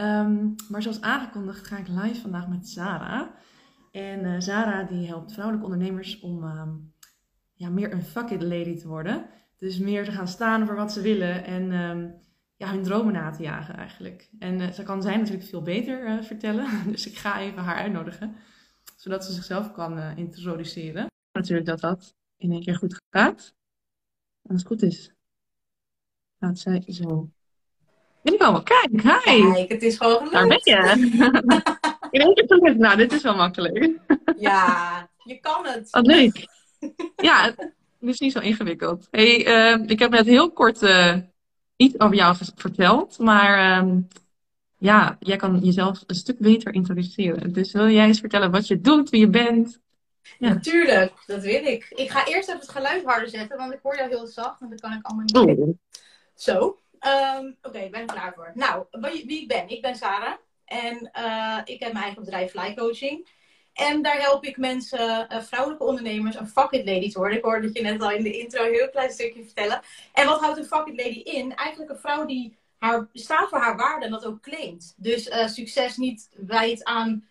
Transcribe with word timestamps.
Ehm, 0.00 0.48
maar 0.68 0.82
zoals 0.82 1.00
aangekondigd 1.00 1.66
ga 1.66 1.78
ik 1.78 1.88
live 1.88 2.20
vandaag 2.20 2.48
met 2.48 2.68
Sarah. 2.68 3.28
En 3.90 4.24
uh, 4.24 4.40
Sarah 4.40 4.88
die 4.88 5.06
helpt 5.06 5.32
vrouwelijke 5.32 5.66
ondernemers 5.70 6.20
om 6.20 6.44
ehm, 6.44 6.74
ja, 7.54 7.68
meer 7.68 7.92
een 7.92 8.02
fuck 8.02 8.30
it 8.30 8.42
lady 8.42 8.76
te 8.76 8.88
worden. 8.88 9.26
Dus 9.56 9.78
meer 9.78 10.04
te 10.04 10.10
gaan 10.10 10.28
staan 10.28 10.66
voor 10.66 10.74
wat 10.74 10.92
ze 10.92 11.00
willen 11.00 11.44
en 11.44 11.72
ehm, 11.72 12.08
ja, 12.56 12.70
hun 12.70 12.82
dromen 12.82 13.12
na 13.12 13.30
te 13.30 13.42
jagen 13.42 13.76
eigenlijk. 13.76 14.30
En 14.38 14.60
uh, 14.60 14.70
ze 14.70 14.82
kan 14.82 15.02
zij 15.02 15.16
natuurlijk 15.16 15.46
veel 15.46 15.62
beter 15.62 16.06
uh, 16.06 16.22
vertellen. 16.22 16.66
Dus 16.92 17.06
ik 17.06 17.16
ga 17.16 17.40
even 17.40 17.62
haar 17.62 17.76
uitnodigen. 17.76 18.34
Zodat 18.96 19.24
ze 19.24 19.32
zichzelf 19.32 19.72
kan 19.72 19.98
introduceren. 20.16 21.06
Natuurlijk 21.32 21.66
dat 21.66 21.80
dat 21.80 22.14
in 22.36 22.52
één 22.52 22.62
keer 22.62 22.76
goed 22.76 23.00
gaat. 23.10 23.54
Als 24.42 24.58
het 24.58 24.66
goed 24.66 24.82
is, 24.82 25.12
gaat 26.38 26.58
zij 26.58 26.82
zo 26.86 27.30
Oh, 28.22 28.64
kijk, 28.64 29.02
hi. 29.02 29.52
Kijk, 29.52 29.68
het 29.68 29.82
is 29.82 29.96
gewoon 29.96 30.28
gelukt. 30.28 30.64
Daar 30.64 30.96
ben 30.96 31.10
je. 31.10 31.90
In 32.10 32.20
één 32.20 32.34
keer 32.34 32.76
nou, 32.76 32.96
dit 32.96 33.12
is 33.12 33.22
wel 33.22 33.36
makkelijk. 33.36 33.98
Ja, 34.38 35.08
je 35.24 35.40
kan 35.40 35.66
het. 35.66 35.90
Wat 35.90 36.06
leuk. 36.06 36.46
Ja, 37.16 37.44
het 37.44 37.74
is 38.00 38.20
niet 38.20 38.32
zo 38.32 38.38
ingewikkeld. 38.38 39.08
Hey, 39.10 39.46
uh, 39.46 39.84
ik 39.86 39.98
heb 39.98 40.10
net 40.10 40.26
heel 40.26 40.52
kort 40.52 40.82
uh, 40.82 41.16
iets 41.76 42.00
over 42.00 42.16
jou 42.16 42.36
verteld, 42.54 43.18
maar 43.18 43.82
uh, 43.84 43.94
ja, 44.78 45.16
jij 45.20 45.36
kan 45.36 45.58
jezelf 45.58 46.02
een 46.06 46.14
stuk 46.14 46.38
beter 46.38 46.74
introduceren. 46.74 47.52
Dus 47.52 47.72
wil 47.72 47.88
jij 47.88 48.06
eens 48.06 48.20
vertellen 48.20 48.50
wat 48.50 48.66
je 48.66 48.80
doet, 48.80 49.10
wie 49.10 49.20
je 49.20 49.28
bent? 49.28 49.80
Ja. 50.38 50.48
Natuurlijk, 50.48 51.12
dat 51.26 51.42
wil 51.42 51.64
ik. 51.64 51.92
Ik 51.94 52.10
ga 52.10 52.26
eerst 52.26 52.48
even 52.48 52.60
het 52.60 52.70
geluid 52.70 53.04
harder 53.04 53.28
zetten, 53.28 53.56
want 53.56 53.72
ik 53.72 53.78
hoor 53.82 53.96
jou 53.96 54.08
heel 54.08 54.26
zacht 54.26 54.60
en 54.60 54.70
dat 54.70 54.80
kan 54.80 54.92
ik 54.92 55.06
allemaal 55.06 55.24
niet. 55.24 55.58
Oh. 55.58 55.74
Zo. 56.34 56.79
Um, 57.06 57.56
Oké, 57.62 57.78
ik 57.78 57.90
ben 57.90 58.06
klaar 58.06 58.32
voor. 58.34 58.50
Nou, 58.54 58.84
wie 59.00 59.42
ik 59.42 59.48
ben? 59.48 59.68
Ik 59.68 59.82
ben 59.82 59.96
Sarah. 59.96 60.34
En 60.64 61.10
uh, 61.18 61.58
ik 61.64 61.80
heb 61.80 61.92
mijn 61.92 62.04
eigen 62.04 62.24
bedrijf 62.24 62.50
Fly 62.50 62.74
Coaching. 62.74 63.28
En 63.72 64.02
daar 64.02 64.20
help 64.20 64.44
ik 64.44 64.56
mensen, 64.56 65.26
uh, 65.32 65.40
vrouwelijke 65.40 65.84
ondernemers, 65.84 66.36
een 66.36 66.48
fuck 66.48 66.70
it 66.70 66.86
lady 66.86 67.10
te 67.10 67.18
worden. 67.18 67.36
Ik 67.36 67.44
hoorde 67.44 67.66
dat 67.66 67.76
je 67.76 67.82
net 67.82 68.02
al 68.02 68.10
in 68.10 68.22
de 68.22 68.38
intro 68.38 68.64
een 68.64 68.72
heel 68.72 68.90
klein 68.90 69.10
stukje 69.10 69.44
vertellen. 69.44 69.80
En 70.12 70.26
wat 70.26 70.40
houdt 70.40 70.58
een 70.58 70.64
fuck 70.64 70.86
it 70.86 70.96
lady 70.96 71.20
in? 71.20 71.54
Eigenlijk 71.54 71.90
een 71.90 71.98
vrouw 71.98 72.26
die 72.26 72.56
haar, 72.78 73.08
staat 73.12 73.48
voor 73.48 73.58
haar 73.58 73.76
waarde 73.76 74.04
en 74.04 74.10
dat 74.10 74.24
ook 74.24 74.40
claimt. 74.40 74.94
Dus 74.96 75.26
uh, 75.26 75.46
succes 75.46 75.96
niet 75.96 76.28
wijt 76.36 76.84
aan 76.84 77.24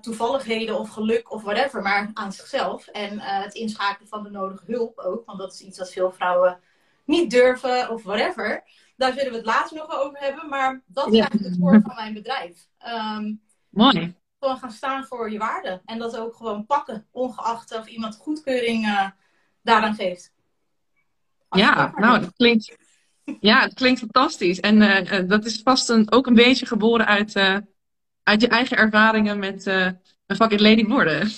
toevalligheden 0.00 0.78
of 0.78 0.88
geluk 0.88 1.32
of 1.32 1.42
whatever, 1.42 1.82
maar 1.82 2.10
aan 2.14 2.32
zichzelf. 2.32 2.86
En 2.86 3.20
het 3.20 3.54
inschakelen 3.54 4.08
van 4.08 4.22
de 4.22 4.30
nodige 4.30 4.64
hulp 4.66 4.98
ook. 4.98 5.26
Want 5.26 5.38
dat 5.38 5.52
is 5.52 5.60
iets 5.60 5.78
wat 5.78 5.92
veel 5.92 6.12
vrouwen 6.12 6.60
niet 7.04 7.30
durven 7.30 7.90
of 7.90 8.02
whatever. 8.02 8.64
Daar 8.96 9.12
zullen 9.12 9.30
we 9.30 9.36
het 9.36 9.46
later 9.46 9.76
nog 9.76 9.98
over 9.98 10.18
hebben. 10.18 10.48
Maar 10.48 10.82
dat 10.86 11.12
is 11.12 11.18
eigenlijk 11.18 11.54
het 11.54 11.82
van 11.82 11.94
mijn 11.94 12.14
bedrijf. 12.14 12.68
Um, 12.86 13.42
Mooi. 13.68 14.14
Gewoon 14.38 14.58
gaan 14.58 14.70
staan 14.70 15.04
voor 15.04 15.30
je 15.30 15.38
waarde. 15.38 15.82
En 15.84 15.98
dat 15.98 16.16
ook 16.16 16.36
gewoon 16.36 16.66
pakken. 16.66 17.06
Ongeacht 17.10 17.76
of 17.76 17.86
iemand 17.86 18.16
goedkeuring 18.16 18.84
uh, 18.86 19.08
daaraan 19.62 19.94
geeft. 19.94 20.32
ja, 21.50 21.92
nou, 21.96 22.20
dat 22.20 22.32
klinkt, 22.36 22.76
ja, 23.40 23.60
het 23.60 23.74
klinkt 23.74 24.00
fantastisch. 24.00 24.60
En 24.60 24.80
uh, 24.80 25.28
dat 25.28 25.44
is 25.44 25.60
vast 25.62 25.88
een, 25.88 26.12
ook 26.12 26.26
een 26.26 26.34
beetje 26.34 26.66
geboren 26.66 27.06
uit, 27.06 27.36
uh, 27.36 27.58
uit 28.22 28.40
je 28.40 28.48
eigen 28.48 28.76
ervaringen 28.76 29.38
met 29.38 29.66
een 30.26 30.36
fucking 30.36 30.60
lady 30.60 30.84
worden. 30.84 31.28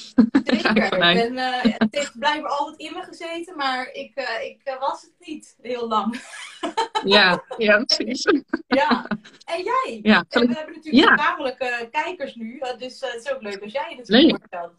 Zeker. 0.44 0.76
ik 0.76 0.90
ben, 0.90 1.32
uh, 1.32 1.62
het 1.62 1.88
heeft 1.90 2.18
blijkbaar 2.18 2.50
altijd 2.50 2.78
in 2.78 2.92
me 2.94 3.02
gezeten, 3.02 3.56
maar 3.56 3.90
ik, 3.92 4.12
uh, 4.14 4.44
ik 4.44 4.60
uh, 4.64 4.80
was 4.80 5.02
het 5.02 5.28
niet 5.28 5.56
heel 5.62 5.88
lang. 5.88 6.20
ja, 7.04 7.44
ja, 7.56 7.84
precies. 7.84 8.22
ja. 8.66 9.06
En 9.44 9.62
jij? 9.62 10.00
Ja, 10.02 10.24
en 10.28 10.48
we 10.48 10.54
hebben 10.54 10.74
natuurlijk 10.74 11.08
ja. 11.08 11.14
namelijk 11.14 11.88
kijkers 11.90 12.34
nu, 12.34 12.62
dus 12.78 13.00
het 13.00 13.24
is 13.24 13.32
ook 13.32 13.42
leuk 13.42 13.62
als 13.62 13.72
jij 13.72 13.94
het 13.96 14.08
leuk. 14.08 14.38
vertelt. 14.40 14.72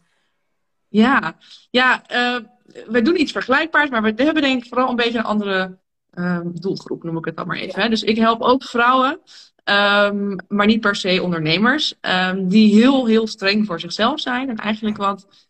Ja, 0.88 1.36
ja 1.70 2.02
we 2.86 3.02
doen 3.02 3.20
iets 3.20 3.32
vergelijkbaars, 3.32 3.90
maar 3.90 4.02
we 4.02 4.22
hebben 4.22 4.42
denk 4.42 4.62
ik 4.62 4.68
vooral 4.68 4.88
een 4.90 4.96
beetje 4.96 5.18
een 5.18 5.24
andere 5.24 5.78
ehm, 6.10 6.50
doelgroep, 6.52 7.02
noem 7.02 7.18
ik 7.18 7.24
het 7.24 7.36
dan 7.36 7.46
maar 7.46 7.56
even. 7.56 7.82
Hè? 7.82 7.88
Dus 7.88 8.02
ik 8.02 8.16
help 8.16 8.42
ook 8.42 8.64
vrouwen 8.64 9.20
Um, 9.70 10.36
maar 10.48 10.66
niet 10.66 10.80
per 10.80 10.96
se 10.96 11.22
ondernemers. 11.22 11.94
Um, 12.00 12.48
die 12.48 12.74
heel, 12.74 13.06
heel 13.06 13.26
streng 13.26 13.66
voor 13.66 13.80
zichzelf 13.80 14.20
zijn. 14.20 14.48
En 14.48 14.56
eigenlijk 14.56 14.96
wat 14.96 15.48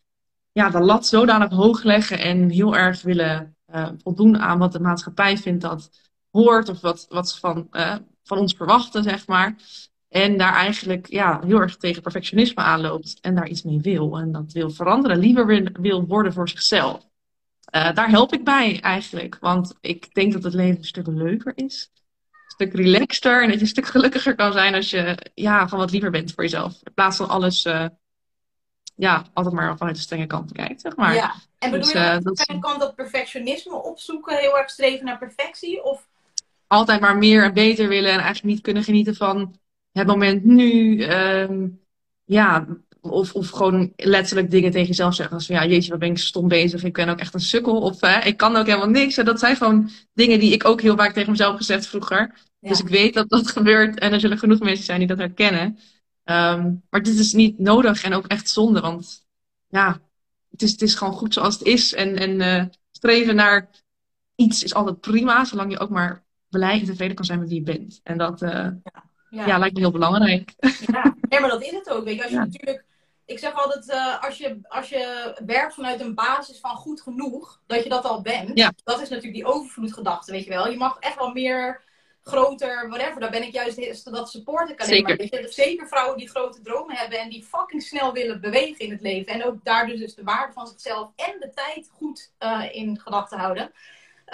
ja, 0.53 0.71
de 0.71 0.81
lat 0.81 1.07
zodanig 1.07 1.51
hoog 1.51 1.83
leggen. 1.83 2.19
En 2.19 2.51
heel 2.51 2.77
erg 2.77 3.03
willen 3.03 3.57
uh, 3.75 3.89
voldoen 4.03 4.39
aan 4.39 4.59
wat 4.59 4.73
de 4.73 4.81
maatschappij 4.81 5.39
vindt 5.39 5.63
dat 5.63 5.91
hoort. 6.31 6.69
Of 6.69 6.81
wat, 6.81 7.07
wat 7.09 7.31
ze 7.31 7.39
van, 7.39 7.69
uh, 7.73 7.95
van 8.23 8.39
ons 8.39 8.55
verwachten, 8.55 9.03
zeg 9.03 9.27
maar. 9.27 9.57
En 10.09 10.39
daar 10.39 10.55
eigenlijk 10.55 11.07
ja, 11.07 11.41
heel 11.47 11.61
erg 11.61 11.77
tegen 11.77 12.03
perfectionisme 12.03 12.63
aanloopt. 12.63 13.19
En 13.21 13.35
daar 13.35 13.49
iets 13.49 13.63
mee 13.63 13.81
wil. 13.81 14.19
En 14.19 14.33
dat 14.33 14.53
wil 14.53 14.71
veranderen. 14.71 15.19
Liever 15.19 15.71
wil, 15.81 16.07
worden 16.07 16.33
voor 16.33 16.49
zichzelf. 16.49 17.07
Uh, 17.75 17.95
daar 17.95 18.09
help 18.09 18.33
ik 18.33 18.45
bij 18.45 18.81
eigenlijk. 18.81 19.37
Want 19.41 19.75
ik 19.81 20.15
denk 20.15 20.33
dat 20.33 20.43
het 20.43 20.55
leven 20.55 20.79
een 20.79 20.85
stuk 20.85 21.07
leuker 21.07 21.53
is 21.55 21.91
stuk 22.59 22.75
relaxter 22.75 23.43
en 23.43 23.49
dat 23.49 23.55
je 23.55 23.61
een 23.61 23.67
stuk 23.67 23.87
gelukkiger 23.87 24.35
kan 24.35 24.53
zijn 24.53 24.75
als 24.75 24.91
je 24.91 25.17
ja, 25.35 25.65
gewoon 25.65 25.79
wat 25.81 25.91
liever 25.91 26.11
bent 26.11 26.33
voor 26.33 26.43
jezelf. 26.43 26.75
In 26.83 26.95
plaats 26.95 27.17
van 27.17 27.29
alles 27.29 27.65
uh, 27.65 27.87
ja, 28.95 29.25
altijd 29.33 29.55
maar 29.55 29.77
vanuit 29.77 29.97
de 29.97 30.03
strenge 30.03 30.27
kant 30.27 30.53
kijkt, 30.53 30.81
zeg 30.81 30.97
maar. 30.97 31.15
Ja, 31.15 31.35
en 31.59 31.71
bedoel 31.71 31.85
dus, 31.85 31.93
je 31.93 31.99
uh, 31.99 32.19
dat 32.21 32.59
kant 32.61 32.81
dat 32.81 32.95
perfectionisme 32.95 33.83
opzoeken, 33.83 34.37
heel 34.37 34.59
erg 34.59 34.71
streven 34.71 35.05
naar 35.05 35.19
perfectie? 35.19 35.85
Of? 35.85 36.09
Altijd 36.67 37.01
maar 37.01 37.17
meer 37.19 37.45
en 37.45 37.55
beter 37.55 37.89
willen 37.89 38.11
en 38.11 38.19
eigenlijk 38.19 38.55
niet 38.55 38.61
kunnen 38.61 38.83
genieten 38.83 39.15
van 39.15 39.57
het 39.93 40.07
moment 40.07 40.45
nu. 40.45 41.03
Um, 41.05 41.81
ja, 42.25 42.67
of, 43.01 43.35
of 43.35 43.51
gewoon 43.51 43.93
letterlijk 43.97 44.51
dingen 44.51 44.71
tegen 44.71 44.87
jezelf 44.87 45.15
zeggen. 45.15 45.35
Als 45.35 45.47
van 45.47 45.55
ja, 45.55 45.67
jeetje, 45.67 45.91
wat 45.91 45.99
ben 45.99 46.11
ik 46.11 46.19
stom 46.19 46.49
bezig. 46.49 46.85
Ik 46.85 46.93
ben 46.93 47.09
ook 47.09 47.19
echt 47.19 47.35
een 47.35 47.41
sukkel. 47.41 47.81
Of 47.81 48.01
hè, 48.01 48.19
ik 48.19 48.37
kan 48.37 48.57
ook 48.57 48.67
helemaal 48.67 48.89
niks. 48.89 49.17
En 49.17 49.25
dat 49.25 49.39
zijn 49.39 49.57
gewoon 49.57 49.91
dingen 50.13 50.39
die 50.39 50.53
ik 50.53 50.65
ook 50.65 50.81
heel 50.81 50.97
vaak 50.97 51.13
tegen 51.13 51.31
mezelf 51.31 51.57
gezegd 51.57 51.87
vroeger. 51.87 52.35
Dus 52.61 52.81
ik 52.81 52.89
weet 52.89 53.15
dat 53.15 53.29
dat 53.29 53.51
gebeurt. 53.57 53.99
En 53.99 54.13
er 54.13 54.21
zullen 54.21 54.39
genoeg 54.39 54.59
mensen 54.59 54.85
zijn 54.85 54.99
die 54.99 55.09
dat 55.09 55.19
herkennen. 55.19 55.79
Um, 56.25 56.83
maar 56.91 57.03
dit 57.03 57.19
is 57.19 57.33
niet 57.33 57.59
nodig 57.59 58.03
en 58.03 58.15
ook 58.15 58.27
echt 58.27 58.49
zonde. 58.49 58.81
Want 58.81 59.27
ja, 59.69 60.01
het 60.51 60.63
is, 60.63 60.71
het 60.71 60.83
is 60.83 60.95
gewoon 60.95 61.15
goed 61.15 61.35
zoals 61.35 61.59
het 61.59 61.67
is. 61.67 61.95
En, 61.95 62.17
en 62.17 62.41
uh, 62.41 62.65
streven 62.91 63.35
naar 63.35 63.71
iets 64.35 64.63
is 64.63 64.75
altijd 64.75 65.01
prima. 65.01 65.45
Zolang 65.45 65.73
je 65.73 65.79
ook 65.79 65.91
maar 65.91 66.25
blij 66.49 66.81
en 66.81 66.85
tevreden 66.85 67.17
kan 67.17 67.25
zijn 67.25 67.39
met 67.39 67.49
wie 67.49 67.59
je 67.59 67.65
bent. 67.65 68.01
En 68.03 68.19
dat 68.19 68.43
uh, 68.43 68.51
ja. 68.51 68.81
Ja. 69.31 69.47
ja. 69.47 69.59
lijkt 69.59 69.75
me 69.75 69.81
heel 69.81 69.91
belangrijk. 69.91 70.55
Ja. 70.87 71.15
ja, 71.29 71.41
maar 71.41 71.51
dat 71.51 71.63
is 71.63 71.71
het 71.71 71.91
ook. 71.91 72.05
Weet 72.05 72.17
je, 72.17 72.23
als 72.23 72.31
je 72.31 72.39
natuurlijk 72.39 72.85
ik 73.29 73.39
zeg 73.39 73.53
altijd, 73.55 73.89
uh, 73.89 74.23
als, 74.23 74.39
je, 74.39 74.59
als 74.63 74.89
je 74.89 75.35
werkt 75.47 75.75
vanuit 75.75 76.01
een 76.01 76.15
basis 76.15 76.59
van 76.59 76.77
goed 76.77 77.01
genoeg, 77.01 77.61
dat 77.67 77.83
je 77.83 77.89
dat 77.89 78.05
al 78.05 78.23
bent. 78.23 78.59
Ja. 78.59 78.73
Dat 78.85 79.01
is 79.01 79.09
natuurlijk 79.09 79.35
die 79.35 79.45
overvloedgedachte, 79.45 80.33
weet 80.33 80.45
je 80.45 80.51
wel. 80.51 80.69
Je 80.69 80.77
mag 80.77 80.99
echt 80.99 81.17
wel 81.17 81.33
meer, 81.33 81.83
groter, 82.29 82.89
whatever. 82.89 83.21
Daar 83.21 83.31
ben 83.31 83.43
ik 83.43 83.53
juist, 83.53 84.05
dat 84.13 84.31
support 84.31 84.71
ik 84.71 84.81
alleen 84.81 85.07
zeker. 85.07 85.29
maar. 85.41 85.49
Zeker 85.51 85.89
vrouwen 85.89 86.19
die 86.19 86.29
grote 86.29 86.61
dromen 86.61 86.97
hebben 86.97 87.21
en 87.21 87.29
die 87.29 87.45
fucking 87.45 87.83
snel 87.83 88.13
willen 88.13 88.41
bewegen 88.41 88.79
in 88.79 88.91
het 88.91 89.01
leven. 89.01 89.33
En 89.33 89.45
ook 89.45 89.65
daar 89.65 89.87
dus 89.87 90.15
de 90.15 90.25
waarde 90.25 90.53
van 90.53 90.67
zichzelf 90.67 91.11
en 91.17 91.37
de 91.41 91.51
tijd 91.55 91.91
goed 91.93 92.33
uh, 92.41 92.65
in 92.71 93.01
gedachten 93.01 93.39
houden. 93.39 93.73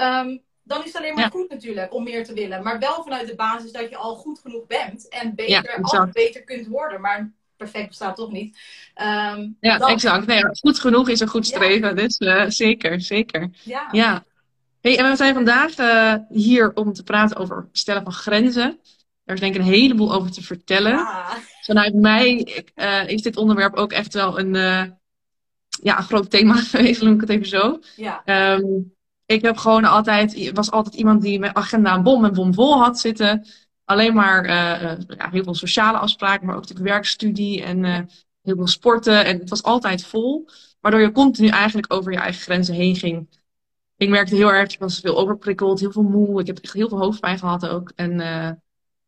Um, 0.01 0.43
dan 0.63 0.79
is 0.79 0.87
het 0.87 0.97
alleen 0.97 1.15
maar 1.15 1.25
ja. 1.25 1.31
goed 1.31 1.49
natuurlijk 1.51 1.95
om 1.95 2.05
meer 2.05 2.25
te 2.25 2.33
willen. 2.33 2.63
Maar 2.63 2.79
wel 2.79 3.03
vanuit 3.03 3.27
de 3.27 3.35
basis 3.35 3.73
dat 3.73 3.91
je 3.91 3.97
al 3.97 4.15
goed 4.15 4.39
genoeg 4.39 4.67
bent. 4.67 5.09
En 5.09 5.35
beter, 5.35 5.51
Ja, 5.51 5.79
altijd 5.81 6.13
beter 6.13 6.43
kunt 6.43 6.67
worden. 6.67 7.01
Maar 7.01 7.33
perfect 7.57 7.89
bestaat 7.89 8.17
toch 8.17 8.31
niet. 8.33 8.59
Um, 9.03 9.57
Ja, 9.61 9.79
exact. 9.79 10.27
Nee, 10.27 10.43
goed 10.61 10.79
genoeg 10.79 11.09
is 11.09 11.21
een 11.21 11.29
goed 11.29 11.49
Ja. 11.49 11.57
streven. 11.57 11.97
Dus 11.97 12.17
eh, 12.17 12.45
zeker, 12.49 13.01
zeker. 13.01 13.51
Ja. 13.93 14.25
Hey, 14.85 14.99
en 14.99 15.11
we 15.11 15.17
zijn 15.17 15.35
vandaag 15.35 15.75
eh, 15.75 16.15
hier 16.29 16.75
om 16.75 16.93
te 16.93 17.03
praten 17.03 17.37
over 17.37 17.69
stellen 17.73 18.03
van 18.03 18.13
grenzen. 18.13 18.81
Daar 19.25 19.35
is 19.35 19.41
denk 19.41 19.55
ik 19.55 19.61
een 19.61 19.67
heleboel 19.67 20.15
over 20.15 20.31
te 20.31 20.43
vertellen. 20.43 20.93
Ja. 20.93 21.39
Vanuit 21.61 21.95
mij 21.95 22.65
eh, 22.75 23.09
is 23.09 23.23
dit 23.23 23.37
onderwerp 23.37 23.75
ook 23.75 23.93
echt 23.93 24.15
wel 24.15 24.39
een, 24.39 24.55
eh, 24.55 24.83
ja, 25.83 25.99
een 25.99 26.05
groot 26.05 26.31
thema 26.31 26.55
geweest, 26.71 27.03
noem 27.03 27.15
ik 27.15 27.21
het 27.21 27.31
even 27.31 27.47
zo. 27.47 27.79
Ja. 27.97 28.23
Ehm, 28.25 28.63
ik 29.27 29.43
heb 29.43 29.57
gewoon 29.57 29.85
altijd, 29.85 30.51
was 30.53 30.71
altijd 30.71 30.95
iemand 30.95 31.23
die 31.23 31.39
mijn 31.39 31.57
agenda 31.57 31.95
een 31.95 32.03
bom 32.03 32.25
en 32.25 32.33
bom 32.33 32.55
vol 32.55 32.83
had 32.83 33.01
zitten. 33.01 33.47
Alleen 33.85 34.15
maar 34.15 34.47
ja, 34.49 35.31
heel 35.31 35.45
veel 35.45 35.55
sociale 35.55 35.99
afspraken, 35.99 36.47
maar 36.47 36.55
ook 36.55 36.61
natuurlijk 36.61 36.89
werkstudie 36.89 37.63
en 37.63 37.85
heel 38.43 38.57
veel 38.57 38.67
sporten. 38.67 39.25
En 39.25 39.39
het 39.39 39.51
was 39.51 39.63
altijd 39.63 40.07
vol. 40.07 40.49
Waardoor 40.81 41.01
je 41.01 41.13
continu 41.13 41.49
eigenlijk 41.49 41.93
over 41.93 42.13
je 42.13 42.19
eigen 42.19 42.43
grenzen 42.43 42.75
heen 42.75 42.97
ging. 42.97 43.43
Ik 43.97 44.09
merkte 44.09 44.35
heel 44.35 44.53
erg, 44.53 44.73
ik 44.73 44.79
was 44.79 45.01
veel 45.01 45.17
overprikkeld, 45.19 45.81
heel 45.81 45.93
veel 45.93 46.03
moe. 46.03 46.41
Ik 46.41 46.47
heb 46.47 46.59
echt 46.59 46.73
heel 46.73 46.89
veel 46.89 46.99
hoofdpijn 46.99 47.39
gehad 47.39 47.67
ook. 47.69 47.93
En 47.95 48.21
eh, 48.21 48.51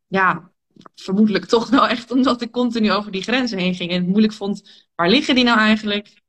ja, 0.06 0.52
vermoedelijk 0.94 1.44
toch 1.54 1.68
wel 1.70 1.88
echt 1.88 2.10
omdat 2.10 2.42
ik 2.42 2.50
continu 2.50 2.92
over 2.92 3.12
die 3.12 3.22
grenzen 3.22 3.58
heen 3.58 3.74
ging. 3.74 3.90
En 3.90 3.96
het 3.96 4.06
moeilijk 4.06 4.32
vond, 4.32 4.86
waar 4.94 5.08
liggen 5.08 5.34
die 5.34 5.44
nou 5.44 5.58
eigenlijk? 5.58 6.22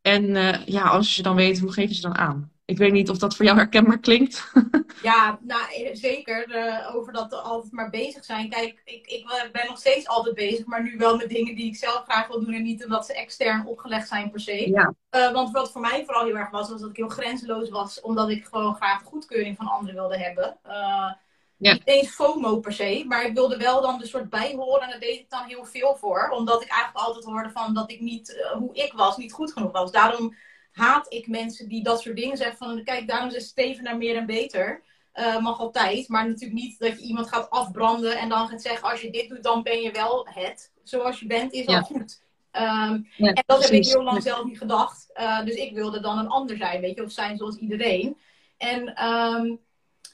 En 0.00 0.36
eh, 0.36 0.66
ja, 0.66 0.82
als 0.82 1.16
je 1.16 1.22
dan 1.22 1.36
weet, 1.36 1.58
hoe 1.60 1.72
geef 1.72 1.88
je 1.88 1.94
ze 1.94 2.00
dan 2.02 2.16
aan? 2.18 2.51
Ik 2.72 2.78
weet 2.78 2.92
niet 2.92 3.10
of 3.10 3.18
dat 3.18 3.36
voor 3.36 3.44
jou 3.44 3.56
herkenbaar 3.56 3.98
klinkt. 3.98 4.52
ja, 5.02 5.38
nou 5.42 5.62
zeker. 5.92 6.48
Uh, 6.48 6.94
over 6.94 7.12
dat 7.12 7.30
we 7.30 7.36
altijd 7.36 7.72
maar 7.72 7.90
bezig 7.90 8.24
zijn. 8.24 8.48
Kijk, 8.48 8.82
ik, 8.84 9.06
ik 9.06 9.50
ben 9.52 9.66
nog 9.66 9.78
steeds 9.78 10.08
altijd 10.08 10.34
bezig, 10.34 10.66
maar 10.66 10.82
nu 10.82 10.96
wel 10.96 11.16
met 11.16 11.28
dingen 11.28 11.54
die 11.54 11.66
ik 11.66 11.76
zelf 11.76 12.02
graag 12.04 12.26
wil 12.26 12.44
doen 12.44 12.54
en 12.54 12.62
niet 12.62 12.84
omdat 12.84 13.06
ze 13.06 13.14
extern 13.14 13.66
opgelegd 13.66 14.08
zijn 14.08 14.30
per 14.30 14.40
se. 14.40 14.70
Ja. 14.70 14.94
Uh, 15.10 15.32
want 15.32 15.50
wat 15.50 15.72
voor 15.72 15.80
mij 15.80 16.04
vooral 16.04 16.24
heel 16.24 16.36
erg 16.36 16.50
was, 16.50 16.70
was 16.70 16.80
dat 16.80 16.90
ik 16.90 16.96
heel 16.96 17.08
grenzeloos 17.08 17.68
was, 17.68 18.00
omdat 18.00 18.30
ik 18.30 18.44
gewoon 18.44 18.74
graag 18.74 19.02
goedkeuring 19.02 19.56
van 19.56 19.66
anderen 19.66 19.94
wilde 19.94 20.18
hebben. 20.18 20.56
Uh, 20.66 21.12
ja. 21.56 21.72
Niet 21.72 21.82
eens 21.84 22.08
FOMO 22.08 22.60
per 22.60 22.72
se, 22.72 23.04
maar 23.08 23.26
ik 23.26 23.34
wilde 23.34 23.56
wel 23.56 23.82
dan 23.82 23.98
de 23.98 24.06
soort 24.06 24.30
bijhoren 24.30 24.82
en 24.82 24.90
daar 24.90 25.00
deed 25.00 25.18
ik 25.18 25.30
dan 25.30 25.44
heel 25.44 25.64
veel 25.64 25.96
voor. 25.96 26.28
Omdat 26.28 26.62
ik 26.62 26.68
eigenlijk 26.68 27.06
altijd 27.06 27.24
hoorde 27.24 27.50
van 27.50 27.74
dat 27.74 27.90
ik 27.90 28.00
niet, 28.00 28.46
hoe 28.58 28.74
ik 28.74 28.92
was, 28.92 29.16
niet 29.16 29.32
goed 29.32 29.52
genoeg 29.52 29.72
was. 29.72 29.92
Daarom 29.92 30.34
haat 30.72 31.12
ik 31.12 31.26
mensen 31.26 31.68
die 31.68 31.82
dat 31.82 32.00
soort 32.00 32.16
dingen 32.16 32.36
zeggen. 32.36 32.56
Van 32.56 32.84
kijk, 32.84 33.08
daarom 33.08 33.30
is 33.30 33.46
Steven 33.46 33.84
naar 33.84 33.96
meer 33.96 34.16
en 34.16 34.26
beter. 34.26 34.82
Uh, 35.14 35.38
mag 35.38 35.58
altijd. 35.58 36.08
Maar 36.08 36.28
natuurlijk 36.28 36.60
niet 36.60 36.78
dat 36.78 37.00
je 37.00 37.06
iemand 37.06 37.28
gaat 37.28 37.50
afbranden 37.50 38.18
en 38.18 38.28
dan 38.28 38.48
gaat 38.48 38.62
zeggen: 38.62 38.90
als 38.90 39.00
je 39.00 39.10
dit 39.10 39.28
doet, 39.28 39.42
dan 39.42 39.62
ben 39.62 39.80
je 39.80 39.90
wel 39.90 40.26
het. 40.30 40.72
Zoals 40.82 41.20
je 41.20 41.26
bent, 41.26 41.52
is 41.52 41.66
al 41.66 41.82
goed. 41.82 42.20
Um, 42.52 43.08
en 43.16 43.42
dat 43.46 43.62
heb 43.62 43.72
ik 43.72 43.84
heel 43.84 44.02
lang 44.02 44.22
zelf 44.22 44.44
niet 44.44 44.58
gedacht. 44.58 45.10
Uh, 45.16 45.44
dus 45.44 45.54
ik 45.54 45.74
wilde 45.74 46.00
dan 46.00 46.18
een 46.18 46.28
ander 46.28 46.56
zijn, 46.56 46.80
weet 46.80 46.94
je, 46.94 47.02
of 47.02 47.10
zijn 47.10 47.36
zoals 47.36 47.56
iedereen. 47.56 48.16
En 48.56 49.06
um, 49.06 49.58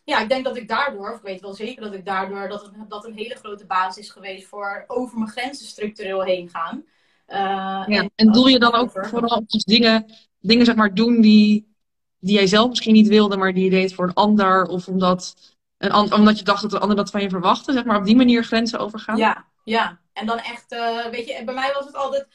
ja, 0.05 0.21
ik 0.21 0.29
denk 0.29 0.45
dat 0.45 0.57
ik 0.57 0.69
daardoor, 0.69 1.11
of 1.11 1.17
ik 1.17 1.23
weet 1.23 1.41
wel 1.41 1.55
zeker 1.55 1.83
dat 1.83 1.95
ik 1.95 2.05
daardoor, 2.05 2.49
dat 2.49 2.63
het, 2.63 2.73
dat 2.89 3.05
een 3.05 3.17
hele 3.17 3.35
grote 3.35 3.67
basis 3.67 4.05
is 4.05 4.11
geweest 4.11 4.47
voor 4.47 4.85
over 4.87 5.19
mijn 5.19 5.31
grenzen 5.31 5.67
structureel 5.67 6.23
heen 6.23 6.49
gaan. 6.49 6.85
Uh, 7.29 7.37
ja. 7.37 7.87
en, 7.87 8.11
en 8.15 8.33
doe 8.33 8.51
je 8.51 8.59
dan 8.59 8.75
ook 8.75 8.91
vooral 8.91 9.37
op 9.37 9.49
dingen 9.49 10.07
dingen 10.40 10.64
zeg 10.64 10.75
maar, 10.75 10.94
doen 10.94 11.20
die, 11.20 11.76
die 12.19 12.35
jij 12.35 12.46
zelf 12.46 12.69
misschien 12.69 12.94
niet 12.94 13.08
wilde, 13.08 13.37
maar 13.37 13.52
die 13.52 13.64
je 13.64 13.70
deed 13.70 13.94
voor 13.94 14.05
een 14.05 14.14
ander. 14.14 14.67
Of 14.67 14.88
omdat, 14.88 15.35
een, 15.79 16.12
omdat 16.12 16.38
je 16.38 16.44
dacht 16.44 16.62
dat 16.62 16.70
de 16.70 16.79
ander 16.79 16.96
dat 16.96 17.11
van 17.11 17.23
je 17.23 17.29
verwachtte. 17.29 17.73
Zeg 17.73 17.85
maar 17.85 17.96
op 17.96 18.05
die 18.05 18.17
manier 18.17 18.44
grenzen 18.44 18.79
overgaan. 18.79 19.17
Ja, 19.17 19.44
ja. 19.64 20.00
En 20.12 20.26
dan 20.26 20.38
echt, 20.38 20.73
uh, 20.73 21.06
weet 21.06 21.29
je, 21.29 21.44
bij 21.44 21.55
mij 21.55 21.73
was 21.73 21.87
het 21.87 21.94
altijd. 21.94 22.26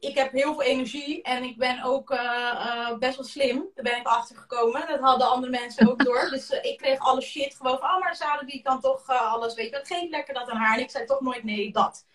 Ik 0.00 0.14
heb 0.14 0.32
heel 0.32 0.52
veel 0.52 0.62
energie 0.62 1.22
en 1.22 1.42
ik 1.42 1.58
ben 1.58 1.82
ook 1.82 2.10
uh, 2.10 2.18
uh, 2.18 2.98
best 2.98 3.16
wel 3.16 3.26
slim. 3.26 3.66
Daar 3.74 3.84
ben 3.84 3.96
ik 3.96 4.06
achter 4.06 4.36
gekomen. 4.36 4.86
Dat 4.88 5.00
hadden 5.00 5.30
andere 5.30 5.52
mensen 5.52 5.90
ook 5.90 6.04
door. 6.04 6.28
dus 6.30 6.50
ik 6.50 6.78
kreeg 6.78 6.98
alle 6.98 7.20
shit 7.20 7.54
gewoon 7.54 7.78
van, 7.78 7.88
oh, 7.88 8.00
maar 8.00 8.16
zouden 8.16 8.46
die 8.46 8.62
kan 8.62 8.80
toch 8.80 9.08
alles, 9.08 9.54
weet 9.54 9.64
je, 9.64 9.72
dat 9.72 9.86
geeft 9.86 10.10
lekker 10.10 10.34
dat 10.34 10.50
aan 10.50 10.56
haar. 10.56 10.76
En 10.76 10.82
ik 10.82 10.90
zei 10.90 11.04
toch 11.04 11.20
nooit 11.20 11.44
nee, 11.44 11.72
dat. 11.72 12.06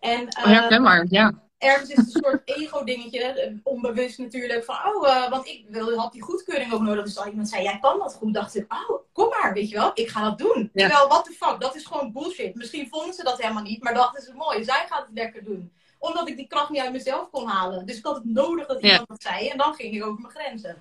En, 0.00 0.22
oh, 0.22 0.44
herkenbaar, 0.44 1.06
ja 1.08 1.49
ergens 1.60 1.90
is 1.90 1.96
het 1.96 2.14
een 2.14 2.22
soort 2.24 2.42
ego-dingetje, 2.44 3.54
onbewust 3.62 4.18
natuurlijk, 4.18 4.64
van 4.64 4.74
oh, 4.74 5.08
uh, 5.08 5.30
want 5.30 5.46
ik 5.46 5.64
wil, 5.68 5.96
had 5.96 6.12
die 6.12 6.22
goedkeuring 6.22 6.72
ook 6.72 6.80
nodig. 6.80 7.04
Dus 7.04 7.18
als 7.18 7.26
iemand 7.26 7.48
zei, 7.48 7.62
jij 7.62 7.78
kan 7.80 7.98
dat 7.98 8.14
goed, 8.14 8.34
dacht 8.34 8.56
ik, 8.56 8.72
oh, 8.72 8.98
kom 9.12 9.28
maar, 9.28 9.52
weet 9.52 9.68
je 9.68 9.76
wel, 9.76 9.90
ik 9.94 10.08
ga 10.08 10.22
dat 10.22 10.38
doen. 10.38 10.70
Terwijl, 10.74 11.08
what 11.08 11.24
the 11.24 11.32
fuck, 11.32 11.60
dat 11.60 11.74
is 11.74 11.84
gewoon 11.84 12.12
bullshit. 12.12 12.54
Misschien 12.54 12.88
vonden 12.88 13.14
ze 13.14 13.22
dat 13.22 13.40
helemaal 13.40 13.62
niet, 13.62 13.82
maar 13.82 13.94
dachten 13.94 14.22
ze, 14.22 14.32
mooi, 14.34 14.64
zij 14.64 14.86
gaat 14.88 15.06
het 15.06 15.14
lekker 15.14 15.44
doen. 15.44 15.72
Omdat 15.98 16.28
ik 16.28 16.36
die 16.36 16.46
kracht 16.46 16.70
niet 16.70 16.80
uit 16.80 16.92
mezelf 16.92 17.30
kon 17.30 17.48
halen. 17.48 17.86
Dus 17.86 17.96
ik 17.96 18.04
had 18.04 18.16
het 18.16 18.24
nodig 18.24 18.66
dat 18.66 18.82
iemand 18.82 19.08
dat 19.08 19.22
zei 19.22 19.48
en 19.48 19.58
dan 19.58 19.74
ging 19.74 19.94
ik 19.94 20.04
over 20.04 20.20
mijn 20.20 20.34
grenzen. 20.34 20.76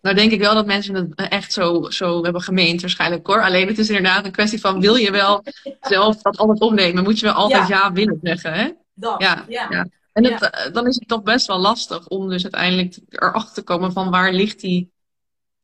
Nou 0.00 0.16
denk 0.16 0.32
ik 0.32 0.40
wel 0.40 0.54
dat 0.54 0.66
mensen 0.66 0.94
het 0.94 1.28
echt 1.28 1.52
zo, 1.52 1.90
zo 1.90 2.22
hebben 2.22 2.42
gemeend 2.42 2.80
waarschijnlijk 2.80 3.26
hoor. 3.26 3.42
Alleen 3.42 3.66
het 3.68 3.78
is 3.78 3.88
inderdaad 3.88 4.24
een 4.24 4.32
kwestie 4.32 4.60
van 4.60 4.80
wil 4.80 4.94
je 4.94 5.10
wel 5.10 5.44
zelf 5.80 6.22
dat 6.22 6.36
altijd 6.36 6.60
opnemen? 6.60 7.02
Moet 7.02 7.18
je 7.18 7.26
wel 7.26 7.34
altijd 7.34 7.68
ja, 7.68 7.76
ja 7.76 7.92
willen 7.92 8.18
zeggen 8.22 8.52
hè? 8.52 8.70
Ja, 9.18 9.44
ja. 9.48 9.86
En 10.12 10.24
eh, 10.24 10.72
dan 10.72 10.86
is 10.86 10.94
het 10.94 11.08
toch 11.08 11.22
best 11.22 11.46
wel 11.46 11.58
lastig 11.58 12.08
om 12.08 12.28
dus 12.28 12.42
uiteindelijk 12.42 12.98
erachter 13.08 13.54
te 13.54 13.62
komen 13.62 13.92
van 13.92 14.10
waar 14.10 14.32
ligt 14.32 14.60
die, 14.60 14.92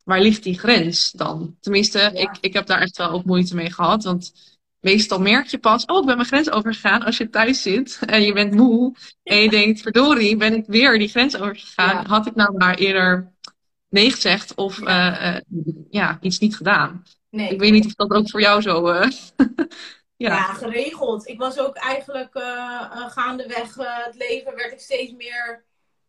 waar 0.05 0.21
ligt 0.21 0.43
die 0.43 0.59
grens 0.59 1.11
dan? 1.11 1.57
Tenminste, 1.61 2.11
ik, 2.15 2.31
ik 2.41 2.53
heb 2.53 2.67
daar 2.67 2.81
echt 2.81 2.97
wel 2.97 3.11
ook 3.11 3.25
moeite 3.25 3.55
mee 3.55 3.71
gehad. 3.71 4.05
Want 4.05 4.33
meestal 4.81 5.21
merk 5.21 5.47
je 5.47 5.59
pas, 5.59 5.85
oh, 5.85 5.99
ik 5.99 6.07
ben 6.07 6.17
mijn 6.17 6.29
grens 6.29 6.51
overgegaan 6.51 7.03
als 7.03 7.17
je 7.17 7.31
thuis 7.31 7.63
zit 7.63 7.99
en 8.07 8.23
je 8.23 8.33
bent 8.33 8.55
moe. 8.55 8.95
En 9.23 9.37
je 9.37 9.51
denkt, 9.51 9.81
verdorie, 9.81 10.37
ben 10.37 10.55
ik 10.55 10.65
weer 10.67 10.99
die 10.99 11.09
grens 11.09 11.37
overgegaan. 11.37 12.07
Had 12.07 12.27
ik 12.27 12.35
nou 12.35 12.57
maar 12.57 12.75
eerder 12.75 13.33
nee 13.89 14.11
gezegd 14.11 14.55
of 14.55 14.81
ja, 14.81 15.35
uh, 15.35 15.41
ja 15.91 16.19
iets 16.21 16.39
niet 16.39 16.57
gedaan. 16.57 17.03
Nee, 17.31 17.49
ik 17.49 17.61
weet 17.61 17.73
niet 17.73 17.87
of 17.87 17.95
dat 17.95 18.11
ook 18.11 18.31
voor 18.31 18.41
jou 18.41 18.63
zo. 18.63 18.93
Uh, 18.93 19.07
ja. 20.17 20.43
geregeld. 20.43 21.29
Ik 21.29 21.39
was 21.39 21.59
ook 21.59 21.77
eigenlijk 21.77 22.35
uh, 22.35 23.11
gaandeweg 23.11 23.77
uh, 23.77 24.05
het 24.05 24.15
leven 24.15 24.55
werd 24.55 24.73
ik 24.73 24.81
steeds 24.81 25.13
meer 25.13 25.65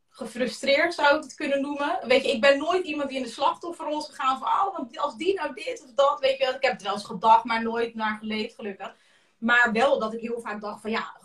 gefrustreerd, 0.10 0.94
zou 0.94 1.18
ik 1.18 1.24
het 1.24 1.34
kunnen 1.34 1.62
noemen. 1.62 2.00
Weet 2.08 2.24
je, 2.24 2.32
ik 2.32 2.42
ben 2.42 2.58
nooit 2.58 2.86
iemand 2.86 3.10
die 3.10 3.18
in 3.18 3.24
de 3.24 3.30
slachtofferrol 3.30 4.00
is 4.00 4.06
gegaan 4.06 4.40
van, 4.40 4.48
oh, 4.48 4.78
want 4.78 4.98
als 4.98 5.16
die 5.16 5.34
nou 5.34 5.54
dit 5.54 5.84
of 5.84 5.94
dat, 5.96 6.20
weet 6.20 6.38
je, 6.38 6.46
ik 6.46 6.64
heb 6.64 6.72
het 6.72 6.82
wel 6.82 6.94
eens 6.94 7.06
gedacht, 7.06 7.44
maar 7.44 7.64
nooit 7.64 7.96
naar 7.96 8.18
geleefd, 8.18 8.56
gelukkig. 8.56 8.96
Maar 9.38 9.70
wel 9.74 10.00
dat 10.00 10.14
ik 10.14 10.20
heel 10.20 10.40
vaak 10.40 10.62
dacht 10.62 10.82
van, 10.82 10.92
ja, 10.92 11.16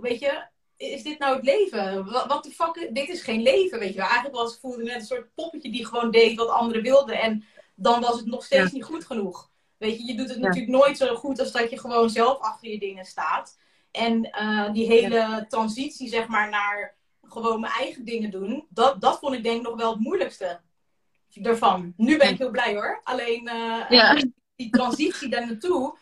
weet 0.00 0.20
je, 0.20 0.46
is 0.76 1.02
dit 1.02 1.18
nou 1.18 1.36
het 1.36 1.44
leven? 1.44 2.04
Wat 2.28 2.44
de 2.44 2.50
fuck, 2.50 2.88
dit 2.92 3.08
is 3.08 3.22
geen 3.22 3.42
leven, 3.42 3.78
weet 3.78 3.92
je 3.92 3.98
wel. 3.98 4.06
Eigenlijk 4.06 4.36
was, 4.36 4.58
voelde 4.58 4.82
ik 4.82 4.86
net 4.86 5.00
een 5.00 5.06
soort 5.06 5.34
poppetje 5.34 5.70
die 5.70 5.86
gewoon 5.86 6.10
deed 6.10 6.36
wat 6.36 6.48
anderen 6.48 6.82
wilden 6.82 7.20
en 7.20 7.44
dan 7.74 8.00
was 8.00 8.16
het 8.16 8.26
nog 8.26 8.44
steeds 8.44 8.72
niet 8.72 8.84
goed 8.84 9.04
genoeg. 9.04 9.50
Weet 9.78 9.98
je, 9.98 10.04
je 10.04 10.14
doet 10.14 10.28
het 10.28 10.38
natuurlijk 10.38 10.72
nooit 10.72 10.96
zo 10.96 11.14
goed 11.14 11.40
als 11.40 11.52
dat 11.52 11.70
je 11.70 11.78
gewoon 11.78 12.10
zelf 12.10 12.38
achter 12.38 12.70
je 12.70 12.78
dingen 12.78 13.04
staat. 13.04 13.58
En 13.90 14.26
uh, 14.40 14.72
die 14.72 14.86
hele 14.86 15.46
transitie, 15.48 16.08
zeg 16.08 16.26
maar, 16.26 16.48
naar 16.48 16.96
gewoon 17.22 17.60
mijn 17.60 17.72
eigen 17.72 18.04
dingen 18.04 18.30
doen, 18.30 18.66
dat, 18.68 19.00
dat 19.00 19.18
vond 19.18 19.34
ik 19.34 19.42
denk 19.42 19.56
ik 19.56 19.62
nog 19.62 19.76
wel 19.76 19.90
het 19.90 20.00
moeilijkste 20.00 20.60
ervan. 21.42 21.92
Nu 21.96 22.18
ben 22.18 22.28
ik 22.28 22.38
heel 22.38 22.50
blij 22.50 22.74
hoor. 22.74 23.00
Alleen 23.04 23.50
uh, 23.90 24.14
die 24.56 24.70
transitie 24.70 25.28
daar 25.28 25.46
naartoe, 25.46 25.98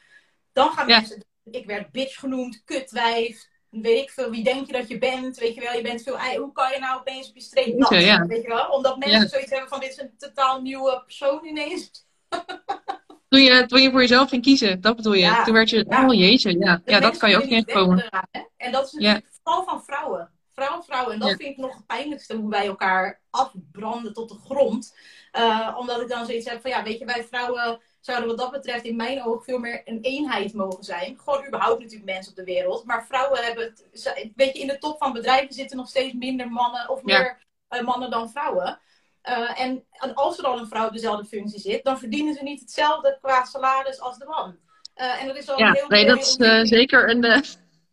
dan 0.53 0.73
gaan 0.73 0.87
mensen. 0.87 1.25
Ik 1.45 1.67
werd 1.67 1.91
bitch 1.91 2.19
genoemd, 2.19 2.65
kutwijf, 2.65 3.49
weet 3.71 4.03
ik 4.03 4.11
veel, 4.11 4.31
wie 4.31 4.45
denk 4.45 4.67
je 4.67 4.73
dat 4.73 4.89
je 4.89 4.99
bent? 4.99 5.39
Weet 5.39 5.55
je 5.55 5.61
wel, 5.61 5.73
je 5.73 5.83
bent 5.83 6.03
veel. 6.03 6.19
Hoe 6.19 6.53
kan 6.53 6.73
je 6.73 6.79
nou 6.79 6.99
opeens 7.01 7.29
op 7.29 7.35
je 7.35 7.41
streep? 7.41 7.91
Ja, 7.91 8.27
Weet 8.27 8.43
je 8.43 8.49
wel? 8.49 8.69
Omdat 8.69 8.99
mensen 8.99 9.29
zoiets 9.29 9.51
hebben 9.51 9.69
van 9.69 9.81
dit 9.81 9.91
is 9.91 9.99
een 9.99 10.15
totaal 10.17 10.61
nieuwe 10.61 11.03
persoon 11.05 11.45
ineens. 11.45 11.91
Toen 13.29 13.41
je, 13.41 13.67
toen 13.67 13.83
je 13.83 13.91
voor 13.91 14.01
jezelf 14.01 14.29
ging 14.29 14.43
kiezen, 14.43 14.81
dat 14.81 14.97
bedoel 14.97 15.13
je. 15.13 15.43
toen 15.45 15.55
werd 15.55 15.71
je, 15.71 15.87
oh 15.89 16.15
jeetje, 16.15 16.59
ja, 16.59 16.83
ja 16.85 17.01
dat 17.01 17.17
kan 17.17 17.31
je 17.31 17.37
ook 17.37 17.49
niet 17.49 17.73
komen. 17.73 18.09
En 18.57 18.73
dat 18.73 18.87
is 18.87 18.93
natuurlijk 18.93 19.27
vooral 19.43 19.65
van 19.65 19.85
vrouwen. 19.85 20.31
Vrouwen, 20.55 20.85
vrouwen. 20.85 21.13
En 21.13 21.21
dat 21.21 21.29
vind 21.29 21.51
ik 21.51 21.57
nog 21.57 21.75
het 21.75 21.87
pijnlijkste, 21.87 22.37
hoe 22.37 22.51
wij 22.51 22.67
elkaar 22.67 23.21
afbranden 23.31 24.13
tot 24.13 24.29
de 24.29 24.39
grond. 24.45 24.97
Uh, 25.33 25.77
omdat 25.79 26.01
ik 26.01 26.09
dan 26.09 26.27
zoiets 26.27 26.51
heb 26.51 26.61
van, 26.61 26.71
ja, 26.71 26.83
weet 26.83 26.99
je, 26.99 27.05
wij 27.05 27.25
vrouwen 27.25 27.81
zouden 28.01 28.29
wat 28.29 28.39
dat 28.39 28.51
betreft 28.51 28.85
in 28.85 28.97
mijn 28.97 29.23
ogen 29.23 29.45
veel 29.45 29.59
meer 29.59 29.83
een 29.85 30.01
eenheid 30.01 30.55
mogen 30.55 30.85
zijn. 30.85 31.19
Gewoon 31.19 31.47
überhaupt 31.47 31.81
natuurlijk 31.81 32.11
mensen 32.11 32.31
op 32.31 32.37
de 32.37 32.45
wereld. 32.45 32.85
Maar 32.85 33.07
vrouwen 33.07 33.45
hebben 33.45 33.65
het, 33.65 34.33
weet 34.35 34.57
je, 34.57 34.61
in 34.61 34.67
de 34.67 34.79
top 34.79 34.99
van 34.99 35.13
bedrijven 35.13 35.55
zitten 35.55 35.77
nog 35.77 35.89
steeds 35.89 36.15
minder 36.15 36.51
mannen 36.51 36.89
of 36.89 37.03
meer 37.03 37.39
uh, 37.71 37.81
mannen 37.81 38.11
dan 38.11 38.31
vrouwen. 38.31 38.81
Uh, 39.29 39.61
en, 39.61 39.85
als 40.15 40.39
er 40.39 40.45
al 40.45 40.59
een 40.59 40.67
vrouw 40.67 40.87
op 40.87 40.93
dezelfde 40.93 41.25
functie 41.25 41.61
zit, 41.61 41.85
dan 41.85 41.99
verdienen 41.99 42.35
ze 42.35 42.43
niet 42.43 42.61
hetzelfde 42.61 43.19
qua 43.21 43.45
salaris 43.45 44.01
als 44.01 44.19
de 44.19 44.25
man. 44.25 44.57
Uh, 44.97 45.23
en 45.23 45.27
dat 45.27 45.37
is 45.37 45.49
al 45.49 45.59
ja, 45.59 45.73
heel 45.73 45.89
nee, 45.89 46.07
dat 46.07 46.19
is 46.19 46.39
uh, 46.39 46.61
zeker 46.63 47.11
een, 47.11 47.25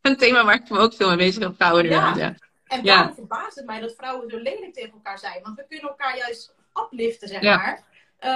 een 0.02 0.18
thema 0.18 0.46
waar 0.46 0.56
ik 0.56 0.70
me 0.70 0.78
ook 0.78 0.94
veel 0.94 1.08
mee 1.08 1.18
bezig 1.18 1.44
heb, 1.44 1.56
vrouwen 1.56 1.90
ja. 1.90 2.16
ja. 2.16 2.36
En 2.66 2.84
daarom 2.84 3.14
verbaast 3.14 3.56
het 3.56 3.66
mij 3.66 3.80
dat 3.80 3.96
vrouwen 3.98 4.30
zo 4.30 4.38
lelijk 4.38 4.74
tegen 4.74 4.92
elkaar 4.92 5.20
zijn. 5.20 5.40
Want 5.44 5.56
we 5.56 5.66
kunnen 5.70 5.90
elkaar 5.90 6.18
juist 6.18 6.56
upliften, 6.74 7.28
zeg 7.28 7.42
maar. 7.42 7.84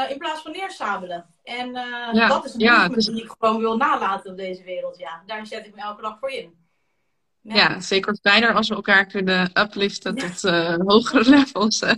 in 0.09 0.17
plaats 0.17 0.41
van 0.41 0.51
neersabelen. 0.51 1.25
En 1.43 1.73
dat 2.13 2.45
is 2.45 2.53
een 2.53 2.59
ja, 2.59 2.87
die 2.87 3.23
ik 3.23 3.35
gewoon 3.39 3.59
wil 3.59 3.77
nalaten 3.77 4.31
op 4.31 4.37
deze 4.37 4.63
wereld. 4.63 4.97
Ja, 4.97 5.23
daar 5.25 5.45
zet 5.45 5.65
ik 5.65 5.75
me 5.75 5.81
elke 5.81 6.01
dag 6.01 6.19
voor 6.19 6.29
in. 6.29 6.66
Ja. 7.55 7.79
zeker 7.79 8.17
fijner 8.21 8.53
als 8.53 8.69
we 8.69 8.75
elkaar 8.75 9.05
kunnen 9.05 9.51
upliften 9.53 10.15
tot 10.15 10.43
uh, 10.43 10.75
hogere 10.85 11.29
levels. 11.35 11.79
ja, 11.79 11.95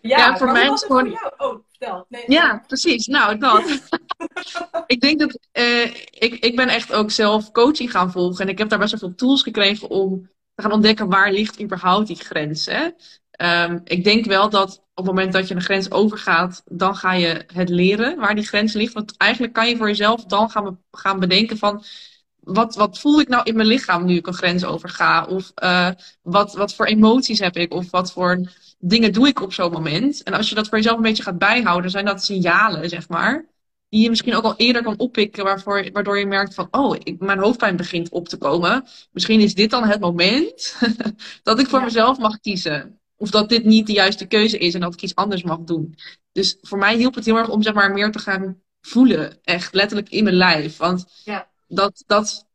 ja, 0.00 0.36
voor 0.36 0.52
mij 0.52 0.70
is 0.70 0.82
gewoon. 0.82 1.18
Oh, 1.36 1.64
vertel. 1.68 2.06
Nee, 2.08 2.24
ja, 2.26 2.64
precies. 2.66 3.06
Nou, 3.06 3.38
dat. 3.38 3.80
ik 4.86 5.00
denk 5.00 5.18
dat 5.18 5.38
uh, 5.52 5.84
ik, 6.10 6.34
ik 6.40 6.56
ben 6.56 6.68
echt 6.68 6.92
ook 6.92 7.10
zelf 7.10 7.50
coaching 7.50 7.90
gaan 7.90 8.12
volgen. 8.12 8.44
En 8.44 8.50
ik 8.50 8.58
heb 8.58 8.68
daar 8.68 8.78
best 8.78 8.90
wel 8.90 9.00
veel 9.00 9.14
tools 9.14 9.42
gekregen 9.42 9.88
om 9.88 10.30
te 10.54 10.62
gaan 10.62 10.72
ontdekken 10.72 11.08
waar 11.08 11.32
ligt 11.32 11.62
überhaupt 11.62 12.06
die 12.06 12.16
grens. 12.16 12.66
Hè? 12.66 12.88
Um, 13.66 13.80
ik 13.84 14.04
denk 14.04 14.24
wel 14.24 14.50
dat 14.50 14.82
op 14.94 15.06
het 15.06 15.14
moment 15.14 15.32
dat 15.32 15.48
je 15.48 15.54
een 15.54 15.62
grens 15.62 15.90
overgaat, 15.90 16.62
dan 16.64 16.96
ga 16.96 17.12
je 17.12 17.44
het 17.52 17.68
leren 17.68 18.16
waar 18.18 18.34
die 18.34 18.46
grens 18.46 18.72
ligt. 18.72 18.92
Want 18.92 19.16
eigenlijk 19.16 19.52
kan 19.52 19.68
je 19.68 19.76
voor 19.76 19.88
jezelf 19.88 20.24
dan 20.24 20.50
gaan, 20.50 20.78
gaan 20.90 21.20
bedenken 21.20 21.58
van 21.58 21.84
wat, 22.44 22.74
wat 22.74 22.98
voel 22.98 23.20
ik 23.20 23.28
nou 23.28 23.42
in 23.44 23.56
mijn 23.56 23.68
lichaam 23.68 24.04
nu 24.04 24.16
ik 24.16 24.26
een 24.26 24.34
grens 24.34 24.64
overga? 24.64 25.24
Of 25.26 25.52
uh, 25.62 25.90
wat, 26.22 26.54
wat 26.54 26.74
voor 26.74 26.86
emoties 26.86 27.38
heb 27.38 27.56
ik? 27.56 27.74
Of 27.74 27.90
wat 27.90 28.12
voor 28.12 28.50
dingen 28.78 29.12
doe 29.12 29.28
ik 29.28 29.40
op 29.40 29.52
zo'n 29.52 29.72
moment? 29.72 30.22
En 30.22 30.32
als 30.32 30.48
je 30.48 30.54
dat 30.54 30.68
voor 30.68 30.76
jezelf 30.76 30.96
een 30.96 31.02
beetje 31.02 31.22
gaat 31.22 31.38
bijhouden, 31.38 31.90
zijn 31.90 32.04
dat 32.04 32.24
signalen, 32.24 32.88
zeg 32.88 33.08
maar. 33.08 33.50
Die 33.88 34.02
je 34.02 34.08
misschien 34.08 34.34
ook 34.34 34.44
al 34.44 34.56
eerder 34.56 34.82
kan 34.82 34.98
oppikken, 34.98 35.44
waarvoor, 35.44 35.90
waardoor 35.92 36.18
je 36.18 36.26
merkt 36.26 36.54
van, 36.54 36.68
oh, 36.70 36.96
ik, 37.02 37.20
mijn 37.20 37.38
hoofdpijn 37.38 37.76
begint 37.76 38.08
op 38.08 38.28
te 38.28 38.36
komen. 38.36 38.84
Misschien 39.12 39.40
is 39.40 39.54
dit 39.54 39.70
dan 39.70 39.84
het 39.84 40.00
moment 40.00 40.76
dat 41.42 41.58
ik 41.58 41.66
voor 41.66 41.82
mezelf 41.82 42.18
mag 42.18 42.40
kiezen. 42.40 43.00
of 43.16 43.30
dat 43.30 43.48
dit 43.48 43.64
niet 43.64 43.86
de 43.86 43.92
juiste 43.92 44.26
keuze 44.26 44.58
is 44.58 44.74
en 44.74 44.80
dat 44.80 44.94
ik 44.94 45.02
iets 45.02 45.14
anders 45.14 45.42
mag 45.42 45.58
doen. 45.58 45.94
Dus 46.32 46.58
voor 46.60 46.78
mij 46.78 46.96
hielp 46.96 47.14
het 47.14 47.24
heel 47.24 47.36
erg 47.36 47.48
om 47.48 47.62
zeg 47.62 47.74
maar 47.74 47.92
meer 47.92 48.12
te 48.12 48.18
gaan 48.18 48.60
voelen. 48.80 49.38
Echt 49.42 49.74
letterlijk 49.74 50.08
in 50.08 50.24
mijn 50.24 50.36
lijf. 50.36 50.76
Want 50.76 51.06
ja. 51.24 51.51
Dat, 51.74 52.04
dat, 52.06 52.46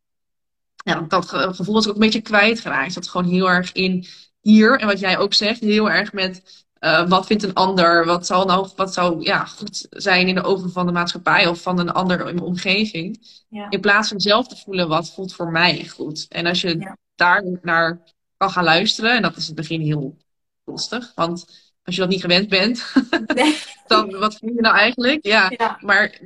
ja, 0.75 1.01
dat 1.01 1.25
gevoel 1.29 1.73
was 1.73 1.83
ik 1.83 1.89
ook 1.89 1.95
een 1.95 2.01
beetje 2.01 2.21
kwijtgeraakt. 2.21 2.93
Dat 2.93 3.07
gewoon 3.07 3.31
heel 3.31 3.49
erg 3.49 3.71
in 3.71 4.05
hier. 4.41 4.79
En 4.79 4.87
wat 4.87 4.99
jij 4.99 5.17
ook 5.17 5.33
zegt, 5.33 5.59
heel 5.59 5.89
erg 5.89 6.13
met 6.13 6.65
uh, 6.79 7.09
wat 7.09 7.25
vindt 7.25 7.43
een 7.43 7.53
ander? 7.53 8.05
Wat 8.05 8.25
zou 8.25 8.45
nou 8.45 8.69
wat 8.75 8.93
zou, 8.93 9.23
ja, 9.23 9.45
goed 9.45 9.87
zijn 9.89 10.27
in 10.27 10.35
de 10.35 10.43
ogen 10.43 10.71
van 10.71 10.85
de 10.85 10.91
maatschappij 10.91 11.47
of 11.47 11.61
van 11.61 11.79
een 11.79 11.91
ander 11.91 12.19
in 12.19 12.35
mijn 12.35 12.47
omgeving? 12.47 13.27
Ja. 13.49 13.69
In 13.69 13.81
plaats 13.81 14.09
van 14.09 14.19
zelf 14.19 14.47
te 14.47 14.57
voelen 14.57 14.87
wat 14.87 15.13
voelt 15.13 15.33
voor 15.33 15.51
mij 15.51 15.87
goed. 15.87 16.25
En 16.29 16.45
als 16.45 16.61
je 16.61 16.95
daar 17.15 17.43
naar 17.61 18.03
kan 18.37 18.49
gaan 18.49 18.63
luisteren, 18.63 19.15
en 19.15 19.21
dat 19.21 19.35
is 19.35 19.49
in 19.49 19.55
het 19.55 19.67
begin 19.67 19.81
heel 19.81 20.17
lastig, 20.63 21.11
want 21.15 21.45
als 21.83 21.95
je 21.95 22.01
dat 22.01 22.09
niet 22.09 22.21
gewend 22.21 22.49
bent, 22.49 22.93
nee. 23.35 23.57
dan 23.87 24.11
wat 24.11 24.37
voel 24.37 24.53
je 24.53 24.61
nou 24.61 24.75
eigenlijk? 24.75 25.25
Ja, 25.25 25.51
ja, 25.57 25.77
maar 25.81 26.19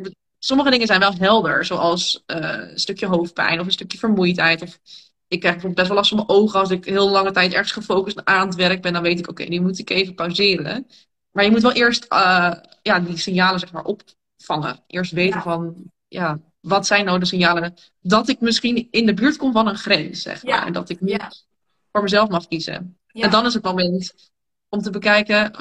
sommige 0.43 0.69
dingen 0.69 0.87
zijn 0.87 0.99
wel 0.99 1.13
helder, 1.13 1.65
zoals 1.65 2.23
uh, 2.27 2.37
een 2.37 2.79
stukje 2.79 3.05
hoofdpijn 3.05 3.59
of 3.59 3.65
een 3.65 3.71
stukje 3.71 3.97
vermoeidheid. 3.97 4.61
Of 4.61 4.79
ik 5.27 5.39
krijg 5.39 5.55
bijvoorbeeld 5.55 5.75
best 5.75 5.87
wel 5.87 5.97
last 5.97 6.09
van 6.09 6.17
mijn 6.17 6.29
ogen 6.29 6.59
als 6.59 6.69
ik 6.69 6.85
heel 6.85 7.09
lange 7.09 7.31
tijd 7.31 7.53
ergens 7.53 7.71
gefocust 7.71 8.25
aan 8.25 8.47
het 8.47 8.55
werk 8.55 8.81
ben. 8.81 8.93
Dan 8.93 9.01
weet 9.01 9.19
ik, 9.19 9.29
oké, 9.29 9.43
nu 9.43 9.61
moet 9.61 9.79
ik 9.79 9.89
even 9.89 10.15
pauzeren. 10.15 10.87
Maar 11.31 11.43
je 11.43 11.51
moet 11.51 11.61
wel 11.61 11.71
eerst 11.71 12.05
uh, 12.09 12.53
ja, 12.81 12.99
die 12.99 13.17
signalen 13.17 13.59
zeg 13.59 13.71
maar 13.71 13.83
opvangen. 13.83 14.83
Eerst 14.87 15.11
weten 15.11 15.41
van, 15.41 15.75
ja, 16.07 16.39
wat 16.59 16.87
zijn 16.87 17.05
nou 17.05 17.19
de 17.19 17.25
signalen 17.25 17.73
dat 18.01 18.29
ik 18.29 18.39
misschien 18.39 18.87
in 18.91 19.05
de 19.05 19.13
buurt 19.13 19.37
kom 19.37 19.51
van 19.51 19.67
een 19.67 19.77
grens, 19.77 20.21
zeg 20.21 20.43
maar. 20.43 20.65
En 20.65 20.73
dat 20.73 20.89
ik 20.89 21.01
niet 21.01 21.45
voor 21.91 22.01
mezelf 22.01 22.29
mag 22.29 22.47
kiezen. 22.47 22.97
En 23.07 23.29
dan 23.29 23.45
is 23.45 23.53
het 23.53 23.63
moment 23.63 24.31
om 24.69 24.81
te 24.81 24.89
bekijken, 24.89 25.51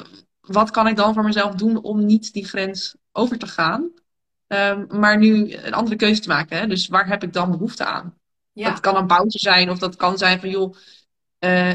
wat 0.41 0.71
kan 0.71 0.87
ik 0.87 0.95
dan 0.95 1.13
voor 1.13 1.23
mezelf 1.23 1.55
doen 1.55 1.81
om 1.81 2.05
niet 2.05 2.33
die 2.33 2.45
grens 2.45 2.95
over 3.11 3.37
te 3.37 3.47
gaan. 3.47 3.91
Um, 4.53 4.87
maar 4.89 5.17
nu 5.17 5.53
een 5.53 5.73
andere 5.73 5.95
keuze 5.95 6.21
te 6.21 6.27
maken. 6.27 6.57
Hè? 6.57 6.67
Dus 6.67 6.87
waar 6.87 7.07
heb 7.07 7.23
ik 7.23 7.33
dan 7.33 7.51
behoefte 7.51 7.85
aan? 7.85 8.17
Ja. 8.53 8.69
Dat 8.69 8.79
kan 8.79 8.95
een 8.95 9.07
pauze 9.07 9.39
zijn 9.39 9.69
of 9.69 9.79
dat 9.79 9.95
kan 9.95 10.17
zijn 10.17 10.39
van 10.39 10.49
joh, 10.49 10.75
uh, 11.39 11.73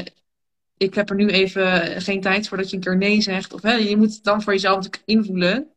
ik 0.77 0.93
heb 0.93 1.09
er 1.09 1.15
nu 1.15 1.27
even 1.27 2.01
geen 2.01 2.21
tijd 2.21 2.47
voor 2.47 2.57
dat 2.57 2.69
je 2.69 2.75
een 2.75 2.81
keer 2.81 2.97
nee 2.97 3.21
zegt. 3.21 3.53
Of 3.53 3.61
hè, 3.61 3.73
je 3.73 3.97
moet 3.97 4.23
dan 4.23 4.41
voor 4.41 4.53
jezelf 4.53 4.75
natuurlijk 4.75 5.03
invoelen. 5.05 5.67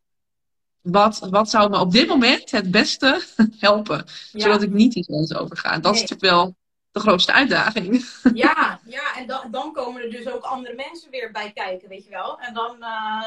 Wat, 0.81 1.27
wat 1.29 1.49
zou 1.49 1.69
me 1.69 1.79
op 1.79 1.91
dit 1.91 2.07
moment 2.07 2.51
het 2.51 2.71
beste 2.71 3.21
helpen? 3.59 4.05
Zodat 4.31 4.61
ik 4.61 4.71
niet 4.71 4.93
die 4.93 5.03
grens 5.03 5.33
overga. 5.33 5.79
Dat 5.79 5.95
is 5.95 6.01
natuurlijk 6.01 6.31
wel 6.31 6.55
de 6.91 6.99
grootste 6.99 7.33
uitdaging. 7.33 8.05
Ja, 8.33 8.79
ja 8.85 9.15
en 9.15 9.27
dan, 9.27 9.51
dan 9.51 9.73
komen 9.73 10.01
er 10.01 10.09
dus 10.09 10.27
ook 10.27 10.43
andere 10.43 10.75
mensen 10.75 11.11
weer 11.11 11.31
bij 11.31 11.51
kijken, 11.51 11.89
weet 11.89 12.03
je 12.03 12.09
wel. 12.09 12.39
En 12.39 12.53
dan 12.53 12.77
uh, 12.79 13.23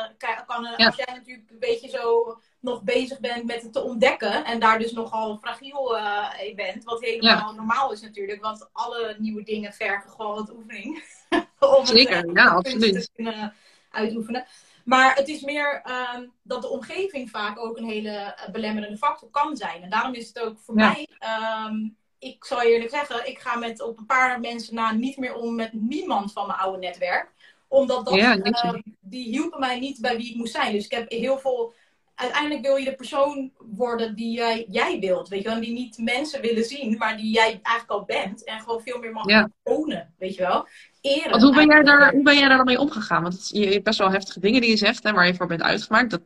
kan, 0.46 0.74
ja. 0.76 0.86
als 0.86 0.96
jij 0.96 1.14
natuurlijk 1.14 1.50
een 1.50 1.58
beetje 1.58 1.88
zo 1.88 2.38
nog 2.60 2.82
bezig 2.82 3.20
bent 3.20 3.44
met 3.44 3.62
het 3.62 3.72
te 3.72 3.82
ontdekken 3.82 4.44
en 4.44 4.60
daar 4.60 4.78
dus 4.78 4.92
nogal 4.92 5.38
fragiel 5.38 5.96
uh, 5.96 6.54
bent, 6.54 6.84
wat 6.84 7.00
helemaal 7.00 7.54
normaal 7.54 7.92
is 7.92 8.00
natuurlijk, 8.00 8.42
want 8.42 8.68
alle 8.72 9.16
nieuwe 9.18 9.42
dingen 9.42 9.72
vergen 9.72 10.10
gewoon 10.10 10.34
wat 10.34 10.52
oefening. 10.52 11.04
om 11.78 11.86
Zeker, 11.86 12.16
het, 12.16 12.30
ja, 12.34 12.48
absoluut. 12.48 12.92
te 12.92 13.08
kunnen 13.12 13.54
uitoefenen. 13.90 14.46
Maar 14.84 15.14
het 15.14 15.28
is 15.28 15.40
meer 15.40 15.82
um, 16.14 16.32
dat 16.42 16.62
de 16.62 16.68
omgeving 16.68 17.30
vaak 17.30 17.58
ook 17.58 17.76
een 17.76 17.88
hele 17.88 18.36
belemmerende 18.52 18.96
factor 18.96 19.30
kan 19.30 19.56
zijn. 19.56 19.82
En 19.82 19.90
daarom 19.90 20.14
is 20.14 20.28
het 20.28 20.40
ook 20.40 20.58
voor 20.58 20.78
ja. 20.78 20.92
mij 20.92 21.08
um, 21.68 21.96
ik 22.24 22.44
zal 22.44 22.62
eerlijk 22.62 22.90
zeggen, 22.90 23.28
ik 23.28 23.38
ga 23.38 23.56
met 23.56 23.82
op 23.82 23.98
een 23.98 24.06
paar 24.06 24.40
mensen 24.40 24.74
na 24.74 24.92
niet 24.92 25.16
meer 25.16 25.34
om 25.34 25.54
met 25.54 25.72
niemand 25.72 26.32
van 26.32 26.46
mijn 26.46 26.58
oude 26.58 26.78
netwerk. 26.78 27.32
Omdat 27.68 28.04
dat, 28.04 28.14
ja, 28.14 28.36
uh, 28.36 28.74
die 29.00 29.28
hielpen 29.28 29.60
mij 29.60 29.78
niet 29.78 30.00
bij 30.00 30.16
wie 30.16 30.30
ik 30.30 30.36
moest 30.36 30.54
zijn. 30.54 30.72
Dus 30.72 30.84
ik 30.84 30.90
heb 30.90 31.10
heel 31.10 31.38
veel. 31.38 31.74
Uiteindelijk 32.14 32.62
wil 32.62 32.76
je 32.76 32.84
de 32.84 32.94
persoon 32.94 33.50
worden 33.58 34.14
die 34.14 34.32
jij, 34.32 34.64
jij 34.68 34.98
wilt. 34.98 35.28
Weet 35.28 35.42
je 35.42 35.48
wel? 35.48 35.60
Die 35.60 35.72
niet 35.72 35.98
mensen 35.98 36.40
willen 36.40 36.64
zien, 36.64 36.96
maar 36.96 37.16
die 37.16 37.32
jij 37.32 37.60
eigenlijk 37.62 38.00
al 38.00 38.04
bent. 38.04 38.44
En 38.44 38.60
gewoon 38.60 38.80
veel 38.80 38.98
meer 38.98 39.12
mag 39.12 39.28
ja. 39.28 39.50
ownen. 39.62 40.14
Weet 40.18 40.34
je 40.34 40.42
wel? 40.42 40.68
Eren. 41.00 41.30
Want 41.30 41.42
hoe 41.42 41.54
ben, 41.54 41.66
jij 41.66 41.82
daar, 41.82 42.12
hoe 42.12 42.22
ben 42.22 42.38
jij 42.38 42.48
daar 42.48 42.56
dan 42.56 42.66
mee 42.66 42.78
omgegaan? 42.78 43.22
Want 43.22 43.48
je 43.52 43.66
hebt 43.66 43.84
best 43.84 43.98
wel 43.98 44.10
heftige 44.10 44.40
dingen 44.40 44.60
die 44.60 44.70
je 44.70 44.76
zegt, 44.76 45.02
hè, 45.02 45.12
waar 45.12 45.26
je 45.26 45.34
voor 45.34 45.46
bent 45.46 45.62
uitgemaakt. 45.62 46.10
Dat, 46.10 46.22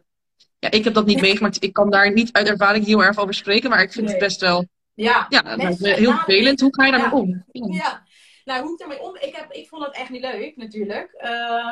ja, 0.59 0.71
ik 0.71 0.85
heb 0.85 0.95
dat 0.95 1.07
niet 1.07 1.21
meegemaakt. 1.21 1.63
Ik 1.63 1.73
kan 1.73 1.91
daar 1.91 2.13
niet 2.13 2.33
uit 2.33 2.49
ervaring 2.49 2.87
heel 2.87 3.03
erg 3.03 3.19
over 3.19 3.35
spreken. 3.35 3.71
Maar 3.71 3.83
ik 3.83 3.93
vind 3.93 4.05
nee. 4.05 4.15
het 4.15 4.25
best 4.25 4.41
wel 4.41 4.67
ja, 5.05 5.27
ja 5.29 5.57
dat 5.57 5.81
is 5.81 5.97
heel 5.97 6.13
vervelend. 6.13 6.61
Hoe 6.61 6.75
ga 6.75 6.85
je 6.85 6.93
daarmee 6.93 7.21
om? 7.21 7.45
Ja. 7.51 8.03
nou 8.45 8.63
hoe 8.63 8.73
ik 8.73 8.79
daarmee 8.79 9.03
om... 9.03 9.17
Ik, 9.17 9.37
heb, 9.37 9.53
ik 9.53 9.69
vond 9.69 9.83
dat 9.83 9.95
echt 9.95 10.11
niet 10.11 10.23
leuk, 10.23 10.57
natuurlijk. 10.57 11.15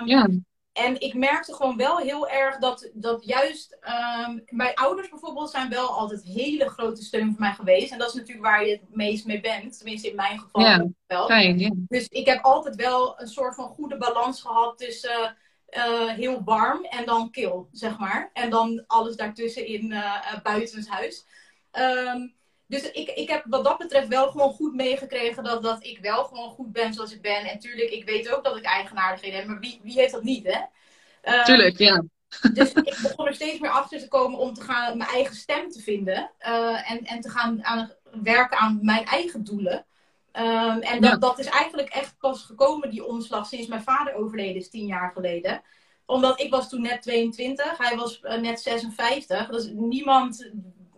Um, 0.01 0.07
ja. 0.07 0.29
En 0.73 1.01
ik 1.01 1.15
merkte 1.15 1.55
gewoon 1.55 1.77
wel 1.77 1.99
heel 1.99 2.29
erg 2.29 2.59
dat, 2.59 2.91
dat 2.95 3.25
juist... 3.25 3.79
Um, 4.27 4.43
mijn 4.47 4.75
ouders 4.75 5.09
bijvoorbeeld 5.09 5.51
zijn 5.51 5.69
wel 5.69 5.89
altijd 5.89 6.23
hele 6.25 6.69
grote 6.69 7.03
steun 7.03 7.31
voor 7.31 7.41
mij 7.41 7.53
geweest. 7.53 7.93
En 7.93 7.99
dat 7.99 8.09
is 8.09 8.15
natuurlijk 8.15 8.47
waar 8.47 8.67
je 8.67 8.71
het 8.71 8.97
meest 8.97 9.27
mee 9.27 9.41
bent. 9.41 9.77
Tenminste 9.77 10.09
in 10.09 10.17
mijn 10.17 10.39
geval 10.39 10.63
ja. 10.63 10.87
wel. 11.07 11.27
Fijn, 11.27 11.59
ja. 11.59 11.71
Dus 11.75 12.09
ik 12.09 12.27
heb 12.27 12.45
altijd 12.45 12.75
wel 12.77 13.21
een 13.21 13.29
soort 13.29 13.55
van 13.55 13.69
goede 13.69 13.97
balans 13.97 14.41
gehad 14.41 14.79
tussen... 14.79 15.37
Uh, 15.71 16.09
heel 16.09 16.43
warm 16.45 16.85
en 16.85 17.05
dan 17.05 17.31
kil, 17.31 17.69
zeg 17.73 17.99
maar. 17.99 18.31
En 18.33 18.51
dan 18.51 18.85
alles 18.87 19.17
daartussen 19.17 19.67
in 19.67 19.91
uh, 19.91 19.97
uh, 19.99 20.41
buitenshuis. 20.43 21.27
Um, 21.73 22.35
dus 22.67 22.91
ik, 22.91 23.09
ik 23.09 23.29
heb 23.29 23.45
wat 23.49 23.65
dat 23.65 23.79
betreft 23.79 24.09
wel 24.09 24.29
gewoon 24.31 24.53
goed 24.53 24.75
meegekregen 24.75 25.45
dat, 25.45 25.63
dat 25.63 25.85
ik 25.85 25.99
wel 25.99 26.25
gewoon 26.25 26.51
goed 26.51 26.73
ben 26.73 26.95
zoals 26.95 27.13
ik 27.13 27.23
ben. 27.23 27.45
En 27.45 27.59
tuurlijk, 27.59 27.91
ik 27.91 28.05
weet 28.05 28.35
ook 28.35 28.45
dat 28.45 28.57
ik 28.57 28.65
eigenaardigheden 28.65 29.39
heb, 29.39 29.49
maar 29.49 29.59
wie, 29.59 29.81
wie 29.83 29.99
heeft 29.99 30.13
dat 30.13 30.23
niet, 30.23 30.47
hè? 30.47 30.61
Um, 31.39 31.45
tuurlijk, 31.45 31.79
ja. 31.79 32.05
Dus 32.53 32.73
ik 32.73 32.99
begon 33.03 33.27
er 33.27 33.35
steeds 33.35 33.59
meer 33.59 33.71
achter 33.71 33.99
te 33.99 34.09
komen 34.09 34.39
om 34.39 34.55
te 34.55 34.61
gaan 34.61 34.97
mijn 34.97 35.11
eigen 35.11 35.35
stem 35.35 35.71
te 35.71 35.81
vinden. 35.81 36.31
Uh, 36.41 36.91
en, 36.91 37.05
en 37.05 37.21
te 37.21 37.31
gaan 37.31 37.65
aan, 37.65 37.93
werken 38.23 38.59
aan 38.59 38.79
mijn 38.83 39.05
eigen 39.05 39.45
doelen. 39.45 39.87
Um, 40.33 40.81
en 40.81 41.01
dat, 41.01 41.11
ja. 41.11 41.17
dat 41.17 41.39
is 41.39 41.47
eigenlijk 41.47 41.89
echt 41.89 42.19
pas 42.19 42.43
gekomen, 42.43 42.91
die 42.91 43.05
omslag, 43.05 43.47
sinds 43.47 43.67
mijn 43.67 43.83
vader 43.83 44.15
overleden 44.15 44.57
is, 44.57 44.71
tien 44.71 44.87
jaar 44.87 45.11
geleden 45.15 45.63
omdat 46.07 46.41
ik 46.41 46.51
was 46.51 46.69
toen 46.69 46.83
net 46.83 47.03
22, 47.03 47.79
hij 47.79 47.97
was 47.97 48.21
uh, 48.23 48.41
net 48.41 48.61
56. 48.61 49.49
Dus 49.49 49.71
niemand 49.73 50.51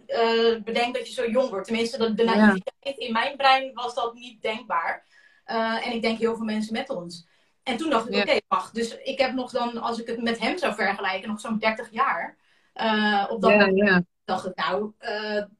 uh, 0.08 0.62
bedenkt 0.62 0.98
dat 0.98 1.08
je 1.08 1.14
zo 1.14 1.30
jong 1.30 1.48
wordt. 1.48 1.66
Tenminste, 1.66 1.98
de, 1.98 2.14
de 2.14 2.24
naïviteit 2.24 2.96
ja. 2.96 3.06
in 3.06 3.12
mijn 3.12 3.36
brein 3.36 3.70
was 3.74 3.94
dat 3.94 4.14
niet 4.14 4.42
denkbaar. 4.42 5.06
Uh, 5.46 5.86
en 5.86 5.92
ik 5.92 6.02
denk 6.02 6.18
heel 6.18 6.36
veel 6.36 6.44
mensen 6.44 6.72
met 6.72 6.90
ons. 6.90 7.26
En 7.62 7.76
toen 7.76 7.90
dacht 7.90 8.06
ik, 8.06 8.14
ja. 8.14 8.20
oké, 8.20 8.28
okay, 8.28 8.42
wacht. 8.48 8.74
Dus 8.74 8.98
ik 8.98 9.18
heb 9.18 9.32
nog 9.32 9.50
dan, 9.50 9.78
als 9.78 10.00
ik 10.00 10.06
het 10.06 10.22
met 10.22 10.38
hem 10.38 10.58
zou 10.58 10.74
vergelijken, 10.74 11.28
nog 11.28 11.40
zo'n 11.40 11.58
30 11.58 11.90
jaar. 11.90 12.36
Uh, 12.74 13.26
op 13.30 13.42
dat 13.42 13.50
ja, 13.50 13.66
moment 13.66 14.06
dacht 14.24 14.46
ik, 14.46 14.54
nou, 14.54 14.92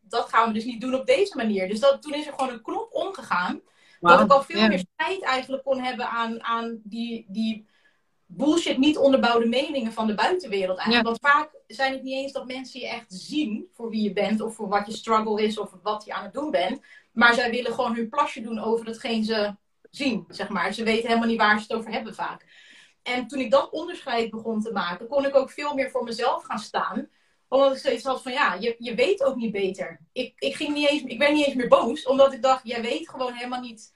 dat 0.00 0.28
gaan 0.28 0.48
we 0.48 0.54
dus 0.54 0.64
niet 0.64 0.80
doen 0.80 0.94
op 0.94 1.06
deze 1.06 1.36
manier. 1.36 1.68
Dus 1.68 1.80
dat, 1.80 2.02
toen 2.02 2.14
is 2.14 2.26
er 2.26 2.32
gewoon 2.32 2.52
een 2.52 2.62
knop 2.62 2.92
omgegaan. 2.92 3.60
Wow. 4.00 4.10
Dat 4.10 4.20
ik 4.24 4.32
al 4.32 4.42
veel 4.42 4.68
meer 4.68 4.78
spijt 4.78 5.22
eigenlijk 5.22 5.62
kon 5.62 5.80
hebben 5.80 6.08
aan, 6.08 6.42
aan 6.42 6.80
die, 6.84 7.26
die 7.28 7.68
bullshit 8.30 8.78
niet 8.78 8.98
onderbouwde 8.98 9.46
meningen 9.46 9.92
van 9.92 10.06
de 10.06 10.14
buitenwereld 10.14 10.78
eigenlijk. 10.78 11.06
Ja. 11.06 11.10
Want 11.10 11.34
vaak 11.34 11.50
zijn 11.66 11.92
het 11.92 12.02
niet 12.02 12.14
eens 12.14 12.32
dat 12.32 12.46
mensen 12.46 12.80
je 12.80 12.88
echt 12.88 13.12
zien 13.12 13.68
voor 13.74 13.90
wie 13.90 14.02
je 14.02 14.12
bent 14.12 14.40
of 14.40 14.54
voor 14.54 14.68
wat 14.68 14.86
je 14.86 14.92
struggle 14.92 15.42
is 15.42 15.58
of 15.58 15.70
wat 15.82 16.04
je 16.04 16.12
aan 16.12 16.24
het 16.24 16.32
doen 16.32 16.50
bent. 16.50 16.80
Maar 17.12 17.34
zij 17.34 17.50
willen 17.50 17.72
gewoon 17.72 17.94
hun 17.94 18.08
plasje 18.08 18.40
doen 18.40 18.58
over 18.58 18.86
hetgeen 18.86 19.24
ze 19.24 19.54
zien, 19.90 20.24
zeg 20.28 20.48
maar. 20.48 20.72
Ze 20.72 20.82
weten 20.84 21.08
helemaal 21.08 21.28
niet 21.28 21.38
waar 21.38 21.56
ze 21.56 21.62
het 21.68 21.72
over 21.72 21.90
hebben 21.90 22.14
vaak. 22.14 22.46
En 23.02 23.26
toen 23.26 23.40
ik 23.40 23.50
dat 23.50 23.70
onderscheid 23.70 24.30
begon 24.30 24.60
te 24.60 24.72
maken, 24.72 25.08
kon 25.08 25.26
ik 25.26 25.34
ook 25.34 25.50
veel 25.50 25.74
meer 25.74 25.90
voor 25.90 26.04
mezelf 26.04 26.44
gaan 26.44 26.58
staan. 26.58 27.08
Omdat 27.48 27.72
ik 27.72 27.78
steeds 27.78 28.04
had 28.04 28.22
van 28.22 28.32
ja, 28.32 28.54
je, 28.54 28.74
je 28.78 28.94
weet 28.94 29.24
ook 29.24 29.36
niet 29.36 29.52
beter. 29.52 30.00
Ik, 30.12 30.32
ik, 30.38 30.54
ging 30.54 30.74
niet 30.74 30.88
eens, 30.88 31.02
ik 31.02 31.18
ben 31.18 31.34
niet 31.34 31.46
eens 31.46 31.54
meer 31.54 31.68
boos, 31.68 32.06
omdat 32.06 32.32
ik 32.32 32.42
dacht, 32.42 32.60
jij 32.64 32.82
weet 32.82 33.08
gewoon 33.08 33.32
helemaal 33.32 33.60
niet 33.60 33.92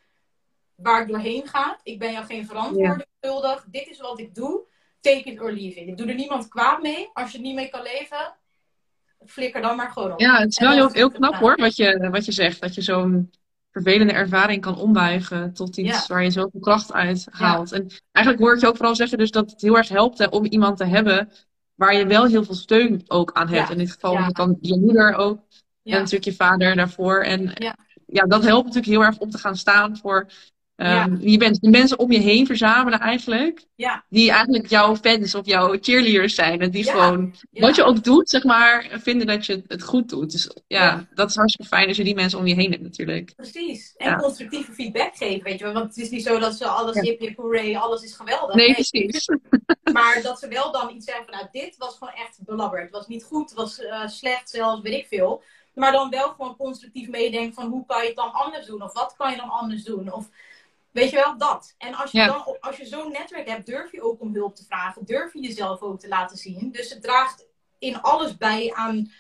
waar 0.82 1.02
ik 1.02 1.08
doorheen 1.08 1.48
ga. 1.48 1.78
Ik 1.82 1.98
ben 1.98 2.12
jou 2.12 2.24
geen 2.24 2.46
verantwoording 2.46 3.06
schuldig. 3.20 3.64
Dit 3.70 3.88
is 3.88 4.00
wat 4.00 4.20
ik 4.20 4.34
doe. 4.34 4.70
Take 5.00 5.30
it 5.30 5.40
or 5.40 5.52
leave 5.52 5.80
it. 5.80 5.88
Ik 5.88 5.96
doe 5.96 6.06
er 6.06 6.14
niemand 6.14 6.48
kwaad 6.48 6.82
mee. 6.82 7.10
Als 7.12 7.30
je 7.30 7.36
het 7.36 7.46
niet 7.46 7.54
mee 7.54 7.68
kan 7.68 7.82
leven, 7.82 8.34
flikker 9.26 9.62
dan 9.62 9.76
maar 9.76 9.90
gewoon 9.90 10.12
op. 10.12 10.20
Ja, 10.20 10.38
het 10.38 10.50
is 10.50 10.58
wel 10.58 10.72
heel, 10.72 10.90
heel 10.90 11.10
knap 11.10 11.34
hoor, 11.34 11.56
wat 11.56 11.76
je, 11.76 12.08
wat 12.10 12.24
je 12.24 12.32
zegt. 12.32 12.60
Dat 12.60 12.74
je 12.74 12.82
zo'n 12.82 13.30
vervelende 13.70 14.12
ervaring 14.12 14.60
kan 14.60 14.76
ombuigen 14.76 15.52
tot 15.52 15.76
iets 15.76 15.98
ja. 15.98 16.04
waar 16.06 16.24
je 16.24 16.30
zoveel 16.30 16.60
kracht 16.60 16.92
uit 16.92 17.26
haalt. 17.30 17.70
Ja. 17.70 17.76
En 17.76 17.86
eigenlijk 18.12 18.44
hoor 18.44 18.54
ik 18.54 18.60
je 18.60 18.66
ook 18.66 18.76
vooral 18.76 18.96
zeggen 18.96 19.18
dus 19.18 19.30
dat 19.30 19.50
het 19.50 19.60
heel 19.60 19.76
erg 19.76 19.88
helpt 19.88 20.18
hè, 20.18 20.26
om 20.26 20.44
iemand 20.44 20.76
te 20.76 20.84
hebben 20.84 21.30
waar 21.74 21.94
je 21.94 22.06
wel 22.06 22.26
heel 22.26 22.44
veel 22.44 22.54
steun 22.54 23.02
ook 23.06 23.32
aan 23.32 23.48
hebt. 23.48 23.66
Ja. 23.66 23.72
In 23.72 23.78
dit 23.78 23.92
geval 23.92 24.12
ja. 24.12 24.28
kan 24.28 24.56
je 24.60 24.80
moeder 24.80 25.14
ook. 25.14 25.38
En 25.82 25.92
natuurlijk 25.92 26.24
je 26.24 26.34
vader 26.34 26.76
daarvoor. 26.76 27.20
En 27.20 27.52
ja. 28.06 28.26
dat 28.26 28.42
helpt 28.42 28.66
natuurlijk 28.66 28.92
heel 28.92 29.04
erg 29.04 29.18
om 29.18 29.30
te 29.30 29.38
gaan 29.38 29.56
staan 29.56 29.96
voor 29.96 30.26
Um, 30.82 31.18
Je 31.20 31.38
bent 31.38 31.60
de 31.60 31.70
mensen 31.70 31.98
om 31.98 32.12
je 32.12 32.18
heen 32.18 32.46
verzamelen 32.46 32.98
eigenlijk. 32.98 33.64
Ja. 33.74 34.04
Die 34.08 34.30
eigenlijk 34.30 34.66
jouw 34.66 34.96
fans 34.96 35.34
of 35.34 35.46
jouw 35.46 35.76
cheerleaders 35.80 36.34
zijn. 36.34 36.60
En 36.60 36.70
die 36.70 36.84
gewoon, 36.84 37.34
wat 37.50 37.76
je 37.76 37.82
ook 37.82 38.04
doet, 38.04 38.30
zeg 38.30 38.44
maar, 38.44 38.88
vinden 38.90 39.26
dat 39.26 39.46
je 39.46 39.62
het 39.66 39.82
goed 39.82 40.08
doet. 40.08 40.32
Dus 40.32 40.50
ja, 40.66 41.06
dat 41.14 41.30
is 41.30 41.36
hartstikke 41.36 41.76
fijn 41.76 41.88
als 41.88 41.96
je 41.96 42.04
die 42.04 42.14
mensen 42.14 42.38
om 42.38 42.46
je 42.46 42.54
heen 42.54 42.70
hebt 42.70 42.82
natuurlijk. 42.82 43.32
Precies. 43.36 43.94
En 43.96 44.16
constructieve 44.16 44.72
feedback 44.72 45.16
geven, 45.16 45.42
weet 45.42 45.58
je 45.58 45.64
wel. 45.64 45.74
Want 45.74 45.86
het 45.86 45.96
is 45.96 46.10
niet 46.10 46.22
zo 46.22 46.38
dat 46.38 46.54
ze 46.54 46.66
alles 46.66 47.00
hip 47.00 47.20
hip 47.20 47.36
hooray, 47.36 47.76
alles 47.76 48.02
is 48.02 48.14
geweldig. 48.14 48.54
Nee, 48.54 48.74
precies. 48.74 49.28
Maar 49.92 50.22
dat 50.22 50.38
ze 50.38 50.48
wel 50.48 50.72
dan 50.72 50.94
iets 50.94 51.04
zeggen 51.04 51.24
van, 51.24 51.34
nou, 51.34 51.46
dit 51.52 51.76
was 51.76 51.96
gewoon 51.98 52.14
echt 52.14 52.38
belabberd. 52.44 52.82
Het 52.82 52.92
was 52.92 53.06
niet 53.06 53.24
goed, 53.24 53.48
het 53.48 53.58
was 53.58 53.80
uh, 53.80 54.06
slecht 54.06 54.50
zelfs, 54.50 54.82
weet 54.82 54.98
ik 54.98 55.06
veel. 55.06 55.42
Maar 55.74 55.92
dan 55.92 56.10
wel 56.10 56.28
gewoon 56.28 56.56
constructief 56.56 57.08
meedenken 57.08 57.54
van, 57.54 57.70
hoe 57.70 57.86
kan 57.86 58.00
je 58.00 58.06
het 58.06 58.16
dan 58.16 58.32
anders 58.32 58.66
doen? 58.66 58.82
Of 58.82 58.92
wat 58.92 59.14
kan 59.16 59.30
je 59.30 59.36
dan 59.36 59.48
anders 59.48 59.84
doen? 59.84 60.12
Of 60.12 60.28
Weet 60.92 61.10
je 61.10 61.16
wel, 61.16 61.38
dat. 61.38 61.74
En 61.78 61.94
als 61.94 62.10
je, 62.10 62.26
dan, 62.26 62.56
als 62.60 62.76
je 62.76 62.86
zo'n 62.86 63.12
netwerk 63.12 63.48
hebt, 63.48 63.66
durf 63.66 63.92
je 63.92 64.02
ook 64.02 64.20
om 64.20 64.34
hulp 64.34 64.56
te 64.56 64.64
vragen. 64.64 65.04
Durf 65.04 65.32
je 65.32 65.40
jezelf 65.40 65.80
ook 65.80 66.00
te 66.00 66.08
laten 66.08 66.36
zien. 66.36 66.72
Dus 66.72 66.90
het 66.90 67.02
draagt 67.02 67.46
in 67.78 68.00
alles 68.00 68.36
bij 68.36 68.72
aan 68.74 69.10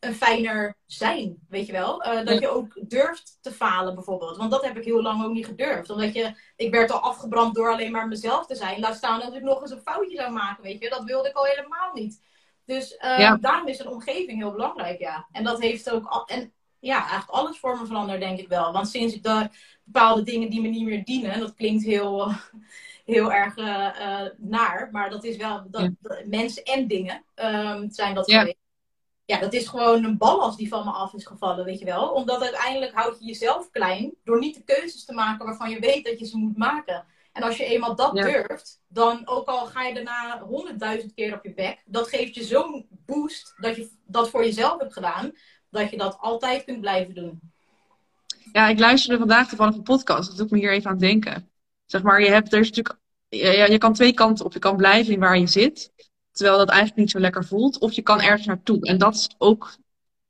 een 0.00 0.14
fijner 0.14 0.76
zijn, 0.86 1.38
weet 1.48 1.66
je 1.66 1.72
wel. 1.72 2.06
Uh, 2.06 2.24
dat 2.24 2.40
je 2.40 2.48
ook 2.48 2.88
durft 2.88 3.38
te 3.40 3.52
falen 3.52 3.94
bijvoorbeeld. 3.94 4.36
Want 4.36 4.50
dat 4.50 4.64
heb 4.64 4.76
ik 4.76 4.84
heel 4.84 5.02
lang 5.02 5.24
ook 5.24 5.32
niet 5.32 5.46
gedurfd. 5.46 5.90
Omdat 5.90 6.14
je, 6.14 6.34
ik 6.56 6.70
werd 6.70 6.90
al 6.90 7.00
afgebrand 7.00 7.54
door 7.54 7.72
alleen 7.72 7.92
maar 7.92 8.08
mezelf 8.08 8.46
te 8.46 8.54
zijn. 8.54 8.80
Laat 8.80 8.96
staan 8.96 9.20
dat 9.20 9.34
ik 9.34 9.42
nog 9.42 9.60
eens 9.60 9.70
een 9.70 9.80
foutje 9.80 10.16
zou 10.16 10.32
maken, 10.32 10.62
weet 10.62 10.82
je. 10.82 10.88
Dat 10.88 11.04
wilde 11.04 11.28
ik 11.28 11.36
al 11.36 11.44
helemaal 11.44 11.92
niet. 11.92 12.22
Dus 12.64 12.92
uh, 12.92 13.34
daarom 13.40 13.68
is 13.68 13.78
een 13.78 13.88
omgeving 13.88 14.38
heel 14.38 14.52
belangrijk, 14.52 14.98
ja. 14.98 15.28
En 15.32 15.44
dat 15.44 15.60
heeft 15.60 15.90
ook... 15.90 16.30
En 16.30 16.52
ja, 16.86 16.98
eigenlijk 16.98 17.30
alles 17.30 17.58
voor 17.58 17.78
me 17.78 17.86
veranderd, 17.86 18.20
denk 18.20 18.38
ik 18.38 18.48
wel. 18.48 18.72
Want 18.72 18.88
sinds 18.88 19.14
ik 19.14 19.22
de 19.22 19.48
bepaalde 19.84 20.22
dingen 20.22 20.50
die 20.50 20.60
me 20.60 20.68
niet 20.68 20.84
meer 20.84 21.04
dienen, 21.04 21.40
dat 21.40 21.54
klinkt 21.54 21.84
heel, 21.84 22.30
heel 23.14 23.32
erg 23.32 23.56
uh, 23.56 24.28
naar, 24.36 24.88
maar 24.92 25.10
dat 25.10 25.24
is 25.24 25.36
wel 25.36 25.66
dat, 25.70 25.90
mensen 26.24 26.64
en 26.64 26.86
dingen 26.86 27.24
um, 27.34 27.90
zijn 27.90 28.14
dat 28.14 28.30
ja. 28.30 28.38
geweest. 28.38 28.64
Ja, 29.24 29.38
dat 29.38 29.52
is 29.52 29.68
gewoon 29.68 30.04
een 30.04 30.18
ballast 30.18 30.58
die 30.58 30.68
van 30.68 30.84
me 30.84 30.90
af 30.90 31.14
is 31.14 31.26
gevallen, 31.26 31.64
weet 31.64 31.78
je 31.78 31.84
wel. 31.84 32.08
Omdat 32.08 32.42
uiteindelijk 32.42 32.94
houd 32.94 33.18
je 33.18 33.24
jezelf 33.24 33.70
klein 33.70 34.14
door 34.24 34.38
niet 34.38 34.54
de 34.54 34.62
keuzes 34.64 35.04
te 35.04 35.12
maken 35.12 35.46
waarvan 35.46 35.70
je 35.70 35.80
weet 35.80 36.04
dat 36.04 36.18
je 36.18 36.26
ze 36.26 36.36
moet 36.36 36.56
maken. 36.56 37.06
En 37.32 37.42
als 37.42 37.56
je 37.56 37.64
eenmaal 37.64 37.96
dat 37.96 38.14
durft, 38.14 38.82
dan 38.88 39.26
ook 39.26 39.48
al 39.48 39.66
ga 39.66 39.82
je 39.82 39.94
daarna 39.94 40.40
honderdduizend 40.40 41.14
keer 41.14 41.34
op 41.34 41.44
je 41.44 41.54
bek, 41.54 41.82
dat 41.86 42.08
geeft 42.08 42.34
je 42.34 42.44
zo'n 42.44 42.86
boost 42.90 43.54
dat 43.56 43.76
je 43.76 43.90
dat 44.04 44.30
voor 44.30 44.44
jezelf 44.44 44.80
hebt 44.80 44.92
gedaan, 44.92 45.32
dat 45.76 45.90
je 45.90 45.96
dat 45.96 46.16
altijd 46.20 46.64
kunt 46.64 46.80
blijven 46.80 47.14
doen. 47.14 47.40
Ja, 48.52 48.68
ik 48.68 48.78
luisterde 48.78 49.18
vandaag 49.18 49.48
van 49.48 49.74
een 49.74 49.82
podcast. 49.82 50.28
Dat 50.28 50.38
doet 50.38 50.50
me 50.50 50.58
hier 50.58 50.72
even 50.72 50.90
aan 50.90 50.98
denken. 50.98 51.50
Zeg 51.86 52.02
maar, 52.02 52.22
je 52.22 52.30
hebt, 52.30 52.52
er 52.52 52.60
natuurlijk, 52.60 52.98
ja, 53.28 53.64
je 53.64 53.78
kan 53.78 53.92
twee 53.92 54.12
kanten 54.12 54.44
op. 54.44 54.52
Je 54.52 54.58
kan 54.58 54.76
blijven 54.76 55.12
in 55.12 55.20
waar 55.20 55.38
je 55.38 55.46
zit, 55.46 55.92
terwijl 56.32 56.58
dat 56.58 56.68
eigenlijk 56.68 56.98
niet 56.98 57.10
zo 57.10 57.18
lekker 57.18 57.44
voelt. 57.44 57.78
Of 57.78 57.92
je 57.92 58.02
kan 58.02 58.20
ergens 58.20 58.46
naartoe. 58.46 58.80
En 58.80 58.98
dat 58.98 59.14
is 59.14 59.30
ook 59.38 59.76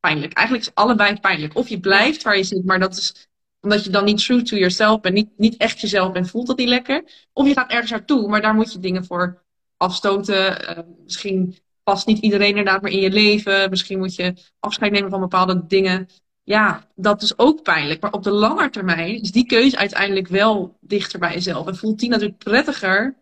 pijnlijk. 0.00 0.32
Eigenlijk 0.32 0.66
is 0.66 0.74
allebei 0.74 1.20
pijnlijk. 1.20 1.56
Of 1.56 1.68
je 1.68 1.80
blijft 1.80 2.22
waar 2.22 2.36
je 2.36 2.44
zit, 2.44 2.64
maar 2.64 2.78
dat 2.78 2.96
is 2.96 3.28
omdat 3.60 3.84
je 3.84 3.90
dan 3.90 4.04
niet 4.04 4.24
true 4.24 4.42
to 4.42 4.56
yourself 4.56 5.00
bent, 5.00 5.14
niet, 5.14 5.28
niet 5.36 5.56
echt 5.56 5.80
jezelf 5.80 6.12
bent, 6.12 6.30
voelt 6.30 6.46
dat 6.46 6.56
niet 6.56 6.68
lekker. 6.68 7.28
Of 7.32 7.46
je 7.46 7.52
gaat 7.52 7.70
ergens 7.70 7.90
naartoe, 7.90 8.28
maar 8.28 8.40
daar 8.40 8.54
moet 8.54 8.72
je 8.72 8.78
dingen 8.78 9.04
voor 9.04 9.42
afstoten. 9.76 10.70
Uh, 10.70 10.78
misschien 11.04 11.56
past 11.92 12.06
niet 12.06 12.18
iedereen 12.18 12.48
inderdaad 12.48 12.82
meer 12.82 12.92
in 12.92 13.00
je 13.00 13.10
leven. 13.10 13.70
Misschien 13.70 13.98
moet 13.98 14.14
je 14.14 14.34
afscheid 14.58 14.92
nemen 14.92 15.10
van 15.10 15.20
bepaalde 15.20 15.66
dingen. 15.66 16.08
Ja, 16.42 16.86
dat 16.94 17.22
is 17.22 17.38
ook 17.38 17.62
pijnlijk. 17.62 18.00
Maar 18.00 18.12
op 18.12 18.22
de 18.22 18.30
lange 18.30 18.70
termijn 18.70 19.20
is 19.20 19.32
die 19.32 19.46
keuze 19.46 19.76
uiteindelijk 19.76 20.28
wel 20.28 20.76
dichter 20.80 21.18
bij 21.18 21.32
jezelf. 21.32 21.66
En 21.66 21.76
voelt 21.76 21.98
die 21.98 22.08
natuurlijk 22.08 22.38
prettiger 22.38 23.16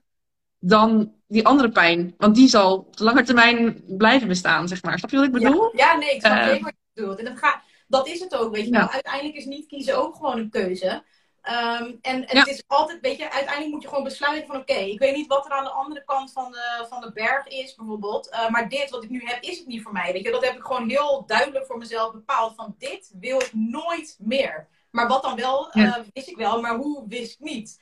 dan 0.58 1.12
die 1.26 1.46
andere 1.46 1.70
pijn. 1.70 2.14
Want 2.18 2.34
die 2.34 2.48
zal 2.48 2.76
op 2.76 2.96
de 2.96 3.04
lange 3.04 3.22
termijn 3.22 3.82
blijven 3.86 4.28
bestaan, 4.28 4.68
zeg 4.68 4.82
maar. 4.82 4.98
Snap 4.98 5.10
je 5.10 5.16
wat 5.16 5.26
ik 5.26 5.32
bedoel? 5.32 5.76
Ja, 5.76 5.92
ja 5.92 5.98
nee, 5.98 6.14
ik 6.14 6.20
snap 6.20 6.32
uh, 6.32 6.46
wat 6.46 6.58
je 6.58 6.74
bedoelt. 6.94 7.18
En 7.18 7.24
dat, 7.24 7.38
gaat, 7.38 7.62
dat 7.86 8.08
is 8.08 8.20
het 8.20 8.34
ook, 8.36 8.54
weet 8.54 8.66
je. 8.66 8.90
Uiteindelijk 8.90 9.36
is 9.36 9.44
niet 9.44 9.66
kiezen 9.66 9.98
ook 9.98 10.14
gewoon 10.14 10.38
een 10.38 10.50
keuze. 10.50 11.02
Um, 11.50 11.98
en 12.00 12.24
het 12.26 12.48
is 12.48 12.62
altijd, 12.66 13.00
weet 13.00 13.16
je, 13.16 13.30
uiteindelijk 13.30 13.72
moet 13.72 13.82
je 13.82 13.88
gewoon 13.88 14.04
besluiten 14.04 14.46
van 14.46 14.56
oké, 14.56 14.74
ik 14.74 14.98
weet 14.98 15.16
niet 15.16 15.26
wat 15.26 15.46
er 15.46 15.52
aan 15.52 15.64
de 15.64 15.70
andere 15.70 16.04
kant 16.04 16.32
van 16.32 16.52
de, 16.52 16.86
van 16.88 17.00
de 17.00 17.12
berg 17.12 17.46
is 17.46 17.74
bijvoorbeeld. 17.74 18.28
Uh, 18.32 18.48
maar 18.48 18.68
dit 18.68 18.90
wat 18.90 19.04
ik 19.04 19.10
nu 19.10 19.22
heb, 19.24 19.42
is 19.42 19.58
het 19.58 19.66
niet 19.66 19.82
voor 19.82 19.92
mij. 19.92 20.12
Weet 20.12 20.24
je, 20.24 20.30
dat 20.30 20.44
heb 20.44 20.56
ik 20.56 20.64
gewoon 20.64 20.88
heel 20.88 21.24
duidelijk 21.26 21.66
voor 21.66 21.78
mezelf 21.78 22.12
bepaald 22.12 22.54
van 22.54 22.74
dit 22.78 23.12
wil 23.20 23.40
ik 23.40 23.50
nooit 23.52 24.16
meer. 24.18 24.68
Maar 24.90 25.08
wat 25.08 25.22
dan 25.22 25.36
wel, 25.36 25.76
uh, 25.76 25.96
wist 26.12 26.28
ik 26.28 26.36
wel, 26.36 26.60
maar 26.60 26.76
hoe 26.76 27.08
wist 27.08 27.32
ik 27.32 27.40
niet. 27.40 27.80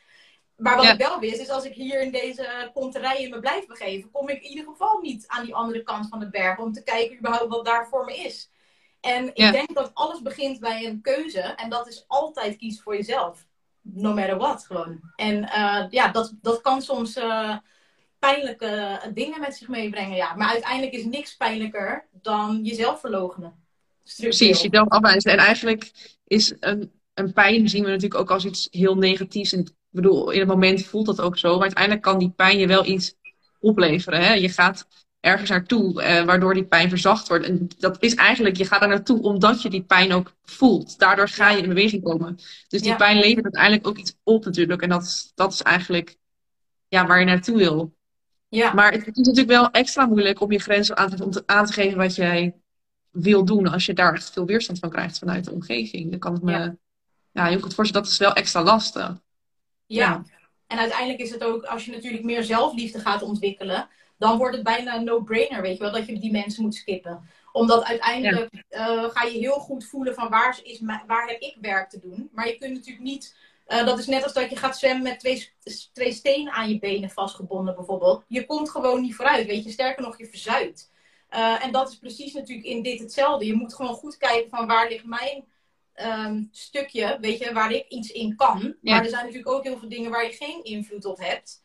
Maar 0.56 0.76
wat 0.76 0.84
ik 0.84 0.98
wel 0.98 1.18
wist, 1.18 1.40
is 1.40 1.50
als 1.50 1.64
ik 1.64 1.74
hier 1.74 2.00
in 2.00 2.12
deze 2.12 2.70
konterijen 2.74 3.30
me 3.30 3.40
blijf 3.40 3.66
begeven, 3.66 4.10
kom 4.10 4.28
ik 4.28 4.42
in 4.42 4.50
ieder 4.50 4.64
geval 4.64 4.98
niet 5.00 5.24
aan 5.26 5.44
die 5.44 5.54
andere 5.54 5.82
kant 5.82 6.08
van 6.08 6.20
de 6.20 6.30
berg 6.30 6.58
om 6.58 6.72
te 6.72 6.82
kijken 6.82 7.18
überhaupt 7.18 7.48
wat 7.48 7.64
daar 7.64 7.88
voor 7.88 8.04
me 8.04 8.16
is. 8.16 8.50
En 9.00 9.26
ik 9.26 9.52
denk 9.52 9.74
dat 9.74 9.90
alles 9.94 10.22
begint 10.22 10.60
bij 10.60 10.86
een 10.86 11.00
keuze 11.00 11.40
en 11.40 11.70
dat 11.70 11.88
is 11.88 12.04
altijd 12.08 12.56
kiezen 12.56 12.82
voor 12.82 12.96
jezelf 12.96 13.46
no 13.82 14.14
matter 14.14 14.36
what 14.36 14.66
gewoon. 14.66 15.00
En 15.16 15.36
uh, 15.42 15.84
ja, 15.90 16.08
dat, 16.08 16.34
dat 16.40 16.60
kan 16.60 16.82
soms 16.82 17.16
uh, 17.16 17.56
pijnlijke 18.18 19.00
dingen 19.14 19.40
met 19.40 19.54
zich 19.54 19.68
meebrengen. 19.68 20.16
Ja. 20.16 20.34
Maar 20.34 20.48
uiteindelijk 20.48 20.92
is 20.92 21.04
niks 21.04 21.36
pijnlijker 21.36 22.08
dan 22.12 22.60
jezelf 22.62 23.00
verlogenen. 23.00 23.54
Precies, 24.16 24.62
jezelf 24.62 24.88
afwijzen. 24.88 25.32
En 25.32 25.38
eigenlijk 25.38 25.92
is 26.26 26.54
een, 26.60 26.92
een 27.14 27.32
pijn 27.32 27.68
zien 27.68 27.84
we 27.84 27.90
natuurlijk 27.90 28.20
ook 28.20 28.30
als 28.30 28.44
iets 28.44 28.68
heel 28.70 28.96
negatiefs. 28.96 29.52
En 29.52 29.60
ik 29.60 29.72
bedoel, 29.90 30.30
in 30.30 30.38
het 30.38 30.48
moment 30.48 30.86
voelt 30.86 31.06
dat 31.06 31.20
ook 31.20 31.38
zo. 31.38 31.52
Maar 31.52 31.62
uiteindelijk 31.62 32.02
kan 32.02 32.18
die 32.18 32.30
pijn 32.30 32.58
je 32.58 32.66
wel 32.66 32.86
iets 32.86 33.14
opleveren. 33.60 34.20
Hè? 34.20 34.32
Je 34.32 34.48
gaat 34.48 34.86
ergens 35.22 35.50
naartoe, 35.50 36.02
eh, 36.02 36.24
waardoor 36.24 36.54
die 36.54 36.64
pijn 36.64 36.88
verzacht 36.88 37.28
wordt. 37.28 37.44
En 37.44 37.68
dat 37.78 38.02
is 38.02 38.14
eigenlijk, 38.14 38.56
je 38.56 38.64
gaat 38.64 38.80
daar 38.80 38.88
naartoe 38.88 39.22
omdat 39.22 39.62
je 39.62 39.70
die 39.70 39.82
pijn 39.82 40.12
ook 40.12 40.34
voelt. 40.44 40.98
Daardoor 40.98 41.28
ga 41.28 41.50
je 41.50 41.62
in 41.62 41.68
beweging 41.68 42.02
komen. 42.02 42.38
Dus 42.68 42.82
die 42.82 42.96
pijn 42.96 43.18
levert 43.18 43.44
uiteindelijk 43.44 43.86
ook 43.86 43.98
iets 43.98 44.14
op 44.22 44.44
natuurlijk. 44.44 44.82
En 44.82 44.88
dat 44.88 45.02
is, 45.02 45.32
dat 45.34 45.52
is 45.52 45.62
eigenlijk 45.62 46.16
ja, 46.88 47.06
waar 47.06 47.18
je 47.18 47.24
naartoe 47.24 47.56
wil. 47.56 47.94
Ja. 48.48 48.72
Maar 48.72 48.92
het 48.92 49.06
is 49.06 49.26
natuurlijk 49.26 49.48
wel 49.48 49.70
extra 49.70 50.06
moeilijk 50.06 50.40
om 50.40 50.52
je 50.52 50.58
grenzen 50.58 50.96
aan 50.96 51.10
te, 51.10 51.24
om 51.24 51.30
te, 51.30 51.42
aan 51.46 51.66
te 51.66 51.72
geven 51.72 51.98
wat 51.98 52.14
jij 52.14 52.54
wil 53.10 53.44
doen. 53.44 53.66
Als 53.66 53.86
je 53.86 53.94
daar 53.94 54.14
echt 54.14 54.32
veel 54.32 54.46
weerstand 54.46 54.78
van 54.78 54.90
krijgt 54.90 55.18
vanuit 55.18 55.44
de 55.44 55.52
omgeving. 55.52 56.10
Dan 56.10 56.18
kan 56.18 56.32
het 56.32 56.42
me, 56.42 56.52
ja, 56.52 56.76
ja 57.32 57.46
je 57.46 57.60
kunt 57.60 57.74
voorstellen, 57.74 58.04
dat 58.04 58.12
is 58.12 58.18
wel 58.18 58.34
extra 58.34 58.62
lastig. 58.62 59.02
Ja. 59.06 59.16
ja. 59.86 60.24
En 60.66 60.78
uiteindelijk 60.78 61.20
is 61.20 61.30
het 61.30 61.44
ook, 61.44 61.64
als 61.64 61.84
je 61.84 61.92
natuurlijk 61.92 62.24
meer 62.24 62.44
zelfliefde 62.44 63.00
gaat 63.00 63.22
ontwikkelen 63.22 63.88
dan 64.22 64.38
wordt 64.38 64.54
het 64.54 64.64
bijna 64.64 64.94
een 64.96 65.04
no-brainer, 65.04 65.62
weet 65.62 65.76
je 65.76 65.82
wel, 65.82 65.92
dat 65.92 66.06
je 66.06 66.18
die 66.18 66.30
mensen 66.30 66.62
moet 66.62 66.74
skippen. 66.74 67.28
Omdat 67.52 67.84
uiteindelijk 67.84 68.64
uh, 68.70 69.04
ga 69.04 69.22
je 69.24 69.38
heel 69.38 69.58
goed 69.58 69.84
voelen 69.84 70.14
van 70.14 70.28
waar, 70.28 70.60
is, 70.62 70.80
waar 71.06 71.26
heb 71.26 71.40
ik 71.40 71.56
werk 71.60 71.90
te 71.90 72.00
doen. 72.00 72.30
Maar 72.32 72.46
je 72.46 72.58
kunt 72.58 72.72
natuurlijk 72.72 73.04
niet, 73.04 73.36
uh, 73.68 73.86
dat 73.86 73.98
is 73.98 74.06
net 74.06 74.22
als 74.22 74.32
dat 74.32 74.50
je 74.50 74.56
gaat 74.56 74.78
zwemmen 74.78 75.02
met 75.02 75.20
twee, 75.20 75.48
twee 75.92 76.12
stenen 76.12 76.52
aan 76.52 76.68
je 76.68 76.78
benen 76.78 77.10
vastgebonden 77.10 77.74
bijvoorbeeld. 77.74 78.24
Je 78.28 78.46
komt 78.46 78.70
gewoon 78.70 79.00
niet 79.00 79.14
vooruit, 79.14 79.46
weet 79.46 79.64
je. 79.64 79.70
Sterker 79.70 80.02
nog, 80.02 80.18
je 80.18 80.26
verzuipt. 80.26 80.90
Uh, 81.30 81.64
en 81.64 81.72
dat 81.72 81.88
is 81.90 81.96
precies 81.96 82.32
natuurlijk 82.32 82.66
in 82.66 82.82
dit 82.82 83.00
hetzelfde. 83.00 83.46
Je 83.46 83.54
moet 83.54 83.74
gewoon 83.74 83.94
goed 83.94 84.16
kijken 84.16 84.50
van 84.50 84.66
waar 84.66 84.88
ligt 84.88 85.04
mijn 85.04 85.44
um, 85.96 86.48
stukje, 86.52 87.18
weet 87.20 87.38
je, 87.38 87.52
waar 87.52 87.72
ik 87.72 87.88
iets 87.88 88.10
in 88.10 88.36
kan. 88.36 88.76
Maar 88.80 89.02
er 89.02 89.08
zijn 89.08 89.24
natuurlijk 89.24 89.54
ook 89.54 89.64
heel 89.64 89.78
veel 89.78 89.88
dingen 89.88 90.10
waar 90.10 90.24
je 90.24 90.32
geen 90.32 90.64
invloed 90.64 91.04
op 91.04 91.18
hebt. 91.18 91.61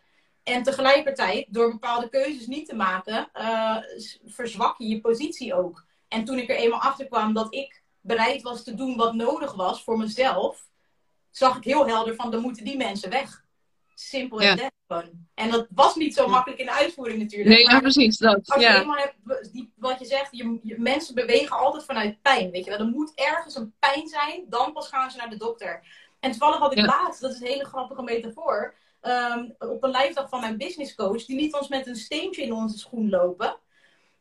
En 0.48 0.64
tegelijkertijd, 0.64 1.46
door 1.50 1.72
bepaalde 1.72 2.10
keuzes 2.10 2.48
niet 2.48 2.68
te 2.68 2.76
maken, 2.76 3.30
uh, 3.36 3.78
verzwak 4.26 4.78
je 4.78 4.88
je 4.88 5.02
positie 5.02 5.54
ook. 5.54 5.86
En 6.08 6.26
toen 6.26 6.38
ik 6.38 6.50
er 6.50 6.56
eenmaal 6.56 6.80
achter 6.80 7.08
kwam 7.08 7.34
dat 7.34 7.54
ik 7.54 7.84
bereid 8.02 8.42
was 8.42 8.64
te 8.64 8.74
doen 8.74 8.98
wat 8.98 9.14
nodig 9.14 9.54
was 9.54 9.84
voor 9.84 9.98
mezelf, 9.98 10.68
zag 11.32 11.58
ik 11.58 11.64
heel 11.64 11.88
helder 11.88 12.16
van, 12.16 12.32
dan 12.32 12.42
moeten 12.42 12.64
die 12.64 12.78
mensen 12.78 13.10
weg. 13.10 13.46
Simpel 13.94 14.40
en 14.40 14.58
ja. 14.58 14.72
dat 14.88 15.06
En 15.34 15.52
dat 15.52 15.68
was 15.70 15.96
niet 15.96 16.14
zo 16.14 16.28
makkelijk 16.28 16.60
in 16.60 16.66
de 16.66 16.72
uitvoering 16.72 17.20
natuurlijk. 17.20 17.50
Nee, 17.50 17.70
ja, 17.70 17.80
precies. 17.80 18.18
Dat, 18.18 18.50
als 18.50 18.64
je 18.64 18.70
eenmaal 18.70 18.96
hebt, 18.96 19.54
die, 19.54 19.72
wat 19.76 20.00
je 20.00 20.06
zegt, 20.06 20.28
je, 20.32 20.76
mensen 20.78 21.16
bewegen 21.16 21.58
altijd 21.58 21.86
vanuit 21.86 22.22
pijn. 22.22 22.52
Weet 22.52 22.64
je 22.64 22.70
wel, 22.70 22.80
er 22.80 22.86
moet 22.86 23.12
ergens 23.16 23.56
een 23.56 23.74
pijn 23.80 24.08
zijn, 24.08 24.46
dan 24.50 24.74
pas 24.74 24.88
gaan 24.88 25.12
ze 25.12 25.18
naar 25.18 25.30
de 25.30 25.38
dokter. 25.38 25.84
En 26.20 26.32
toevallig 26.32 26.60
had 26.60 26.78
ik 26.78 26.86
laatst, 26.86 27.22
dat 27.22 27.32
is 27.32 27.40
een 27.40 27.48
hele 27.48 27.66
grappige 27.66 28.04
metafoor 28.04 28.76
um, 29.08 29.56
op 29.58 29.84
een 29.84 29.90
live 29.90 30.14
dag 30.14 30.30
van 30.30 30.40
mijn 30.40 30.58
business 30.58 30.96
coach. 30.96 31.26
Die 31.26 31.40
liet 31.40 31.54
ons 31.54 31.68
met 31.68 31.88
een 31.88 31.96
steentje 31.96 32.42
in 32.42 32.54
onze 32.54 32.78
schoen 32.78 33.10
lopen. 33.10 33.58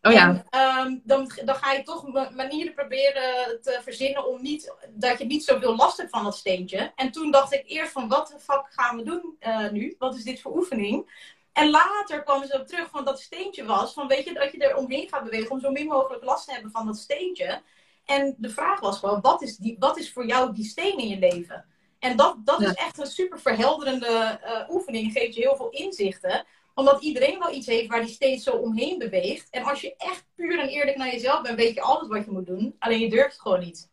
Oh 0.03 0.12
ja. 0.12 0.44
En, 0.51 0.61
um, 0.61 1.01
dan, 1.05 1.31
dan 1.44 1.55
ga 1.55 1.72
je 1.72 1.83
toch 1.83 2.12
manieren 2.35 2.75
proberen 2.75 3.61
te 3.62 3.81
verzinnen 3.83 4.27
om 4.27 4.42
niet, 4.42 4.75
dat 4.90 5.18
je 5.18 5.25
niet 5.25 5.44
zoveel 5.44 5.77
last 5.77 5.96
hebt 5.96 6.11
van 6.11 6.25
dat 6.25 6.37
steentje. 6.37 6.92
En 6.96 7.11
toen 7.11 7.31
dacht 7.31 7.53
ik 7.53 7.62
eerst 7.66 7.92
van 7.92 8.09
wat 8.09 8.27
de 8.29 8.38
fuck 8.38 8.66
gaan 8.70 8.96
we 8.96 9.03
doen 9.03 9.37
uh, 9.40 9.70
nu? 9.70 9.94
Wat 9.99 10.14
is 10.14 10.25
dit 10.25 10.40
voor 10.40 10.57
oefening? 10.57 11.25
En 11.53 11.70
later 11.70 12.22
kwam 12.22 12.44
ze 12.44 12.61
op 12.61 12.66
terug 12.66 12.90
van 12.90 13.05
dat 13.05 13.20
steentje 13.20 13.64
was. 13.64 13.92
Van 13.92 14.09
weet 14.09 14.25
je 14.25 14.35
dat 14.35 14.53
je 14.53 14.59
er 14.59 14.77
omheen 14.77 15.09
gaat 15.09 15.25
bewegen 15.25 15.51
om 15.51 15.61
zo 15.61 15.70
min 15.70 15.87
mogelijk 15.87 16.25
last 16.25 16.46
te 16.46 16.53
hebben 16.53 16.70
van 16.70 16.87
dat 16.87 16.96
steentje. 16.96 17.62
En 18.05 18.35
de 18.38 18.51
vraag 18.51 18.81
was 18.81 18.99
gewoon, 18.99 19.20
wat 19.20 19.42
is, 19.42 19.57
die, 19.57 19.77
wat 19.79 19.99
is 19.99 20.12
voor 20.12 20.27
jou 20.27 20.55
die 20.55 20.64
steen 20.64 20.99
in 20.99 21.09
je 21.09 21.18
leven? 21.18 21.64
En 21.98 22.16
dat, 22.16 22.37
dat 22.44 22.61
is 22.61 22.72
echt 22.72 22.98
een 22.98 23.06
super 23.06 23.40
verhelderende 23.40 24.40
uh, 24.44 24.74
oefening. 24.74 25.12
Geeft 25.12 25.35
je 25.35 25.40
heel 25.40 25.56
veel 25.56 25.70
inzichten. 25.70 26.44
Omdat 26.74 27.02
iedereen 27.02 27.38
wel 27.38 27.54
iets 27.54 27.66
heeft 27.66 27.88
waar 27.88 28.00
die 28.00 28.14
steeds 28.14 28.44
zo 28.44 28.50
omheen 28.50 28.98
beweegt. 28.98 29.50
En 29.50 29.64
als 29.64 29.80
je 29.80 29.94
echt 29.96 30.24
puur 30.35 30.59
en 30.59 30.68
eerlijk 30.68 30.96
naar 30.96 31.12
jezelf 31.12 31.42
bent, 31.42 31.56
weet 31.56 31.74
je 31.74 31.80
altijd 31.80 32.11
wat 32.11 32.24
je 32.24 32.30
moet 32.30 32.46
doen. 32.46 32.76
Alleen 32.78 33.00
je 33.00 33.11
durft 33.11 33.32
het 33.32 33.40
gewoon 33.40 33.61
niet. 33.61 33.90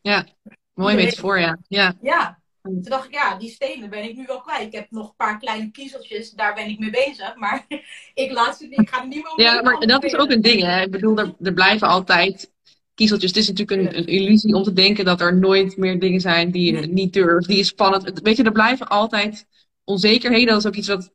Ja, 0.00 0.26
mooi 0.74 0.94
metafoor, 0.94 1.38
ja. 1.38 1.58
Ja. 1.68 1.96
ja. 2.02 2.40
Toen 2.62 2.82
dacht 2.82 3.04
ik, 3.04 3.12
ja, 3.12 3.36
die 3.36 3.50
stenen 3.50 3.90
ben 3.90 4.02
ik 4.02 4.16
nu 4.16 4.26
wel 4.26 4.40
kwijt. 4.40 4.66
Ik 4.66 4.72
heb 4.72 4.90
nog 4.90 5.08
een 5.08 5.16
paar 5.16 5.38
kleine 5.38 5.70
kiezeltjes, 5.70 6.30
daar 6.30 6.54
ben 6.54 6.68
ik 6.68 6.78
mee 6.78 6.90
bezig. 6.90 7.36
Maar 7.36 7.66
ik 8.14 8.32
laat 8.32 8.56
ze 8.56 8.66
niet, 8.66 8.80
ik 8.80 8.88
ga 8.88 9.00
er 9.00 9.06
niet 9.06 9.22
meer. 9.22 9.46
Ja, 9.46 9.62
maar 9.62 9.86
dat 9.86 10.04
is 10.04 10.16
ook 10.16 10.30
een 10.30 10.40
ding, 10.40 10.62
hè. 10.62 10.82
Ik 10.82 10.90
bedoel, 10.90 11.18
er, 11.18 11.34
er 11.42 11.52
blijven 11.52 11.88
altijd 11.88 12.54
kiezeltjes. 12.96 13.30
Het 13.30 13.40
is 13.40 13.48
natuurlijk 13.48 13.80
een, 13.80 13.98
een, 13.98 14.06
illusie 14.06 14.54
om 14.54 14.62
te 14.62 14.72
denken 14.72 15.04
dat 15.04 15.20
er 15.20 15.38
nooit 15.38 15.76
meer 15.76 15.98
dingen 15.98 16.20
zijn 16.20 16.50
die 16.50 16.74
je 16.74 16.86
niet 16.86 17.12
durft, 17.12 17.48
die 17.48 17.58
is 17.58 17.66
spannend. 17.66 18.20
Weet 18.22 18.36
je, 18.36 18.42
er 18.42 18.52
blijven 18.52 18.88
altijd 18.88 19.46
onzekerheden. 19.84 20.46
Dat 20.46 20.58
is 20.58 20.66
ook 20.66 20.74
iets 20.74 20.88
wat, 20.88 21.12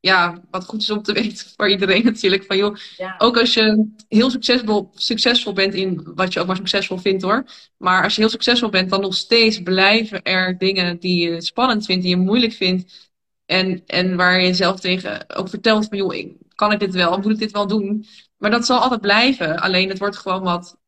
ja, 0.00 0.42
wat 0.50 0.64
goed 0.64 0.82
is 0.82 0.90
om 0.90 1.02
te 1.02 1.12
weten 1.22 1.46
voor 1.56 1.70
iedereen 1.70 2.04
natuurlijk. 2.04 2.44
Van 2.44 2.56
joh, 2.56 2.76
ook 3.18 3.38
als 3.38 3.54
je 3.54 3.88
heel 4.08 4.30
succesvol, 4.30 4.90
succesvol 4.94 5.52
bent 5.52 5.74
in 5.74 6.12
wat 6.14 6.32
je 6.32 6.40
ook 6.40 6.46
maar 6.46 6.56
succesvol 6.56 6.98
vindt 6.98 7.22
hoor. 7.22 7.44
Maar 7.76 8.02
als 8.02 8.14
je 8.14 8.20
heel 8.20 8.30
succesvol 8.30 8.68
bent, 8.68 8.90
dan 8.90 9.00
nog 9.00 9.14
steeds 9.14 9.62
blijven 9.62 10.22
er 10.22 10.58
dingen 10.58 10.98
die 10.98 11.30
je 11.30 11.42
spannend 11.42 11.84
vindt, 11.84 12.02
die 12.02 12.16
je 12.16 12.22
moeilijk 12.22 12.52
vindt. 12.52 13.10
En, 13.46 13.82
en 13.86 14.16
waar 14.16 14.40
je 14.40 14.54
zelf 14.54 14.80
tegen 14.80 15.36
ook 15.36 15.48
vertelt 15.48 15.86
van 15.88 15.98
joh, 15.98 16.34
kan 16.54 16.72
ik 16.72 16.78
dit 16.78 16.94
wel? 16.94 17.18
Moet 17.18 17.32
ik 17.32 17.38
dit 17.38 17.50
wel 17.50 17.66
doen? 17.66 18.06
Maar 18.36 18.50
dat 18.50 18.66
zal 18.66 18.78
altijd 18.78 19.00
blijven. 19.00 19.60
Alleen 19.60 19.88
het 19.88 19.98
wordt 19.98 20.16
gewoon 20.16 20.42
wat 20.42 20.78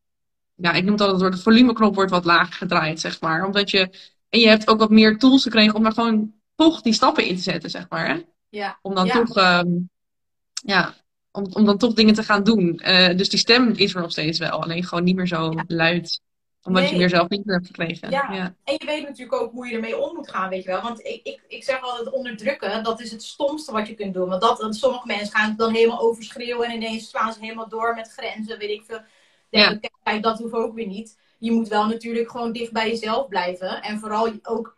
ja, 0.62 0.72
ik 0.72 0.83
noem 0.83 0.92
het 0.92 1.01
altijd, 1.01 1.33
de 1.33 1.38
volumeknop 1.38 1.94
wordt 1.94 2.11
wat 2.11 2.25
lager 2.25 2.55
gedraaid, 2.55 3.01
zeg 3.01 3.20
maar. 3.20 3.46
Omdat 3.46 3.70
je, 3.70 3.81
en 4.29 4.40
je 4.40 4.48
hebt 4.48 4.68
ook 4.68 4.79
wat 4.79 4.90
meer 4.90 5.18
tools 5.18 5.42
gekregen 5.42 5.75
om 5.75 5.87
er 5.87 5.92
gewoon 5.92 6.33
toch 6.55 6.81
die 6.81 6.92
stappen 6.92 7.25
in 7.25 7.37
te 7.37 7.42
zetten, 7.42 7.70
zeg 7.70 7.88
maar. 7.88 8.09
Hè? 8.09 8.22
Ja. 8.48 8.79
Om 8.83 8.94
dan 8.94 9.09
toch, 9.09 9.37
um, 9.37 9.90
ja, 10.53 10.94
om, 11.31 11.46
om 11.53 11.64
dan 11.64 11.79
toch 11.79 11.94
dingen 11.94 12.14
te 12.14 12.22
gaan 12.22 12.44
doen. 12.44 12.81
Uh, 12.85 13.16
dus 13.16 13.29
die 13.29 13.38
stem 13.38 13.72
is 13.77 13.94
er 13.94 14.01
nog 14.01 14.11
steeds 14.11 14.38
wel, 14.38 14.62
alleen 14.62 14.85
gewoon 14.85 15.05
niet 15.05 15.16
meer 15.16 15.27
zo 15.27 15.55
luid 15.66 16.20
omdat 16.64 16.90
je 16.90 16.96
meer 16.96 17.09
zelf 17.09 17.29
niet 17.29 17.42
hebt 17.44 17.66
gekregen. 17.66 18.11
Ja. 18.11 18.33
ja. 18.33 18.55
en 18.64 18.75
je 18.79 18.87
weet 18.87 19.03
natuurlijk 19.03 19.42
ook 19.42 19.53
hoe 19.53 19.66
je 19.66 19.75
ermee 19.75 19.98
om 19.98 20.14
moet 20.14 20.31
gaan, 20.31 20.48
weet 20.48 20.62
je 20.62 20.68
wel. 20.68 20.83
Want 20.83 20.98
ik, 20.98 21.20
ik, 21.22 21.40
ik 21.48 21.64
zeg 21.64 21.83
altijd, 21.83 22.11
onderdrukken, 22.11 22.85
dat 22.85 23.01
is 23.01 23.11
het 23.11 23.22
stomste 23.22 23.72
wat 23.72 23.88
je 23.88 23.94
kunt 23.94 24.14
doen. 24.14 24.29
Want 24.29 24.40
dat, 24.40 24.66
sommige 24.75 25.07
mensen 25.07 25.37
gaan 25.37 25.57
dan 25.57 25.75
helemaal 25.75 26.01
overschreeuwen 26.01 26.68
en 26.68 26.75
ineens 26.75 27.09
slaan 27.09 27.33
ze 27.33 27.40
helemaal 27.40 27.68
door 27.68 27.94
met 27.94 28.12
grenzen, 28.12 28.59
weet 28.59 28.70
ik 28.70 28.83
veel 28.87 29.01
ja. 29.60 29.78
kijk, 30.02 30.22
dat 30.22 30.38
hoeft 30.38 30.54
ook 30.54 30.74
weer 30.74 30.86
niet. 30.86 31.18
Je 31.38 31.52
moet 31.52 31.68
wel 31.68 31.86
natuurlijk 31.86 32.30
gewoon 32.30 32.52
dicht 32.52 32.72
bij 32.72 32.88
jezelf 32.88 33.28
blijven. 33.28 33.82
En 33.82 33.98
vooral 33.98 34.32
ook 34.42 34.76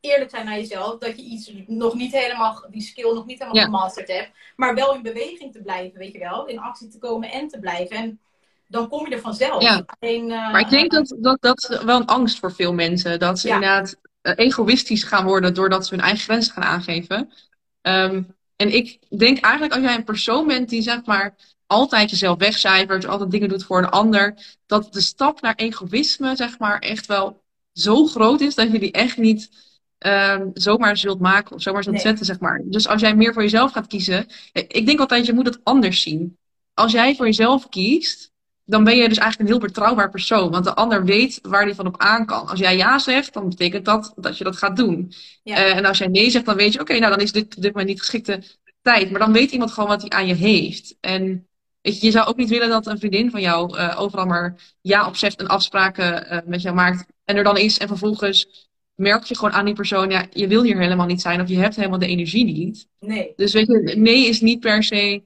eerlijk 0.00 0.30
zijn 0.30 0.44
naar 0.44 0.58
jezelf. 0.58 0.98
Dat 0.98 1.16
je 1.16 1.22
iets 1.22 1.52
nog 1.66 1.94
niet 1.94 2.12
helemaal, 2.12 2.64
die 2.70 2.82
skill 2.82 3.14
nog 3.14 3.26
niet 3.26 3.38
helemaal 3.38 3.64
gemasterd 3.64 4.08
hebt. 4.08 4.30
Maar 4.56 4.74
wel 4.74 4.94
in 4.94 5.02
beweging 5.02 5.52
te 5.52 5.62
blijven, 5.62 5.98
weet 5.98 6.12
je 6.12 6.18
wel. 6.18 6.46
In 6.46 6.58
actie 6.58 6.88
te 6.88 6.98
komen 6.98 7.30
en 7.30 7.48
te 7.48 7.58
blijven. 7.58 7.96
En 7.96 8.20
dan 8.66 8.88
kom 8.88 9.08
je 9.08 9.14
er 9.14 9.20
vanzelf. 9.20 9.62
Ja. 9.62 9.84
Alleen, 9.98 10.24
uh, 10.30 10.52
maar 10.52 10.60
ik 10.60 10.70
denk 10.70 10.90
dat, 10.90 11.16
dat 11.18 11.40
dat 11.40 11.80
wel 11.84 12.00
een 12.00 12.06
angst 12.06 12.38
voor 12.38 12.52
veel 12.52 12.74
mensen. 12.74 13.18
Dat 13.18 13.38
ze 13.38 13.48
inderdaad 13.48 13.96
uh, 14.22 14.32
egoïstisch 14.36 15.02
gaan 15.02 15.24
worden 15.24 15.54
doordat 15.54 15.86
ze 15.86 15.94
hun 15.94 16.04
eigen 16.04 16.22
grenzen 16.22 16.52
gaan 16.52 16.64
aangeven. 16.64 17.32
Um, 17.82 18.34
en 18.56 18.74
ik 18.74 18.98
denk 19.18 19.40
eigenlijk 19.40 19.74
als 19.74 19.82
jij 19.82 19.94
een 19.94 20.04
persoon 20.04 20.46
bent 20.46 20.68
die 20.68 20.82
zeg 20.82 21.04
maar 21.04 21.34
altijd 21.70 22.10
jezelf 22.10 22.38
wegcijfert, 22.38 23.06
altijd 23.06 23.30
dingen 23.30 23.48
doet 23.48 23.64
voor 23.64 23.78
een 23.78 23.88
ander, 23.88 24.38
dat 24.66 24.92
de 24.92 25.00
stap 25.00 25.40
naar 25.40 25.54
egoïsme, 25.54 26.36
zeg 26.36 26.58
maar, 26.58 26.78
echt 26.78 27.06
wel 27.06 27.42
zo 27.72 28.06
groot 28.06 28.40
is 28.40 28.54
dat 28.54 28.72
je 28.72 28.78
die 28.78 28.92
echt 28.92 29.16
niet 29.16 29.50
um, 29.98 30.50
zomaar 30.54 30.96
zult 30.96 31.20
maken 31.20 31.54
of 31.54 31.62
zomaar 31.62 31.82
zult 31.82 32.00
zetten, 32.00 32.26
zeg 32.26 32.40
maar. 32.40 32.62
Dus 32.64 32.88
als 32.88 33.00
jij 33.00 33.16
meer 33.16 33.32
voor 33.32 33.42
jezelf 33.42 33.72
gaat 33.72 33.86
kiezen, 33.86 34.26
ik 34.52 34.86
denk 34.86 35.00
altijd, 35.00 35.26
je 35.26 35.32
moet 35.32 35.46
het 35.46 35.60
anders 35.62 36.02
zien. 36.02 36.38
Als 36.74 36.92
jij 36.92 37.16
voor 37.16 37.26
jezelf 37.26 37.68
kiest, 37.68 38.32
dan 38.64 38.84
ben 38.84 38.96
je 38.96 39.08
dus 39.08 39.18
eigenlijk 39.18 39.50
een 39.50 39.56
heel 39.56 39.66
betrouwbaar 39.66 40.10
persoon. 40.10 40.50
Want 40.50 40.64
de 40.64 40.74
ander 40.74 41.04
weet 41.04 41.38
waar 41.42 41.64
die 41.64 41.74
van 41.74 41.86
op 41.86 41.98
aan 41.98 42.26
kan. 42.26 42.46
Als 42.46 42.58
jij 42.58 42.76
ja 42.76 42.98
zegt, 42.98 43.32
dan 43.32 43.48
betekent 43.48 43.84
dat 43.84 44.12
dat 44.16 44.38
je 44.38 44.44
dat 44.44 44.56
gaat 44.56 44.76
doen. 44.76 45.12
Ja. 45.42 45.56
Uh, 45.56 45.76
en 45.76 45.84
als 45.84 45.98
jij 45.98 46.08
nee 46.08 46.30
zegt, 46.30 46.44
dan 46.44 46.56
weet 46.56 46.72
je, 46.72 46.80
oké, 46.80 46.98
nou 46.98 47.10
dan 47.10 47.20
is 47.20 47.32
dit 47.32 47.56
op 47.56 47.62
dit 47.62 47.72
moment 47.72 47.88
niet 47.88 48.00
geschikte 48.00 48.42
tijd. 48.82 49.10
Maar 49.10 49.20
dan 49.20 49.32
weet 49.32 49.50
iemand 49.50 49.70
gewoon 49.70 49.88
wat 49.88 50.00
hij 50.00 50.10
aan 50.10 50.26
je 50.26 50.34
heeft. 50.34 50.96
En 51.00 51.48
Weet 51.82 52.00
je, 52.00 52.06
je 52.06 52.12
zou 52.12 52.26
ook 52.26 52.36
niet 52.36 52.48
willen 52.48 52.68
dat 52.68 52.86
een 52.86 52.98
vriendin 52.98 53.30
van 53.30 53.40
jou 53.40 53.78
uh, 53.78 54.00
overal 54.00 54.26
maar 54.26 54.54
ja 54.80 55.06
op 55.06 55.16
zegt 55.16 55.40
en 55.40 55.46
afspraken 55.46 56.32
uh, 56.32 56.38
met 56.44 56.62
jou 56.62 56.74
maakt. 56.74 57.06
En 57.24 57.36
er 57.36 57.44
dan 57.44 57.56
is 57.56 57.78
en 57.78 57.88
vervolgens 57.88 58.68
merk 58.94 59.24
je 59.24 59.36
gewoon 59.36 59.52
aan 59.52 59.64
die 59.64 59.74
persoon, 59.74 60.10
ja, 60.10 60.26
je 60.32 60.46
wil 60.46 60.62
hier 60.62 60.78
helemaal 60.78 61.06
niet 61.06 61.20
zijn 61.20 61.40
of 61.40 61.48
je 61.48 61.58
hebt 61.58 61.76
helemaal 61.76 61.98
de 61.98 62.06
energie 62.06 62.44
niet. 62.44 62.86
Nee. 62.98 63.32
Dus 63.36 63.52
weet 63.52 63.66
je, 63.66 63.96
nee 63.96 64.28
is 64.28 64.40
niet 64.40 64.60
per 64.60 64.82
se 64.82 65.22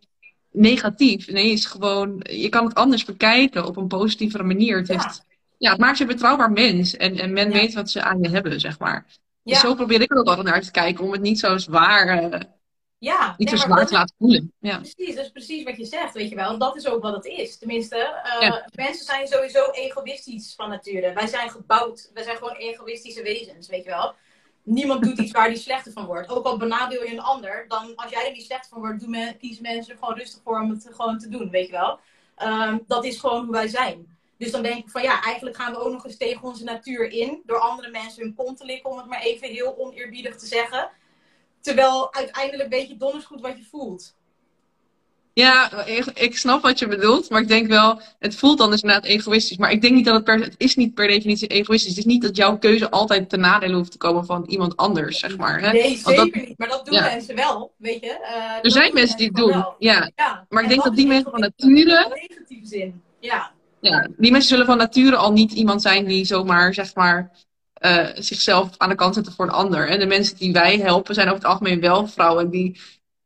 negatief. 0.52 1.30
Nee 1.30 1.50
is 1.50 1.66
gewoon, 1.66 2.20
je 2.30 2.48
kan 2.48 2.64
het 2.64 2.74
anders 2.74 3.04
bekijken 3.04 3.66
op 3.66 3.76
een 3.76 3.86
positievere 3.86 4.42
manier. 4.42 4.78
Het, 4.78 4.88
heeft, 4.88 5.24
ja. 5.58 5.70
het 5.70 5.80
maakt 5.80 5.98
je 5.98 6.04
een 6.04 6.10
betrouwbaar 6.10 6.52
mens 6.52 6.96
en, 6.96 7.18
en 7.18 7.32
men 7.32 7.52
weet 7.52 7.74
wat 7.74 7.90
ze 7.90 8.02
aan 8.02 8.22
je 8.22 8.28
hebben, 8.28 8.60
zeg 8.60 8.78
maar. 8.78 9.06
Dus 9.44 9.60
zo 9.60 9.74
probeer 9.74 10.00
ik 10.00 10.10
er 10.10 10.18
ook 10.18 10.26
altijd 10.26 10.46
naar 10.46 10.60
te 10.60 10.70
kijken 10.70 11.04
om 11.04 11.12
het 11.12 11.20
niet 11.20 11.38
zo 11.38 11.58
zwaar 11.58 12.22
uh, 12.22 12.40
ja, 13.04 13.34
niet 13.36 13.48
zo 13.48 13.56
zwaar 13.56 13.86
te 13.86 13.92
laten 13.92 14.14
voelen. 14.18 14.52
Ja. 14.58 14.76
Precies, 14.78 15.14
dat 15.14 15.24
is 15.24 15.30
precies 15.30 15.62
wat 15.62 15.76
je 15.76 15.84
zegt, 15.84 16.14
weet 16.14 16.28
je 16.28 16.34
wel. 16.34 16.58
Dat 16.58 16.76
is 16.76 16.86
ook 16.86 17.02
wat 17.02 17.14
het 17.14 17.24
is. 17.24 17.58
Tenminste, 17.58 17.96
uh, 18.40 18.56
mensen 18.74 19.04
zijn 19.04 19.26
sowieso 19.26 19.70
egoïstisch 19.70 20.54
van 20.56 20.68
nature. 20.68 21.12
Wij 21.12 21.26
zijn 21.26 21.50
gebouwd, 21.50 22.10
wij 22.14 22.22
zijn 22.22 22.36
gewoon 22.36 22.56
egoïstische 22.56 23.22
wezens, 23.22 23.68
weet 23.68 23.84
je 23.84 23.90
wel. 23.90 24.14
Niemand 24.62 25.02
doet 25.02 25.18
iets 25.18 25.32
waar 25.32 25.48
die 25.48 25.58
slechter 25.58 25.92
van 25.92 26.06
wordt. 26.06 26.28
Ook 26.28 26.46
al 26.46 26.56
benadeel 26.56 27.04
je 27.04 27.12
een 27.12 27.20
ander, 27.20 27.64
dan 27.68 27.96
als 27.96 28.10
jij 28.10 28.26
er 28.26 28.32
niet 28.32 28.44
slecht 28.44 28.68
van 28.68 28.78
wordt, 28.78 29.00
doen 29.00 29.10
men, 29.10 29.36
kiezen 29.38 29.62
mensen 29.62 29.92
er 29.92 29.98
gewoon 29.98 30.18
rustig 30.18 30.40
voor 30.44 30.60
om 30.60 30.70
het 30.70 30.88
gewoon 30.92 31.18
te 31.18 31.28
doen, 31.28 31.50
weet 31.50 31.66
je 31.66 31.72
wel. 31.72 31.98
Um, 32.42 32.84
dat 32.86 33.04
is 33.04 33.20
gewoon 33.20 33.44
hoe 33.44 33.52
wij 33.52 33.68
zijn. 33.68 34.16
Dus 34.38 34.50
dan 34.50 34.62
denk 34.62 34.84
ik 34.84 34.90
van 34.90 35.02
ja, 35.02 35.22
eigenlijk 35.22 35.56
gaan 35.56 35.72
we 35.72 35.78
ook 35.78 35.92
nog 35.92 36.04
eens 36.04 36.16
tegen 36.16 36.42
onze 36.42 36.64
natuur 36.64 37.10
in. 37.10 37.42
Door 37.46 37.58
andere 37.58 37.90
mensen 37.90 38.22
hun 38.22 38.34
kont 38.34 38.56
te 38.56 38.64
likken, 38.64 38.90
om 38.90 38.96
het 38.96 39.06
maar 39.06 39.20
even 39.20 39.48
heel 39.48 39.78
oneerbiedig 39.78 40.36
te 40.36 40.46
zeggen. 40.46 40.90
Terwijl 41.64 42.14
uiteindelijk 42.14 42.68
weet 42.68 42.88
je 42.88 42.96
donders 42.96 43.24
goed 43.24 43.40
wat 43.40 43.56
je 43.56 43.64
voelt. 43.70 44.14
Ja, 45.32 45.84
ik, 46.14 46.36
snap 46.36 46.62
wat 46.62 46.78
je 46.78 46.86
bedoelt, 46.86 47.30
maar 47.30 47.40
ik 47.40 47.48
denk 47.48 47.66
wel, 47.66 48.00
het 48.18 48.36
voelt 48.36 48.58
dan 48.58 48.70
dus 48.70 48.80
inderdaad 48.80 49.08
egoïstisch. 49.08 49.56
Maar 49.56 49.70
ik 49.70 49.80
denk 49.80 49.94
niet 49.94 50.04
dat 50.04 50.14
het 50.14 50.24
per, 50.24 50.40
het 50.40 50.54
is 50.56 50.76
niet 50.76 50.94
per 50.94 51.08
definitie 51.08 51.48
egoïstisch. 51.48 51.90
Het 51.90 51.98
is 51.98 52.04
niet 52.04 52.22
dat 52.22 52.36
jouw 52.36 52.58
keuze 52.58 52.90
altijd 52.90 53.28
ten 53.28 53.40
nadele 53.40 53.74
hoeft 53.74 53.90
te 53.90 53.98
komen 53.98 54.24
van 54.24 54.44
iemand 54.46 54.76
anders, 54.76 55.18
zeg 55.18 55.36
maar. 55.36 55.60
Hè? 55.60 55.72
Nee, 55.72 55.96
zeker 55.96 56.40
niet. 56.46 56.58
Maar 56.58 56.68
dat 56.68 56.86
doen 56.86 57.00
mensen 57.00 57.34
wel, 57.34 57.72
weet 57.76 58.00
je. 58.00 58.18
Uh, 58.20 58.58
er 58.62 58.70
zijn 58.70 58.94
mensen 58.94 59.16
die 59.16 59.26
het 59.26 59.36
doen, 59.36 59.66
ja. 59.78 60.10
ja. 60.14 60.46
Maar 60.48 60.62
ik 60.62 60.68
denk 60.68 60.84
dat, 60.84 60.96
die 60.96 61.06
mensen 61.06 61.30
van 61.30 61.40
nature... 61.40 62.04
In 62.04 62.26
negatieve 62.28 62.66
zin, 62.66 63.02
ja. 63.20 63.52
Ja, 63.80 64.08
die 64.16 64.30
mensen 64.30 64.48
zullen 64.48 64.66
van 64.66 64.76
nature 64.76 65.16
al 65.16 65.32
niet 65.32 65.52
iemand 65.52 65.82
zijn 65.82 66.04
die 66.04 66.24
zomaar, 66.24 66.74
zeg 66.74 66.94
maar, 66.94 67.30
uh, 67.84 68.08
zichzelf 68.14 68.70
aan 68.76 68.88
de 68.88 68.94
kant 68.94 69.14
zetten 69.14 69.32
voor 69.32 69.44
een 69.44 69.50
ander. 69.50 69.88
En 69.88 69.98
de 69.98 70.06
mensen 70.06 70.36
die 70.36 70.52
wij 70.52 70.78
helpen 70.78 71.14
zijn 71.14 71.26
over 71.26 71.38
het 71.38 71.50
algemeen 71.50 71.80
wel 71.80 72.06
vrouwen 72.06 72.50
die, 72.50 72.80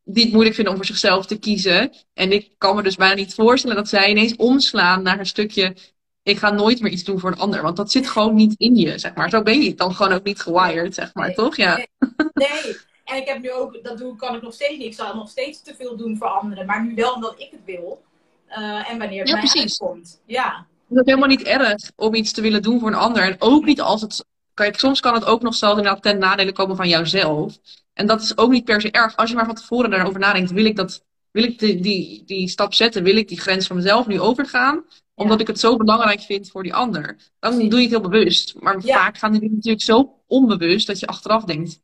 die 0.05 0.23
het 0.23 0.33
moeilijk 0.33 0.55
vinden 0.55 0.73
om 0.73 0.79
voor 0.79 0.89
zichzelf 0.89 1.27
te 1.27 1.39
kiezen. 1.39 1.93
En 2.15 2.33
ik 2.33 2.51
kan 2.59 2.77
me 2.77 2.83
dus 2.83 2.97
bijna 2.97 3.15
niet 3.15 3.35
voorstellen 3.35 3.77
dat 3.77 3.89
zij 3.89 4.11
ineens 4.11 4.37
omslaan 4.37 5.03
naar 5.03 5.19
een 5.19 5.27
stukje. 5.27 5.77
Ik 6.23 6.39
ga 6.39 6.51
nooit 6.51 6.81
meer 6.81 6.93
iets 6.93 7.05
doen 7.05 7.19
voor 7.19 7.31
een 7.31 7.39
ander. 7.39 7.63
Want 7.63 7.77
dat 7.77 7.91
zit 7.91 8.09
gewoon 8.09 8.35
niet 8.35 8.55
in 8.57 8.77
je, 8.77 8.99
zeg 8.99 9.15
maar. 9.15 9.31
Zo 9.31 9.43
ben 9.43 9.63
je 9.63 9.75
dan 9.75 9.95
gewoon 9.95 10.13
ook 10.13 10.25
niet 10.25 10.41
gewired, 10.41 10.95
zeg 10.95 11.15
maar, 11.15 11.35
toch? 11.35 11.57
Ja. 11.57 11.77
Nee. 11.77 11.87
nee. 12.33 12.77
En 13.05 13.17
ik 13.17 13.29
heb 13.29 13.43
nu 13.43 13.53
ook, 13.53 13.79
dat 13.83 13.99
doe, 13.99 14.17
kan 14.17 14.35
ik 14.35 14.43
nog 14.43 14.55
steeds 14.55 14.77
niet. 14.77 14.87
Ik 14.87 14.95
zal 14.95 15.15
nog 15.15 15.29
steeds 15.29 15.63
te 15.63 15.75
veel 15.79 15.97
doen 15.97 16.17
voor 16.17 16.29
anderen. 16.29 16.67
Maar 16.67 16.85
nu 16.85 16.95
wel 16.95 17.13
omdat 17.13 17.35
ik 17.37 17.49
het 17.51 17.65
wil. 17.65 18.03
Uh, 18.49 18.91
en 18.91 18.99
wanneer 18.99 19.21
het 19.21 19.29
ja, 19.29 19.35
mij 19.35 19.63
uitkomt. 19.63 20.21
Ja. 20.27 20.67
Het 20.89 20.99
is 20.99 21.05
helemaal 21.05 21.29
niet 21.29 21.43
erg 21.43 21.91
om 21.97 22.15
iets 22.15 22.33
te 22.33 22.41
willen 22.41 22.63
doen 22.63 22.81
voor 22.81 22.89
een 22.89 22.95
ander. 22.95 23.23
En 23.23 23.37
ook 23.39 23.65
niet 23.65 23.81
als 23.81 24.01
het 24.01 24.25
Kijk, 24.59 24.79
soms 24.79 25.01
kan 25.01 25.15
het 25.15 25.25
ook 25.25 25.43
nog 25.43 25.55
zelfs 25.55 25.77
inderdaad 25.77 26.03
ten 26.03 26.19
nadele 26.19 26.53
komen 26.53 26.77
van 26.77 26.89
jouzelf. 26.89 27.59
En 27.93 28.07
dat 28.07 28.23
is 28.23 28.39
ook 28.39 28.51
niet 28.51 28.65
per 28.65 28.81
se 28.81 28.91
erg. 28.91 29.17
Als 29.17 29.31
je 29.31 29.37
maar 29.37 29.45
van 29.45 29.55
tevoren 29.55 29.91
daarover 29.91 30.21
nadenkt, 30.21 30.51
wil 30.51 30.65
ik, 30.65 30.77
dat, 30.77 31.05
wil 31.31 31.43
ik 31.43 31.59
die, 31.59 31.81
die, 31.81 32.25
die 32.25 32.49
stap 32.49 32.75
zetten? 32.75 33.03
Wil 33.03 33.17
ik 33.17 33.29
die 33.29 33.41
grens 33.41 33.67
van 33.67 33.77
mezelf 33.77 34.07
nu 34.07 34.21
overgaan? 34.21 34.85
Omdat 35.15 35.41
ik 35.41 35.47
het 35.47 35.61
zo 35.61 35.77
belangrijk 35.77 36.21
vind 36.21 36.51
voor 36.51 36.63
die 36.63 36.75
ander. 36.75 37.17
Dan 37.39 37.59
doe 37.59 37.79
je 37.79 37.81
het 37.81 37.91
heel 37.91 38.11
bewust. 38.11 38.55
Maar 38.61 38.83
vaak 38.83 39.19
gaan 39.19 39.33
die 39.33 39.51
natuurlijk 39.51 39.83
zo 39.83 40.23
onbewust 40.27 40.87
dat 40.87 40.99
je 40.99 41.07
achteraf 41.07 41.45
denkt. 41.45 41.81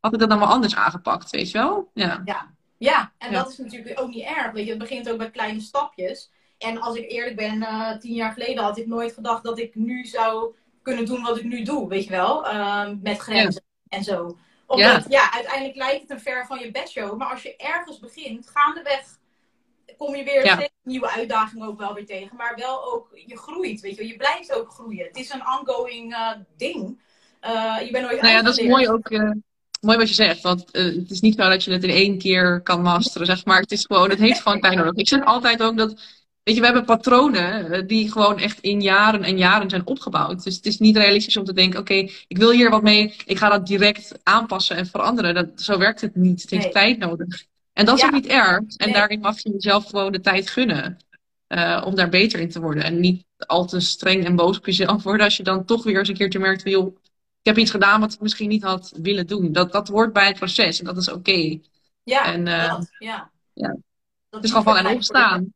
Had 0.00 0.12
ik 0.12 0.18
dat 0.18 0.28
dan 0.28 0.38
wel 0.38 0.48
anders 0.48 0.74
aangepakt, 0.74 1.30
weet 1.30 1.50
je 1.50 1.58
wel? 1.58 1.90
Ja, 1.94 2.22
ja. 2.24 2.54
ja. 2.78 3.12
en 3.18 3.32
dat 3.32 3.50
is 3.50 3.56
natuurlijk 3.56 4.00
ook 4.00 4.08
niet 4.08 4.24
erg. 4.24 4.52
Weet 4.52 4.64
je, 4.64 4.70
het 4.70 4.78
begint 4.78 5.10
ook 5.10 5.18
bij 5.18 5.30
kleine 5.30 5.60
stapjes. 5.60 6.30
En 6.58 6.80
als 6.80 6.96
ik 6.96 7.10
eerlijk 7.10 7.36
ben, 7.36 7.56
uh, 7.56 7.96
tien 7.98 8.14
jaar 8.14 8.32
geleden 8.32 8.64
had 8.64 8.78
ik 8.78 8.86
nooit 8.86 9.12
gedacht 9.12 9.42
dat 9.42 9.58
ik 9.58 9.74
nu 9.74 10.04
zou 10.04 10.54
kunnen 10.84 11.04
doen 11.04 11.22
wat 11.22 11.36
ik 11.36 11.44
nu 11.44 11.62
doe, 11.62 11.88
weet 11.88 12.04
je 12.04 12.10
wel? 12.10 12.46
Ehm, 12.46 12.96
met 13.02 13.18
grenzen 13.18 13.62
en 13.88 14.04
zo. 14.04 14.36
Omdat, 14.66 15.04
ja. 15.08 15.32
uiteindelijk 15.32 15.76
lijkt 15.76 16.00
het 16.00 16.10
een 16.10 16.20
ver 16.20 16.46
van 16.46 16.58
je 16.58 16.70
bedshow. 16.70 17.18
Maar 17.18 17.30
als 17.30 17.42
je 17.42 17.56
ergens 17.56 17.98
begint, 17.98 18.50
gaandeweg 18.52 19.18
kom 19.96 20.14
je 20.14 20.24
weer 20.24 20.40
steeds 20.40 20.72
nieuwe 20.82 21.10
uitdagingen 21.10 21.68
ook 21.68 21.78
wel 21.78 21.94
weer 21.94 22.06
tegen. 22.06 22.36
Maar 22.36 22.54
wel 22.56 22.92
ook, 22.92 23.08
je 23.26 23.38
groeit, 23.38 23.80
weet 23.80 23.96
je 23.96 24.06
Je 24.06 24.16
blijft 24.16 24.52
ook 24.52 24.70
groeien. 24.70 25.06
Het 25.06 25.16
is 25.16 25.32
een 25.32 25.48
ongoing 25.58 26.12
uh, 26.12 26.30
ding. 26.56 27.00
Uh, 27.42 27.76
je 27.84 27.90
bent 27.90 28.04
nooit 28.04 28.20
Nou 28.20 28.34
ja, 28.34 28.42
dat 28.42 28.58
is 28.58 28.66
mooi 28.66 28.88
ook. 28.88 29.10
Uh, 29.10 29.30
mooi 29.80 29.98
wat 29.98 30.08
je 30.08 30.14
zegt. 30.14 30.42
Want 30.42 30.64
het 30.72 31.10
is 31.10 31.20
niet 31.20 31.34
zo 31.34 31.48
dat 31.48 31.64
je 31.64 31.72
het 31.72 31.84
in 31.84 31.90
één 31.90 32.18
keer 32.18 32.60
kan 32.62 32.82
masteren, 32.82 33.26
zeg 33.26 33.44
maar. 33.44 33.60
Het 33.60 33.72
is 33.72 33.84
gewoon, 33.84 34.10
het 34.10 34.18
heeft 34.18 34.40
gewoon 34.40 34.60
tijd 34.60 34.74
nodig. 34.74 34.94
Ik 34.94 35.08
zeg 35.08 35.24
altijd 35.24 35.62
ook 35.62 35.76
dat 35.76 36.02
Weet 36.44 36.54
je, 36.54 36.60
we 36.60 36.66
hebben 36.66 36.84
patronen 36.84 37.86
die 37.86 38.12
gewoon 38.12 38.38
echt 38.38 38.60
in 38.60 38.80
jaren 38.80 39.22
en 39.22 39.38
jaren 39.38 39.70
zijn 39.70 39.86
opgebouwd. 39.86 40.44
Dus 40.44 40.56
het 40.56 40.66
is 40.66 40.78
niet 40.78 40.96
realistisch 40.96 41.36
om 41.36 41.44
te 41.44 41.52
denken, 41.52 41.80
oké, 41.80 41.94
ik 42.28 42.36
wil 42.36 42.50
hier 42.50 42.70
wat 42.70 42.82
mee, 42.82 43.14
ik 43.26 43.38
ga 43.38 43.48
dat 43.48 43.66
direct 43.66 44.18
aanpassen 44.22 44.76
en 44.76 44.86
veranderen. 44.86 45.34
Dat, 45.34 45.48
zo 45.56 45.78
werkt 45.78 46.00
het 46.00 46.16
niet. 46.16 46.42
Het 46.42 46.50
heeft 46.50 46.72
tijd 46.72 46.98
nodig. 46.98 47.44
En 47.72 47.84
dat 47.84 47.98
is 47.98 48.04
ook 48.04 48.12
niet 48.12 48.26
erg. 48.26 48.62
En 48.76 48.92
daarin 48.92 49.20
mag 49.20 49.42
je 49.42 49.50
jezelf 49.50 49.86
gewoon 49.86 50.12
de 50.12 50.20
tijd 50.20 50.50
gunnen. 50.50 50.96
Uh, 51.48 51.82
om 51.86 51.94
daar 51.94 52.08
beter 52.08 52.40
in 52.40 52.50
te 52.50 52.60
worden. 52.60 52.84
En 52.84 53.00
niet 53.00 53.24
al 53.36 53.66
te 53.66 53.80
streng 53.80 54.24
en 54.24 54.36
boos 54.36 54.56
op 54.56 54.66
jezelf 54.66 55.02
worden. 55.02 55.24
Als 55.24 55.36
je 55.36 55.42
dan 55.42 55.64
toch 55.64 55.84
weer 55.84 55.98
eens 55.98 56.08
een 56.08 56.16
keertje 56.16 56.38
merkt, 56.38 56.68
joh, 56.68 56.96
ik 57.40 57.50
heb 57.50 57.58
iets 57.58 57.70
gedaan 57.70 58.00
wat 58.00 58.12
ik 58.12 58.20
misschien 58.20 58.48
niet 58.48 58.62
had 58.62 58.92
willen 59.02 59.26
doen. 59.26 59.52
Dat, 59.52 59.72
dat 59.72 59.88
hoort 59.88 60.12
bij 60.12 60.26
het 60.26 60.36
proces 60.36 60.78
en 60.78 60.84
dat 60.84 60.96
is 60.96 61.10
oké. 61.10 61.58
Ja, 62.02 62.32
en, 62.32 62.46
uh, 62.46 62.78
ja. 62.98 63.30
ja. 63.52 63.76
Het 64.30 64.44
is 64.44 64.50
gewoon 64.50 64.64
van 64.64 64.76
en 64.76 64.94
opstaan. 64.94 65.52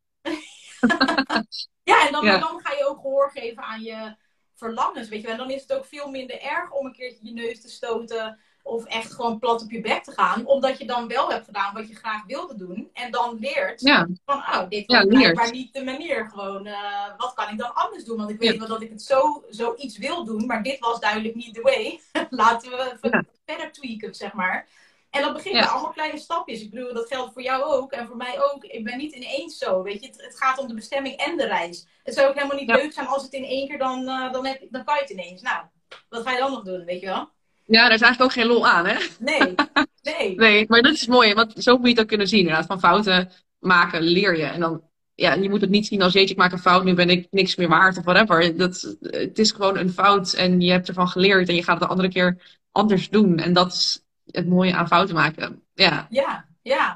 ja, 1.91 2.05
en 2.05 2.11
dan, 2.11 2.25
dan 2.25 2.59
ga 2.63 2.73
je 2.73 2.87
ook 2.87 2.99
gehoor 2.99 3.31
geven 3.31 3.63
aan 3.63 3.81
je 3.81 4.15
verlangens, 4.55 5.09
weet 5.09 5.21
je 5.21 5.27
En 5.27 5.37
dan 5.37 5.51
is 5.51 5.61
het 5.61 5.73
ook 5.73 5.85
veel 5.85 6.09
minder 6.09 6.41
erg 6.41 6.71
om 6.71 6.85
een 6.85 6.93
keertje 6.93 7.25
je 7.25 7.33
neus 7.33 7.61
te 7.61 7.69
stoten 7.69 8.39
of 8.63 8.85
echt 8.85 9.13
gewoon 9.13 9.39
plat 9.39 9.61
op 9.61 9.71
je 9.71 9.81
bek 9.81 10.03
te 10.03 10.11
gaan. 10.11 10.45
Omdat 10.45 10.77
je 10.77 10.85
dan 10.85 11.07
wel 11.07 11.29
hebt 11.31 11.45
gedaan 11.45 11.73
wat 11.73 11.87
je 11.87 11.95
graag 11.95 12.25
wilde 12.25 12.55
doen. 12.55 12.89
En 12.93 13.11
dan 13.11 13.37
leert 13.39 13.81
van, 14.25 14.37
oh, 14.37 14.69
dit 14.69 14.85
was 14.85 15.05
blijkbaar 15.05 15.51
niet 15.51 15.73
de 15.73 15.83
manier. 15.83 16.29
Gewoon, 16.29 16.67
uh, 16.67 17.17
wat 17.17 17.33
kan 17.33 17.49
ik 17.49 17.57
dan 17.57 17.73
anders 17.73 18.03
doen? 18.03 18.17
Want 18.17 18.29
ik 18.29 18.39
weet 18.39 18.57
wel 18.57 18.67
dat 18.67 18.81
ik 18.81 18.89
het 18.89 19.01
zo, 19.01 19.43
zoiets 19.49 19.97
wil 19.97 20.25
doen, 20.25 20.45
maar 20.45 20.63
dit 20.63 20.79
was 20.79 20.99
duidelijk 20.99 21.35
niet 21.35 21.53
de 21.53 21.61
way. 21.61 21.99
Laten 22.29 22.71
we 22.71 22.97
verder 23.45 23.71
tweaken, 23.71 24.15
zeg 24.15 24.33
maar. 24.33 24.67
En 25.09 25.21
dat 25.21 25.33
begint 25.33 25.55
ja. 25.55 25.61
bij 25.61 25.69
allemaal 25.69 25.91
kleine 25.91 26.17
stapjes. 26.17 26.61
Ik 26.61 26.69
bedoel, 26.69 26.93
dat 26.93 27.07
geldt 27.07 27.33
voor 27.33 27.41
jou 27.41 27.63
ook 27.63 27.91
en 27.91 28.07
voor 28.07 28.17
mij 28.17 28.41
ook. 28.41 28.63
Ik 28.63 28.83
ben 28.83 28.97
niet 28.97 29.15
ineens 29.15 29.57
zo, 29.57 29.83
weet 29.83 30.01
je. 30.01 30.07
Het, 30.07 30.21
het 30.21 30.37
gaat 30.37 30.57
om 30.57 30.67
de 30.67 30.73
bestemming 30.73 31.15
en 31.15 31.37
de 31.37 31.45
reis. 31.45 31.87
Het 32.03 32.13
zou 32.13 32.27
ook 32.27 32.35
helemaal 32.35 32.57
niet 32.57 32.69
leuk 32.69 32.93
zijn 32.93 33.07
als 33.07 33.23
het 33.23 33.33
in 33.33 33.43
één 33.43 33.67
keer 33.67 33.77
dan, 33.77 34.01
uh, 34.01 34.31
dan, 34.31 34.45
heb, 34.45 34.61
dan 34.69 34.83
kan 34.83 34.95
je 34.95 35.01
het 35.01 35.09
ineens. 35.09 35.41
Nou, 35.41 35.65
wat 36.09 36.23
ga 36.23 36.31
je 36.31 36.39
dan 36.39 36.51
nog 36.51 36.63
doen, 36.63 36.85
weet 36.85 36.99
je 36.99 37.05
wel? 37.05 37.29
Ja, 37.65 37.83
daar 37.83 37.93
is 37.93 38.01
eigenlijk 38.01 38.21
ook 38.21 38.41
geen 38.41 38.53
lol 38.53 38.67
aan, 38.67 38.85
hè? 38.85 38.97
Nee, 39.19 39.55
nee. 40.01 40.35
nee, 40.35 40.65
maar 40.67 40.81
dat 40.81 40.93
is 40.93 41.07
mooi, 41.07 41.33
want 41.33 41.53
zo 41.57 41.77
moet 41.77 41.85
je 41.85 41.91
het 41.91 42.01
ook 42.01 42.07
kunnen 42.07 42.27
zien. 42.27 42.39
Inderdaad, 42.39 42.65
van 42.65 42.79
fouten 42.79 43.31
maken 43.59 44.01
leer 44.01 44.37
je. 44.37 44.45
En 44.45 44.59
dan, 44.59 44.83
ja, 45.15 45.33
je 45.33 45.49
moet 45.49 45.61
het 45.61 45.69
niet 45.69 45.87
zien 45.87 46.01
als, 46.01 46.13
jeetje, 46.13 46.33
ik 46.33 46.39
maak 46.39 46.51
een 46.51 46.59
fout, 46.59 46.83
nu 46.83 46.93
ben 46.93 47.09
ik 47.09 47.27
niks 47.31 47.55
meer 47.55 47.67
waard 47.67 47.97
of 47.97 48.03
whatever. 48.03 48.57
Dat, 48.57 48.95
het 49.01 49.39
is 49.39 49.51
gewoon 49.51 49.77
een 49.77 49.91
fout 49.91 50.33
en 50.33 50.61
je 50.61 50.71
hebt 50.71 50.87
ervan 50.87 51.07
geleerd 51.07 51.49
en 51.49 51.55
je 51.55 51.63
gaat 51.63 51.79
het 51.79 51.83
de 51.83 51.89
andere 51.89 52.09
keer 52.09 52.59
anders 52.71 53.09
doen. 53.09 53.37
En 53.37 53.53
dat 53.53 53.71
is 53.71 54.03
het 54.31 54.47
mooie 54.47 54.75
aan 54.75 54.87
fouten 54.87 55.15
maken. 55.15 55.63
Ja. 55.73 56.07
Ja, 56.09 56.47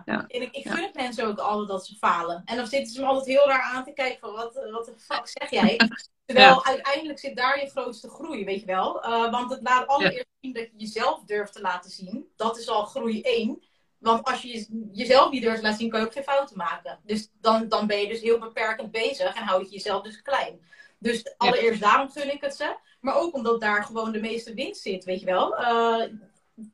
ja. 0.05 0.27
En 0.27 0.41
ik, 0.41 0.55
ik 0.55 0.67
gun 0.67 0.83
het 0.83 0.95
mensen 0.95 1.27
ook 1.27 1.39
altijd 1.39 1.67
dat 1.67 1.85
ze 1.85 1.95
falen. 1.95 2.41
En 2.45 2.55
dan 2.55 2.67
zitten 2.67 2.93
ze 2.93 2.99
me 2.99 3.05
altijd 3.05 3.25
heel 3.25 3.47
raar 3.47 3.61
aan 3.61 3.83
te 3.83 3.93
kijken 3.93 4.19
van 4.19 4.33
wat, 4.33 4.67
wat 4.71 4.85
de 4.85 4.93
fuck 4.97 5.27
zeg 5.27 5.49
jij? 5.49 5.79
Terwijl 6.25 6.65
uiteindelijk 6.65 7.19
zit 7.19 7.35
daar 7.35 7.59
je 7.59 7.69
grootste 7.69 8.09
groei, 8.09 8.45
weet 8.45 8.59
je 8.59 8.65
wel. 8.65 9.05
Uh, 9.05 9.31
want 9.31 9.51
het 9.51 9.61
laat 9.61 9.87
allereerst 9.87 10.27
zien 10.41 10.53
dat 10.53 10.63
je 10.63 10.77
jezelf 10.77 11.23
durft 11.25 11.53
te 11.53 11.61
laten 11.61 11.91
zien. 11.91 12.27
Dat 12.35 12.57
is 12.57 12.69
al 12.69 12.85
groei 12.85 13.21
1. 13.21 13.63
Want 13.97 14.23
als 14.23 14.41
je 14.41 14.67
jezelf 14.91 15.31
niet 15.31 15.41
durft 15.41 15.57
te 15.57 15.63
laten 15.63 15.79
zien, 15.79 15.89
kan 15.89 15.99
je 15.99 16.05
ook 16.05 16.13
geen 16.13 16.23
fouten 16.23 16.57
maken. 16.57 16.99
Dus 17.03 17.29
dan, 17.41 17.67
dan 17.67 17.87
ben 17.87 17.99
je 17.99 18.07
dus 18.07 18.21
heel 18.21 18.39
beperkend 18.39 18.91
bezig 18.91 19.35
en 19.35 19.43
houd 19.43 19.65
je 19.65 19.75
jezelf 19.75 20.03
dus 20.03 20.21
klein. 20.21 20.61
Dus 20.99 21.37
allereerst 21.37 21.81
daarom 21.81 22.09
gun 22.09 22.33
ik 22.33 22.41
het 22.41 22.55
ze. 22.55 22.75
Maar 23.01 23.15
ook 23.15 23.33
omdat 23.33 23.61
daar 23.61 23.83
gewoon 23.83 24.11
de 24.11 24.19
meeste 24.19 24.53
winst 24.53 24.81
zit, 24.81 25.03
weet 25.03 25.19
je 25.19 25.25
wel. 25.25 25.61
Uh, 25.61 26.03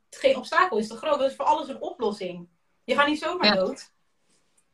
geen 0.09 0.37
obstakel 0.37 0.77
is 0.77 0.87
te 0.87 0.95
groot. 0.95 1.19
Dat 1.19 1.29
is 1.29 1.35
voor 1.35 1.45
alles 1.45 1.67
een 1.67 1.81
oplossing. 1.81 2.47
Je 2.83 2.95
gaat 2.95 3.07
niet 3.07 3.19
zomaar 3.19 3.55
dood. 3.55 3.91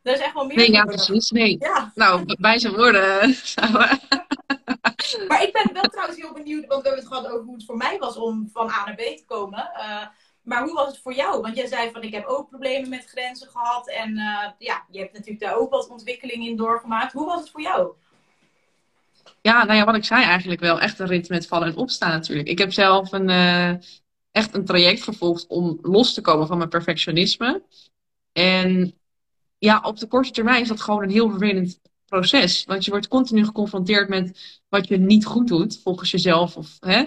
Er 0.01 0.13
is 0.13 0.19
echt 0.19 0.33
wel 0.33 0.45
meer. 0.45 0.57
Nee, 0.57 0.71
ja, 0.71 0.85
precies. 0.85 1.29
Nee. 1.29 1.57
Ja. 1.59 1.91
Nou, 1.95 2.35
bij 2.39 2.59
zijn 2.59 2.73
woorden. 2.73 3.19
maar 5.27 5.43
ik 5.43 5.49
ben 5.53 5.73
wel 5.73 5.83
trouwens 5.83 6.17
heel 6.17 6.33
benieuwd, 6.33 6.65
want 6.65 6.81
we 6.81 6.87
hebben 6.87 7.05
het 7.05 7.13
gehad 7.13 7.27
over 7.27 7.45
hoe 7.45 7.55
het 7.55 7.65
voor 7.65 7.77
mij 7.77 7.97
was 7.97 8.15
om 8.15 8.49
van 8.53 8.69
A 8.69 8.85
naar 8.85 8.95
B 8.95 8.99
te 8.99 9.23
komen. 9.25 9.69
Uh, 9.77 10.05
maar 10.41 10.63
hoe 10.63 10.73
was 10.73 10.87
het 10.87 10.99
voor 10.99 11.13
jou? 11.13 11.41
Want 11.41 11.55
jij 11.55 11.67
zei 11.67 11.91
van 11.91 12.01
ik 12.03 12.13
heb 12.13 12.25
ook 12.25 12.49
problemen 12.49 12.89
met 12.89 13.05
grenzen 13.05 13.47
gehad. 13.47 13.89
En 13.89 14.11
uh, 14.11 14.49
ja, 14.57 14.85
je 14.89 14.99
hebt 14.99 15.13
natuurlijk 15.13 15.39
daar 15.39 15.55
ook 15.55 15.69
wat 15.69 15.89
ontwikkeling 15.89 16.45
in 16.45 16.55
doorgemaakt. 16.55 17.13
Hoe 17.13 17.25
was 17.25 17.39
het 17.39 17.49
voor 17.49 17.61
jou? 17.61 17.91
Ja, 19.41 19.63
nou 19.63 19.77
ja, 19.77 19.85
wat 19.85 19.95
ik 19.95 20.05
zei 20.05 20.23
eigenlijk 20.23 20.61
wel. 20.61 20.79
Echt 20.79 20.99
een 20.99 21.07
rit 21.07 21.29
met 21.29 21.47
vallen 21.47 21.67
en 21.67 21.75
opstaan 21.75 22.09
natuurlijk. 22.09 22.47
Ik 22.47 22.57
heb 22.57 22.73
zelf 22.73 23.11
een, 23.11 23.29
uh, 23.29 23.73
echt 24.35 24.55
een 24.55 24.65
traject 24.65 25.03
gevolgd 25.03 25.47
om 25.47 25.79
los 25.81 26.13
te 26.13 26.21
komen 26.21 26.47
van 26.47 26.57
mijn 26.57 26.69
perfectionisme. 26.69 27.63
En 28.31 28.93
ja, 29.57 29.79
op 29.81 29.99
de 29.99 30.07
korte 30.07 30.31
termijn 30.31 30.61
is 30.61 30.67
dat 30.67 30.81
gewoon 30.81 31.03
een 31.03 31.09
heel 31.09 31.29
vervelend 31.29 31.79
proces. 32.05 32.63
Want 32.65 32.85
je 32.85 32.91
wordt 32.91 33.07
continu 33.07 33.45
geconfronteerd 33.45 34.09
met 34.09 34.59
wat 34.69 34.87
je 34.87 34.97
niet 34.97 35.25
goed 35.25 35.47
doet, 35.47 35.79
volgens 35.83 36.11
jezelf 36.11 36.57
of 36.57 36.77
hè, 36.79 37.03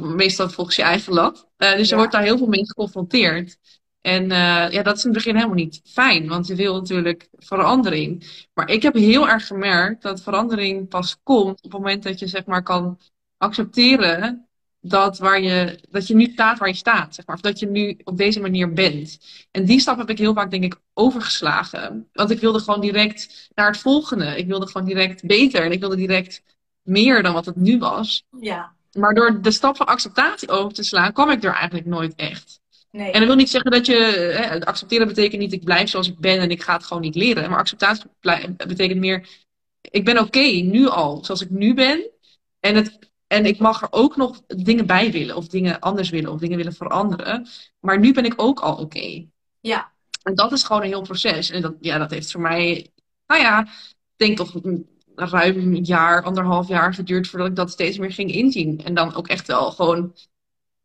meestal 0.00 0.48
volgens 0.48 0.76
je 0.76 0.82
eigen 0.82 1.12
lat. 1.12 1.48
Uh, 1.58 1.76
dus 1.76 1.88
je 1.88 1.96
wordt 1.96 2.12
daar 2.12 2.22
heel 2.22 2.38
veel 2.38 2.46
mee 2.46 2.66
geconfronteerd. 2.66 3.58
En 4.00 4.22
uh, 4.22 4.70
ja, 4.70 4.82
dat 4.82 4.96
is 4.96 5.04
in 5.04 5.10
het 5.10 5.18
begin 5.18 5.34
helemaal 5.34 5.56
niet 5.56 5.80
fijn, 5.84 6.28
want 6.28 6.46
je 6.46 6.54
wil 6.54 6.74
natuurlijk 6.74 7.28
verandering. 7.32 8.46
Maar 8.54 8.68
ik 8.68 8.82
heb 8.82 8.94
heel 8.94 9.28
erg 9.28 9.46
gemerkt 9.46 10.02
dat 10.02 10.22
verandering 10.22 10.88
pas 10.88 11.16
komt 11.22 11.56
op 11.56 11.62
het 11.62 11.72
moment 11.72 12.02
dat 12.02 12.18
je 12.18 12.26
zeg 12.26 12.44
maar 12.44 12.62
kan 12.62 12.98
accepteren 13.36 14.49
dat, 14.80 15.18
waar 15.18 15.40
je, 15.40 15.78
dat 15.90 16.06
je 16.06 16.14
nu 16.14 16.30
staat 16.32 16.58
waar 16.58 16.68
je 16.68 16.74
staat, 16.74 17.14
zeg 17.14 17.26
maar. 17.26 17.36
Of 17.36 17.42
dat 17.42 17.58
je 17.58 17.66
nu 17.66 17.98
op 18.04 18.16
deze 18.16 18.40
manier 18.40 18.72
bent. 18.72 19.18
En 19.50 19.64
die 19.64 19.80
stap 19.80 19.98
heb 19.98 20.10
ik 20.10 20.18
heel 20.18 20.34
vaak, 20.34 20.50
denk 20.50 20.64
ik, 20.64 20.76
overgeslagen. 20.94 22.08
Want 22.12 22.30
ik 22.30 22.40
wilde 22.40 22.58
gewoon 22.58 22.80
direct 22.80 23.50
naar 23.54 23.66
het 23.66 23.78
volgende. 23.78 24.36
Ik 24.36 24.46
wilde 24.46 24.66
gewoon 24.66 24.86
direct 24.86 25.26
beter. 25.26 25.64
En 25.64 25.72
ik 25.72 25.80
wilde 25.80 25.96
direct 25.96 26.42
meer 26.82 27.22
dan 27.22 27.32
wat 27.32 27.46
het 27.46 27.56
nu 27.56 27.78
was. 27.78 28.24
Ja. 28.40 28.72
Maar 28.92 29.14
door 29.14 29.42
de 29.42 29.50
stap 29.50 29.76
van 29.76 29.86
acceptatie 29.86 30.48
over 30.48 30.72
te 30.72 30.82
slaan, 30.82 31.12
kwam 31.12 31.30
ik 31.30 31.44
er 31.44 31.54
eigenlijk 31.54 31.86
nooit 31.86 32.14
echt. 32.14 32.60
Nee. 32.90 33.10
En 33.10 33.18
dat 33.18 33.28
wil 33.28 33.36
niet 33.36 33.50
zeggen 33.50 33.70
dat 33.70 33.86
je. 33.86 33.94
Hè, 33.94 34.66
accepteren 34.66 35.06
betekent 35.06 35.40
niet 35.40 35.52
ik 35.52 35.64
blijf 35.64 35.88
zoals 35.88 36.08
ik 36.08 36.18
ben 36.18 36.38
en 36.38 36.50
ik 36.50 36.62
ga 36.62 36.72
het 36.72 36.84
gewoon 36.84 37.02
niet 37.02 37.14
leren. 37.14 37.50
Maar 37.50 37.58
acceptatie 37.58 38.04
betekent 38.56 39.00
meer. 39.00 39.28
Ik 39.80 40.04
ben 40.04 40.18
oké 40.18 40.48
nu 40.48 40.88
al, 40.88 41.24
zoals 41.24 41.40
ik 41.40 41.50
nu 41.50 41.74
ben. 41.74 42.10
En 42.60 42.74
het 42.74 43.09
en 43.30 43.46
ik 43.46 43.58
mag 43.58 43.82
er 43.82 43.88
ook 43.90 44.16
nog 44.16 44.42
dingen 44.46 44.86
bij 44.86 45.10
willen, 45.10 45.36
of 45.36 45.48
dingen 45.48 45.80
anders 45.80 46.10
willen, 46.10 46.32
of 46.32 46.40
dingen 46.40 46.56
willen 46.56 46.72
veranderen. 46.72 47.46
Maar 47.80 47.98
nu 47.98 48.12
ben 48.12 48.24
ik 48.24 48.34
ook 48.36 48.60
al 48.60 48.76
oké. 48.76 49.26
Ja. 49.60 49.92
En 50.22 50.34
dat 50.34 50.52
is 50.52 50.62
gewoon 50.62 50.82
een 50.82 50.88
heel 50.88 51.02
proces. 51.02 51.50
En 51.50 51.62
dat, 51.62 51.74
ja, 51.80 51.98
dat 51.98 52.10
heeft 52.10 52.30
voor 52.30 52.40
mij, 52.40 52.90
nou 53.26 53.40
ja, 53.40 53.60
ik 53.60 54.16
denk 54.16 54.36
toch 54.36 54.52
ruim 55.14 55.56
een 55.56 55.84
jaar, 55.84 56.22
anderhalf 56.22 56.68
jaar 56.68 56.94
geduurd 56.94 57.28
voordat 57.28 57.48
ik 57.48 57.56
dat 57.56 57.70
steeds 57.70 57.98
meer 57.98 58.12
ging 58.12 58.32
inzien. 58.32 58.84
En 58.84 58.94
dan 58.94 59.14
ook 59.14 59.28
echt 59.28 59.46
wel 59.46 59.70
gewoon 59.70 60.14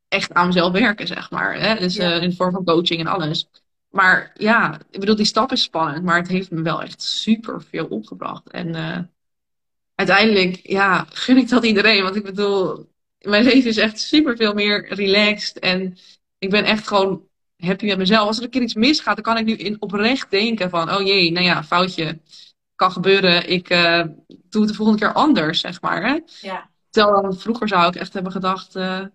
echt 0.07 0.33
aan 0.33 0.47
mezelf 0.47 0.71
werken, 0.71 1.07
zeg 1.07 1.31
maar. 1.31 1.59
Hè? 1.59 1.75
Dus 1.75 1.97
uh, 1.97 2.21
in 2.21 2.29
de 2.29 2.35
vorm 2.35 2.51
van 2.51 2.65
coaching 2.65 2.99
en 2.99 3.07
alles. 3.07 3.49
Maar 3.89 4.31
ja, 4.37 4.79
ik 4.89 4.99
bedoel, 4.99 5.15
die 5.15 5.25
stap 5.25 5.51
is 5.51 5.63
spannend, 5.63 6.03
maar 6.03 6.17
het 6.17 6.27
heeft 6.27 6.51
me 6.51 6.61
wel 6.61 6.81
echt 6.81 7.01
super 7.01 7.61
veel 7.61 7.85
opgebracht. 7.85 8.49
En 8.49 8.75
uh, 8.75 8.99
uiteindelijk, 9.95 10.59
ja, 10.63 11.05
gun 11.09 11.37
ik 11.37 11.49
dat 11.49 11.65
iedereen. 11.65 12.03
Want 12.03 12.15
ik 12.15 12.23
bedoel, 12.23 12.89
mijn 13.19 13.43
leven 13.43 13.69
is 13.69 13.77
echt 13.77 13.99
super 13.99 14.37
veel 14.37 14.53
meer 14.53 14.93
relaxed. 14.93 15.59
En 15.59 15.97
ik 16.37 16.49
ben 16.49 16.63
echt 16.63 16.87
gewoon 16.87 17.27
happy 17.57 17.85
met 17.85 17.97
mezelf. 17.97 18.27
Als 18.27 18.37
er 18.37 18.43
een 18.43 18.49
keer 18.49 18.61
iets 18.61 18.73
misgaat, 18.73 19.15
dan 19.15 19.23
kan 19.23 19.37
ik 19.37 19.45
nu 19.45 19.53
in 19.53 19.81
oprecht 19.81 20.31
denken 20.31 20.69
van, 20.69 20.91
oh 20.91 21.05
jee, 21.05 21.31
nou 21.31 21.45
ja, 21.45 21.63
foutje 21.63 22.19
kan 22.75 22.91
gebeuren. 22.91 23.49
Ik 23.49 23.69
uh, 23.69 24.03
doe 24.27 24.61
het 24.61 24.69
de 24.69 24.75
volgende 24.75 24.99
keer 24.99 25.13
anders, 25.13 25.59
zeg 25.59 25.81
maar. 25.81 26.03
Hè? 26.03 26.19
Ja. 26.41 26.69
Terwijl 26.89 27.21
dan 27.21 27.37
vroeger 27.37 27.67
zou 27.67 27.87
ik 27.87 27.95
echt 27.95 28.13
hebben 28.13 28.31
gedacht, 28.31 28.75
uh, 28.75 29.05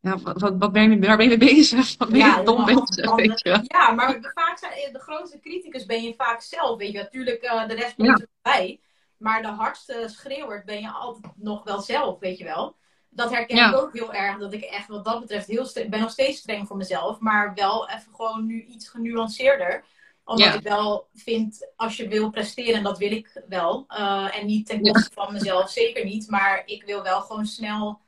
ja, 0.00 0.18
wat, 0.18 0.54
wat, 0.58 0.72
ben 0.72 0.90
je, 0.90 1.06
waar 1.06 1.16
ben 1.16 1.30
je 1.30 1.36
mee 1.36 1.54
bezig? 1.54 1.96
Wat 1.96 2.08
ben 2.08 2.18
je 2.18 2.24
ja, 2.24 2.42
dom 2.42 2.64
bezig, 2.64 3.14
weet 3.14 3.40
je? 3.40 3.60
Ja, 3.62 3.90
maar 3.90 4.32
vaak 4.34 4.58
zijn, 4.58 4.92
de 4.92 4.98
grootste 4.98 5.40
criticus 5.40 5.86
ben 5.86 6.02
je 6.02 6.14
vaak 6.16 6.42
zelf, 6.42 6.78
weet 6.78 6.92
je. 6.92 6.98
Natuurlijk, 6.98 7.44
uh, 7.44 7.68
de 7.68 7.74
rest 7.74 7.96
moet 7.96 8.26
erbij. 8.42 8.80
Maar 9.24 9.42
de 9.42 9.48
hardste 9.48 10.04
schreeuwer 10.06 10.62
ben 10.64 10.80
je 10.80 10.90
altijd 10.90 11.32
nog 11.36 11.64
wel 11.64 11.80
zelf, 11.80 12.18
weet 12.18 12.38
je 12.38 12.44
wel. 12.44 12.76
Dat 13.08 13.30
herken 13.30 13.68
ik 13.68 13.76
ook 13.76 13.92
heel 13.92 14.12
erg. 14.12 14.38
Dat 14.38 14.52
ik 14.52 14.62
echt 14.62 14.88
wat 14.88 15.04
dat 15.04 15.20
betreft 15.20 15.46
heel 15.46 15.68
ben 15.88 16.00
nog 16.00 16.10
steeds 16.10 16.38
streng 16.38 16.66
voor 16.66 16.76
mezelf. 16.76 17.18
Maar 17.18 17.54
wel 17.54 17.88
even 17.88 18.14
gewoon 18.14 18.46
nu 18.46 18.64
iets 18.64 18.88
genuanceerder. 18.88 19.84
Omdat 20.24 20.54
ik 20.54 20.62
wel 20.62 21.08
vind, 21.14 21.70
als 21.76 21.96
je 21.96 22.08
wil 22.08 22.30
presteren, 22.30 22.74
en 22.74 22.82
dat 22.82 22.98
wil 22.98 23.12
ik 23.12 23.42
wel. 23.48 23.84
Uh, 23.88 24.38
en 24.38 24.46
niet 24.46 24.66
ten 24.66 24.82
koste 24.82 25.10
van 25.14 25.32
mezelf, 25.32 25.70
zeker 25.70 26.04
niet. 26.04 26.30
Maar 26.30 26.62
ik 26.66 26.84
wil 26.84 27.02
wel 27.02 27.20
gewoon 27.20 27.46
snel 27.46 28.00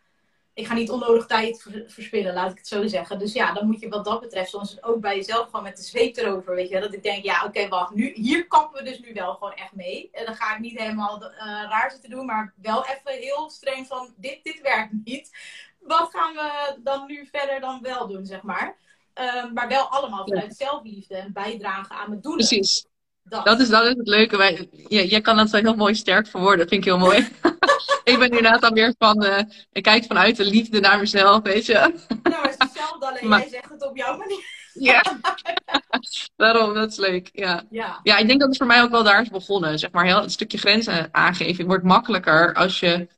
ik 0.57 0.67
ga 0.67 0.75
niet 0.75 0.91
onnodig 0.91 1.27
tijd 1.27 1.67
verspillen, 1.87 2.35
laat 2.35 2.51
ik 2.51 2.59
het 2.59 2.67
zo 2.69 2.87
zeggen. 2.87 3.19
Dus 3.19 3.33
ja, 3.33 3.53
dan 3.53 3.67
moet 3.67 3.81
je 3.81 3.89
wat 3.89 4.05
dat 4.05 4.21
betreft 4.21 4.51
soms 4.51 4.83
ook 4.83 5.01
bij 5.01 5.17
jezelf 5.17 5.45
gewoon 5.45 5.63
met 5.63 5.77
de 5.77 5.83
zweep 5.83 6.17
erover, 6.17 6.55
weet 6.55 6.69
je. 6.69 6.81
Dat 6.81 6.95
ik 6.95 7.03
denk, 7.03 7.25
ja, 7.25 7.45
oké, 7.45 7.69
wacht, 7.69 7.95
nu, 7.95 8.13
hier 8.15 8.47
kappen 8.47 8.85
we 8.85 8.91
dus 8.91 9.01
nu 9.01 9.13
wel 9.13 9.35
gewoon 9.35 9.55
echt 9.55 9.75
mee. 9.75 10.09
En 10.13 10.25
dan 10.25 10.35
ga 10.35 10.55
ik 10.55 10.61
niet 10.61 10.79
helemaal 10.79 11.23
uh, 11.23 11.31
raar 11.45 11.91
zitten 11.91 12.11
doen, 12.11 12.27
maar 12.27 12.55
wel 12.63 12.85
even 12.85 13.23
heel 13.23 13.51
streng 13.51 13.87
van, 13.87 14.15
dit, 14.17 14.41
dit 14.43 14.61
werkt 14.61 14.93
niet. 15.05 15.31
wat 15.81 16.11
gaan 16.13 16.35
we 16.35 16.77
dan 16.83 17.07
nu 17.07 17.29
verder 17.33 17.61
dan 17.61 17.83
wel 17.83 18.07
doen, 18.07 18.27
zeg 18.27 18.43
maar. 18.43 18.77
Ehm, 19.13 19.53
maar 19.53 19.69
wel 19.69 19.85
allemaal 19.85 20.27
vanuit 20.27 20.57
zelfliefde 20.57 21.17
en 21.17 21.33
bijdragen 21.33 21.97
aan 21.97 22.11
het 22.11 22.23
doelen. 22.23 22.47
Precies. 22.47 22.87
Dat. 23.29 23.61
is, 23.61 23.69
dat 23.69 23.85
is 23.85 23.95
het 23.97 24.09
leuke. 24.09 24.37
Wij, 24.37 24.69
jij 24.89 25.21
kan 25.21 25.37
dat 25.37 25.51
zo 25.51 25.57
heel 25.57 25.75
mooi 25.75 25.95
sterk 25.95 26.27
verwoorden. 26.27 26.59
Dat 26.59 26.69
vind 26.69 26.85
ik 26.85 26.91
heel 26.91 26.99
mooi. 26.99 27.29
ik 28.05 28.19
ben 28.19 28.29
inderdaad 28.29 28.61
dan 28.61 28.75
weer 28.75 28.95
van... 28.99 29.25
Uh, 29.25 29.39
ik 29.73 29.83
kijk 29.83 30.05
vanuit 30.05 30.37
de 30.37 30.45
liefde 30.45 30.81
naar 30.81 30.99
mezelf, 30.99 31.43
weet 31.43 31.67
je. 31.67 31.73
nou, 32.23 32.43
het 32.43 32.51
is 32.51 32.57
hetzelfde. 32.59 33.07
Alleen 33.07 33.29
jij 33.29 33.49
zegt 33.49 33.71
het 33.71 33.87
op 33.89 33.97
jouw 33.97 34.17
manier. 34.17 34.45
Ja, 34.73 35.03
daarom, 36.37 36.75
dat 36.75 36.91
is 36.91 36.97
leuk. 36.97 37.29
Ja. 37.33 37.65
ja. 37.71 38.01
Ja. 38.03 38.17
ik 38.17 38.27
denk 38.27 38.41
dat 38.41 38.49
het 38.49 38.57
voor 38.57 38.67
mij 38.67 38.83
ook 38.83 38.91
wel 38.91 39.05
daar 39.05 39.23
is 39.23 39.29
begonnen. 39.29 39.79
Zeg 39.79 39.91
maar, 39.91 40.05
heel, 40.05 40.21
het 40.21 40.33
stukje 40.33 40.59
grenzen 40.59 41.09
aangeven 41.13 41.67
wordt 41.67 41.85
makkelijker 41.85 42.55
als 42.55 42.81
je 42.81 43.09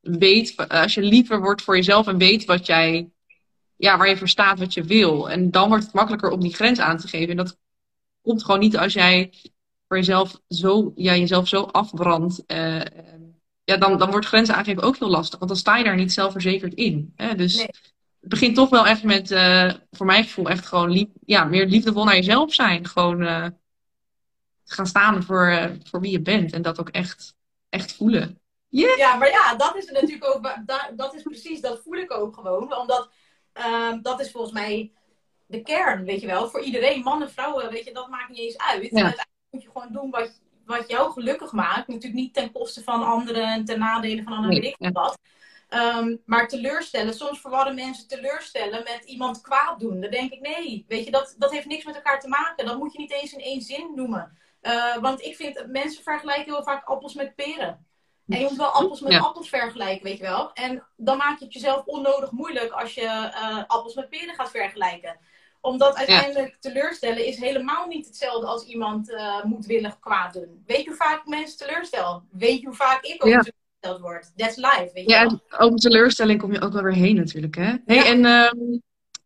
weet, 0.00 0.68
als 0.68 0.94
je 0.94 1.02
liever 1.02 1.40
wordt 1.40 1.62
voor 1.62 1.76
jezelf 1.76 2.06
en 2.06 2.18
weet 2.18 2.44
wat 2.44 2.66
jij, 2.66 3.10
ja, 3.76 3.96
waar 3.98 4.08
je 4.08 4.16
voor 4.16 4.28
staat, 4.28 4.58
wat 4.58 4.74
je 4.74 4.82
wil. 4.82 5.30
En 5.30 5.50
dan 5.50 5.68
wordt 5.68 5.84
het 5.84 5.92
makkelijker 5.92 6.30
om 6.30 6.40
die 6.40 6.54
grens 6.54 6.78
aan 6.78 6.96
te 6.96 7.08
geven. 7.08 7.30
En 7.30 7.36
dat 7.36 7.58
komt 8.22 8.44
gewoon 8.44 8.60
niet 8.60 8.76
als 8.76 8.92
jij 8.92 9.32
voor 9.88 9.96
jezelf 9.96 10.40
zo, 10.48 10.92
ja, 10.94 11.16
jezelf 11.16 11.48
zo 11.48 11.62
afbrandt. 11.62 12.42
Uh, 12.46 12.80
ja, 13.64 13.76
dan, 13.76 13.98
dan 13.98 14.10
wordt 14.10 14.26
grenzen 14.26 14.54
aangeven 14.54 14.82
ook 14.82 14.98
heel 14.98 15.08
lastig. 15.08 15.38
Want 15.38 15.50
dan 15.50 15.60
sta 15.60 15.76
je 15.76 15.84
daar 15.84 15.96
niet 15.96 16.12
zelfverzekerd 16.12 16.74
in. 16.74 17.12
Hè? 17.16 17.34
Dus 17.34 17.60
het 18.20 18.28
begint 18.28 18.54
toch 18.54 18.70
wel 18.70 18.86
echt 18.86 19.02
met, 19.02 19.30
uh, 19.30 19.72
voor 19.90 20.06
mijn 20.06 20.24
gevoel, 20.24 20.48
echt 20.48 20.66
gewoon 20.66 20.90
lief, 20.90 21.08
ja, 21.24 21.44
meer 21.44 21.66
liefdevol 21.66 22.04
naar 22.04 22.14
jezelf 22.14 22.54
zijn. 22.54 22.86
Gewoon 22.86 23.22
uh, 23.22 23.46
gaan 24.64 24.86
staan 24.86 25.22
voor, 25.22 25.76
voor 25.82 26.00
wie 26.00 26.10
je 26.10 26.20
bent. 26.20 26.52
En 26.52 26.62
dat 26.62 26.80
ook 26.80 26.88
echt, 26.88 27.34
echt 27.68 27.94
voelen. 27.94 28.40
Ja, 28.68 29.14
maar 29.14 29.30
ja, 29.30 29.54
dat 29.54 29.76
is 29.76 29.90
natuurlijk 29.90 30.26
ook, 30.26 30.54
dat 30.96 31.14
is 31.14 31.22
precies, 31.22 31.60
dat 31.60 31.80
voel 31.84 31.96
ik 31.96 32.12
ook 32.12 32.34
gewoon. 32.34 32.76
Omdat 32.76 33.10
uh, 33.58 33.92
dat 34.02 34.20
is 34.20 34.30
volgens 34.30 34.52
mij 34.52 34.92
de 35.46 35.62
kern, 35.62 36.04
weet 36.04 36.20
je 36.20 36.26
wel. 36.26 36.48
Voor 36.48 36.60
iedereen, 36.60 37.02
mannen, 37.02 37.30
vrouwen, 37.30 37.70
weet 37.70 37.84
je, 37.84 37.92
dat 37.92 38.08
maakt 38.08 38.28
niet 38.28 38.38
eens 38.38 38.58
uit. 38.58 38.90
Ja. 38.90 39.14
Moet 39.56 39.64
je 39.64 39.70
gewoon 39.72 39.92
doen 39.92 40.10
wat, 40.10 40.40
wat 40.66 40.88
jou 40.88 41.12
gelukkig 41.12 41.52
maakt. 41.52 41.88
Natuurlijk 41.88 42.14
niet 42.14 42.34
ten 42.34 42.52
koste 42.52 42.82
van 42.82 43.04
anderen 43.04 43.44
en 43.44 43.64
ten 43.64 43.78
nadele 43.78 44.22
van 44.22 44.32
anderen, 44.32 44.60
weet 44.60 44.76
ik 44.78 44.92
wat. 44.92 45.18
Um, 45.70 46.22
maar 46.24 46.48
teleurstellen, 46.48 47.14
soms 47.14 47.40
verwarren 47.40 47.74
mensen 47.74 48.08
teleurstellen 48.08 48.82
met 48.84 49.04
iemand 49.04 49.40
kwaad 49.40 49.80
doen. 49.80 50.00
Dan 50.00 50.10
denk 50.10 50.32
ik, 50.32 50.40
nee, 50.40 50.84
weet 50.88 51.04
je, 51.04 51.10
dat, 51.10 51.34
dat 51.38 51.50
heeft 51.50 51.66
niks 51.66 51.84
met 51.84 51.94
elkaar 51.94 52.20
te 52.20 52.28
maken. 52.28 52.66
Dat 52.66 52.78
moet 52.78 52.92
je 52.92 52.98
niet 52.98 53.12
eens 53.12 53.32
in 53.32 53.40
één 53.40 53.60
zin 53.60 53.92
noemen. 53.94 54.38
Uh, 54.62 54.96
want 54.96 55.22
ik 55.22 55.36
vind, 55.36 55.66
mensen 55.66 56.02
vergelijken 56.02 56.52
heel 56.52 56.62
vaak 56.62 56.84
appels 56.84 57.14
met 57.14 57.34
peren. 57.34 57.86
En 58.28 58.38
je 58.38 58.46
moet 58.48 58.56
wel 58.56 58.70
appels 58.70 59.00
met 59.00 59.22
appels 59.22 59.48
vergelijken, 59.48 60.04
weet 60.04 60.16
je 60.18 60.22
wel. 60.22 60.52
En 60.52 60.86
dan 60.96 61.16
maak 61.16 61.38
je 61.38 61.44
het 61.44 61.54
jezelf 61.54 61.84
onnodig 61.84 62.30
moeilijk 62.30 62.70
als 62.70 62.94
je 62.94 63.02
uh, 63.02 63.62
appels 63.66 63.94
met 63.94 64.08
peren 64.08 64.34
gaat 64.34 64.50
vergelijken. 64.50 65.18
Omdat 65.66 65.96
uiteindelijk 65.96 66.56
teleurstellen 66.60 67.26
is 67.26 67.36
helemaal 67.36 67.86
niet 67.86 68.06
hetzelfde 68.06 68.46
als 68.46 68.64
iemand 68.64 69.10
uh, 69.10 69.44
moedwillig 69.44 69.98
kwaad 69.98 70.32
doen. 70.32 70.62
Weet 70.66 70.82
je 70.82 70.86
hoe 70.86 70.96
vaak 70.96 71.26
mensen 71.26 71.58
teleurstellen? 71.58 72.28
Weet 72.30 72.60
je 72.60 72.66
hoe 72.66 72.74
vaak 72.74 73.04
ik 73.04 73.12
ook 73.12 73.30
teleurgesteld 73.30 74.00
word? 74.00 74.32
That's 74.36 74.56
life, 74.56 74.90
weet 74.94 75.04
je 75.04 75.10
ja, 75.10 75.22
wel. 75.22 75.40
Ja, 75.48 75.58
over 75.58 75.78
teleurstelling 75.78 76.40
kom 76.40 76.52
je 76.52 76.60
ook 76.60 76.72
wel 76.72 76.82
weer 76.82 76.92
heen 76.92 77.16
natuurlijk, 77.16 77.54
hè? 77.54 77.74
Hey, 77.84 78.06
en 78.06 78.24
uh, 78.24 78.80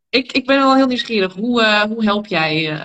ik, 0.09 0.33
ik 0.33 0.46
ben 0.46 0.59
wel 0.59 0.74
heel 0.74 0.87
nieuwsgierig. 0.87 1.35
Hoe, 1.35 1.61
uh, 1.61 1.83
hoe 1.83 2.05
help 2.05 2.26
jij 2.26 2.81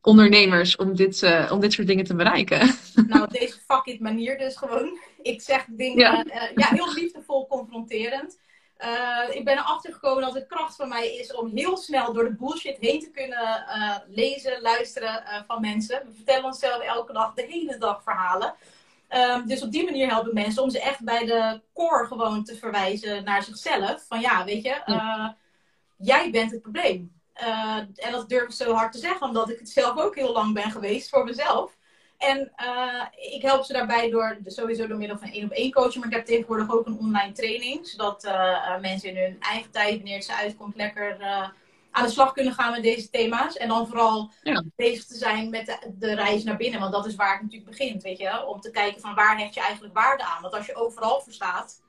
ondernemers 0.00 0.76
om 0.76 0.96
dit, 0.96 1.22
uh, 1.22 1.50
om 1.52 1.60
dit 1.60 1.72
soort 1.72 1.86
dingen 1.86 2.04
te 2.04 2.14
bereiken? 2.14 2.60
Nou, 3.08 3.22
op 3.22 3.30
deze 3.30 3.58
fuck 3.66 3.84
it 3.84 4.00
manier 4.00 4.38
dus 4.38 4.56
gewoon. 4.56 4.98
Ik 5.22 5.42
zeg 5.42 5.64
dingen 5.68 5.98
ja. 5.98 6.24
Uh, 6.24 6.42
ja 6.54 6.68
heel 6.68 6.92
liefdevol 6.94 7.46
confronterend. 7.46 8.38
Uh, 8.84 9.36
ik 9.36 9.44
ben 9.44 9.58
erachter 9.58 9.92
gekomen 9.92 10.22
dat 10.22 10.34
het 10.34 10.46
kracht 10.46 10.76
van 10.76 10.88
mij 10.88 11.14
is 11.14 11.34
om 11.34 11.56
heel 11.56 11.76
snel 11.76 12.12
door 12.12 12.24
de 12.24 12.34
bullshit 12.34 12.76
heen 12.80 13.00
te 13.00 13.10
kunnen 13.10 13.64
lezen, 14.08 14.60
luisteren 14.60 15.44
van 15.46 15.60
mensen. 15.60 16.02
We 16.06 16.12
vertellen 16.14 16.44
onszelf 16.44 16.82
elke 16.82 17.12
dag, 17.12 17.34
de 17.34 17.46
hele 17.48 17.78
dag 17.78 18.02
verhalen. 18.02 18.54
Ehm, 19.08 19.46
dus 19.46 19.62
op 19.62 19.72
die 19.72 19.84
manier 19.84 20.08
helpen 20.08 20.34
mensen 20.34 20.62
om 20.62 20.70
ze 20.70 20.80
echt 20.80 21.04
bij 21.04 21.24
de 21.24 21.60
core 21.74 22.06
gewoon 22.06 22.44
te 22.44 22.56
verwijzen 22.56 23.24
naar 23.24 23.42
zichzelf. 23.42 24.04
Van 24.08 24.20
ja, 24.20 24.44
weet 24.44 24.62
je, 24.62 24.82
jij 25.96 26.30
bent 26.30 26.50
het 26.50 26.62
probleem. 26.62 27.12
En 27.94 28.12
dat 28.12 28.28
durf 28.28 28.44
ik 28.44 28.52
zo 28.52 28.72
hard 28.72 28.92
te 28.92 28.98
zeggen, 28.98 29.26
omdat 29.26 29.50
ik 29.50 29.58
het 29.58 29.68
zelf 29.68 29.98
ook 29.98 30.14
heel 30.14 30.32
lang 30.32 30.54
ben 30.54 30.70
geweest 30.70 31.08
voor 31.08 31.24
mezelf. 31.24 31.77
En 32.18 32.52
uh, 32.60 33.34
ik 33.34 33.42
help 33.42 33.64
ze 33.64 33.72
daarbij 33.72 34.10
door, 34.10 34.38
sowieso 34.44 34.86
door 34.86 34.98
middel 34.98 35.18
van 35.18 35.30
één 35.30 35.44
op 35.44 35.50
één 35.50 35.72
coaching. 35.72 36.04
Maar 36.04 36.12
ik 36.12 36.16
heb 36.16 36.26
tegenwoordig 36.26 36.70
ook 36.70 36.86
een 36.86 36.98
online 36.98 37.32
training. 37.32 37.86
Zodat 37.86 38.24
uh, 38.24 38.78
mensen 38.80 39.08
in 39.08 39.16
hun 39.16 39.36
eigen 39.40 39.70
tijd, 39.70 39.94
wanneer 39.94 40.14
het 40.14 40.24
ze 40.24 40.34
uitkomt, 40.34 40.76
lekker 40.76 41.16
aan 41.90 42.04
de 42.04 42.10
slag 42.10 42.32
kunnen 42.32 42.52
gaan 42.52 42.72
met 42.72 42.82
deze 42.82 43.10
thema's. 43.10 43.56
En 43.56 43.68
dan 43.68 43.86
vooral 43.86 44.30
ja. 44.42 44.64
bezig 44.76 45.04
te 45.04 45.16
zijn 45.16 45.50
met 45.50 45.66
de, 45.66 45.92
de, 45.98 46.14
reis 46.14 46.44
naar 46.44 46.56
binnen. 46.56 46.80
Want 46.80 46.92
dat 46.92 47.06
is 47.06 47.14
waar 47.14 47.32
het 47.32 47.42
natuurlijk 47.42 47.70
begint, 47.70 48.02
weet 48.02 48.18
je. 48.18 48.46
Om 48.46 48.60
te 48.60 48.70
kijken 48.70 49.00
van 49.00 49.14
waar 49.14 49.38
hecht 49.38 49.54
je 49.54 49.60
eigenlijk 49.60 49.94
waarde 49.94 50.24
aan. 50.24 50.42
Want 50.42 50.54
als 50.54 50.66
je 50.66 50.74
overal 50.74 51.20
voor 51.20 51.32
staat, 51.32 51.82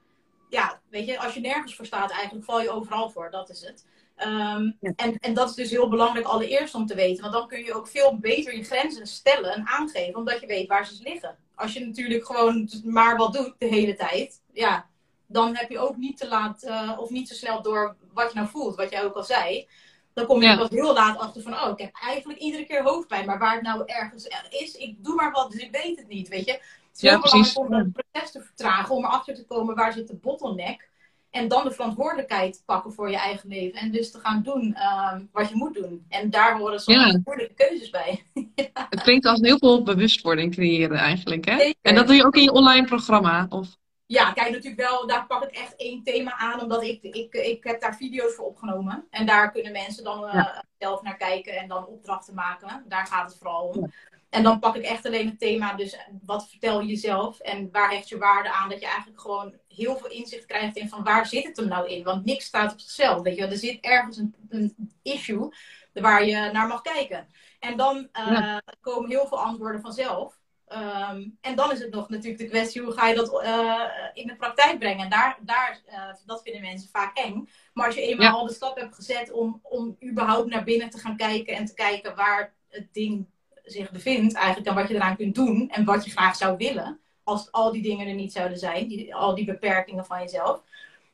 ja, 0.50 0.80
weet 0.90 1.06
je, 1.06 1.20
als 1.20 1.34
je 1.34 1.40
nergens 1.40 1.76
voor 1.76 1.86
staat, 1.86 2.12
eigenlijk 2.12 2.46
val 2.46 2.62
je 2.62 2.70
overal 2.70 3.10
voor. 3.10 3.32
Dat 3.32 3.50
is 3.50 3.62
het. 3.62 3.86
Um, 4.26 4.78
en, 4.96 5.18
en 5.20 5.34
dat 5.34 5.50
is 5.50 5.56
dus 5.56 5.70
heel 5.70 5.90
belangrijk 5.90 6.26
allereerst 6.26 6.76
om 6.76 6.86
te 6.86 6.96
weten. 6.96 7.22
Want 7.22 7.34
dan 7.34 7.48
kun 7.48 7.64
je 7.64 7.74
ook 7.74 7.88
veel 7.88 8.18
beter 8.18 8.56
je 8.56 8.64
grenzen 8.64 9.08
stellen 9.08 9.54
en 9.54 9.68
aangeven. 9.68 10.16
Omdat 10.16 10.40
je 10.40 10.48
weet 10.48 10.68
waar 10.68 10.86
ze 10.86 11.04
liggen. 11.04 11.38
Als 11.56 11.74
je 11.74 11.86
natuurlijk 11.86 12.26
gewoon 12.26 12.70
maar 12.84 13.18
wat 13.18 13.34
doet 13.34 13.54
de 13.58 13.66
hele 13.66 13.96
tijd. 13.96 14.42
Ja, 14.54 14.88
dan 15.26 15.56
heb 15.56 15.70
je 15.70 15.80
ook 15.80 15.98
niet 15.98 16.18
te 16.18 16.28
laat 16.28 16.64
uh, 16.64 16.98
of 16.98 17.10
niet 17.10 17.28
zo 17.28 17.34
snel 17.34 17.62
door 17.62 17.96
wat 18.14 18.32
je 18.32 18.38
nou 18.38 18.50
voelt. 18.50 18.76
Wat 18.76 18.90
jij 18.90 19.04
ook 19.04 19.16
al 19.16 19.24
zei. 19.24 19.68
Dan 20.14 20.26
kom 20.26 20.42
je 20.42 20.48
ja. 20.48 20.58
pas 20.58 20.70
heel 20.70 20.94
laat 20.94 21.18
achter 21.18 21.42
van, 21.42 21.54
oh, 21.54 21.70
ik 21.70 21.80
heb 21.80 21.96
eigenlijk 22.02 22.40
iedere 22.40 22.66
keer 22.66 22.84
hoofdpijn. 22.84 23.26
Maar 23.26 23.40
waar 23.40 23.54
het 23.54 23.64
nou 23.64 23.84
ergens 23.86 24.28
is, 24.50 24.76
ik 24.76 25.04
doe 25.04 25.16
maar 25.16 25.32
wat, 25.32 25.52
dus 25.52 25.62
ik 25.62 25.72
weet 25.72 25.98
het 25.98 26.08
niet, 26.08 26.28
weet 26.28 26.46
je. 26.46 26.52
Het 26.52 26.62
is 26.96 27.02
heel 27.02 27.12
ja, 27.12 27.20
belangrijk 27.20 27.58
om 27.58 27.74
het 27.74 27.92
proces 27.92 28.32
te 28.32 28.42
vertragen, 28.42 28.96
om 28.96 29.06
erachter 29.06 29.36
te 29.36 29.46
komen 29.46 29.76
waar 29.76 29.94
zit 29.94 30.08
de 30.08 30.16
bottleneck. 30.16 30.89
En 31.32 31.48
dan 31.48 31.64
de 31.64 31.72
verantwoordelijkheid 31.72 32.64
pakken 32.66 32.94
voor 32.94 33.10
je 33.10 33.18
eigen 33.18 33.50
leven. 33.50 33.80
En 33.80 33.92
dus 33.92 34.12
te 34.12 34.20
gaan 34.20 34.42
doen 34.44 34.76
uh, 34.78 35.14
wat 35.32 35.50
je 35.50 35.56
moet 35.56 35.74
doen. 35.74 36.06
En 36.10 36.30
daar 36.30 36.58
horen 36.58 36.80
soms 36.80 36.98
ja. 36.98 37.22
moeilijke 37.24 37.54
keuzes 37.54 37.90
bij. 37.90 38.24
ja. 38.56 38.88
Het 38.90 39.02
klinkt 39.02 39.26
als 39.26 39.40
heel 39.40 39.58
veel 39.58 39.84
bewustwording 39.84 40.52
creëren 40.52 40.98
eigenlijk. 40.98 41.46
Hè? 41.46 41.74
En 41.82 41.96
dat 41.96 42.08
doe 42.08 42.16
je 42.16 42.26
ook 42.26 42.36
in 42.36 42.44
je 42.44 42.52
online 42.52 42.86
programma? 42.86 43.46
Of? 43.50 43.78
Ja, 44.06 44.32
kijk 44.32 44.50
natuurlijk 44.50 44.90
wel, 44.90 45.08
daar 45.08 45.26
pak 45.28 45.44
ik 45.44 45.52
echt 45.52 45.76
één 45.76 46.04
thema 46.04 46.38
aan. 46.38 46.62
Omdat 46.62 46.84
ik, 46.84 47.04
ik, 47.04 47.34
ik 47.34 47.64
heb 47.64 47.82
daar 47.82 47.96
video's 47.96 48.34
voor 48.34 48.46
opgenomen. 48.46 49.08
En 49.10 49.26
daar 49.26 49.52
kunnen 49.52 49.72
mensen 49.72 50.04
dan 50.04 50.24
uh, 50.24 50.34
ja. 50.34 50.64
zelf 50.78 51.02
naar 51.02 51.18
kijken 51.18 51.58
en 51.58 51.68
dan 51.68 51.86
opdrachten 51.86 52.34
maken. 52.34 52.84
Daar 52.88 53.06
gaat 53.06 53.30
het 53.30 53.38
vooral 53.38 53.68
om. 53.68 53.92
En 54.30 54.44
dan 54.44 54.60
pak 54.60 54.76
ik 54.76 54.84
echt 54.84 55.06
alleen 55.06 55.28
het 55.28 55.40
thema, 55.40 55.74
dus 55.74 55.98
wat 56.26 56.50
vertel 56.50 56.82
je 56.82 56.88
jezelf 56.88 57.40
en 57.40 57.72
waar 57.72 57.92
hecht 57.92 58.10
je 58.10 58.18
waarde 58.18 58.52
aan? 58.52 58.70
Dat 58.70 58.80
je 58.80 58.86
eigenlijk 58.86 59.22
gewoon 59.22 59.54
heel 59.68 59.98
veel 59.98 60.10
inzicht 60.10 60.46
krijgt 60.46 60.78
in 60.78 60.90
van 60.90 61.04
waar 61.04 61.26
zit 61.26 61.44
het 61.44 61.58
hem 61.58 61.68
nou 61.68 61.90
in? 61.90 62.04
Want 62.04 62.26
niks 62.26 62.46
staat 62.46 62.72
op 62.72 62.80
zichzelf. 62.80 63.22
Weet 63.22 63.36
je, 63.36 63.46
er 63.46 63.58
zit 63.58 63.80
ergens 63.82 64.18
een, 64.18 64.36
een 64.50 64.94
issue 65.02 65.50
waar 65.94 66.26
je 66.26 66.50
naar 66.52 66.68
mag 66.68 66.82
kijken. 66.82 67.28
En 67.60 67.78
dan 67.78 68.10
uh, 68.14 68.58
komen 68.82 69.10
heel 69.10 69.28
veel 69.28 69.40
antwoorden 69.40 69.82
vanzelf. 69.82 70.38
Um, 70.74 71.38
en 71.42 71.56
dan 71.56 71.72
is 71.72 71.80
het 71.80 71.92
nog 71.92 72.10
natuurlijk 72.10 72.42
de 72.42 72.48
kwestie 72.48 72.82
hoe 72.82 72.92
ga 72.92 73.08
je 73.08 73.16
dat 73.16 73.44
uh, 73.44 73.84
in 74.14 74.28
de 74.28 74.36
praktijk 74.36 74.80
brengen. 74.80 75.04
En 75.04 75.10
daar, 75.10 75.38
daar, 75.42 75.82
uh, 75.88 76.14
dat 76.26 76.42
vinden 76.42 76.62
mensen 76.62 76.90
vaak 76.90 77.18
eng. 77.18 77.50
Maar 77.74 77.86
als 77.86 77.96
je 77.96 78.02
eenmaal 78.02 78.26
ja. 78.26 78.32
al 78.32 78.48
de 78.48 78.54
stap 78.54 78.78
hebt 78.78 78.96
gezet 78.96 79.32
om, 79.32 79.60
om 79.64 79.98
überhaupt 80.04 80.50
naar 80.50 80.64
binnen 80.64 80.90
te 80.90 80.98
gaan 80.98 81.18
kijken 81.18 81.56
en 81.56 81.66
te 81.66 81.74
kijken 81.74 82.16
waar 82.16 82.54
het 82.68 82.94
ding 82.94 83.28
zich 83.72 83.92
bevindt 83.92 84.34
eigenlijk 84.34 84.68
en 84.68 84.76
wat 84.76 84.88
je 84.88 84.96
eraan 84.96 85.16
kunt 85.16 85.36
doen 85.36 85.70
en 85.70 85.86
wat 85.86 86.06
je 86.06 86.12
graag 86.12 86.36
zou 86.36 86.58
willen. 86.58 87.00
Als 87.24 87.52
al 87.52 87.72
die 87.72 87.82
dingen 87.82 88.08
er 88.08 88.14
niet 88.14 88.32
zouden 88.32 88.58
zijn, 88.58 88.88
die, 88.88 89.16
al 89.16 89.36
die 89.36 89.46
beperkingen 89.46 90.06
van 90.06 90.20
jezelf. 90.20 90.62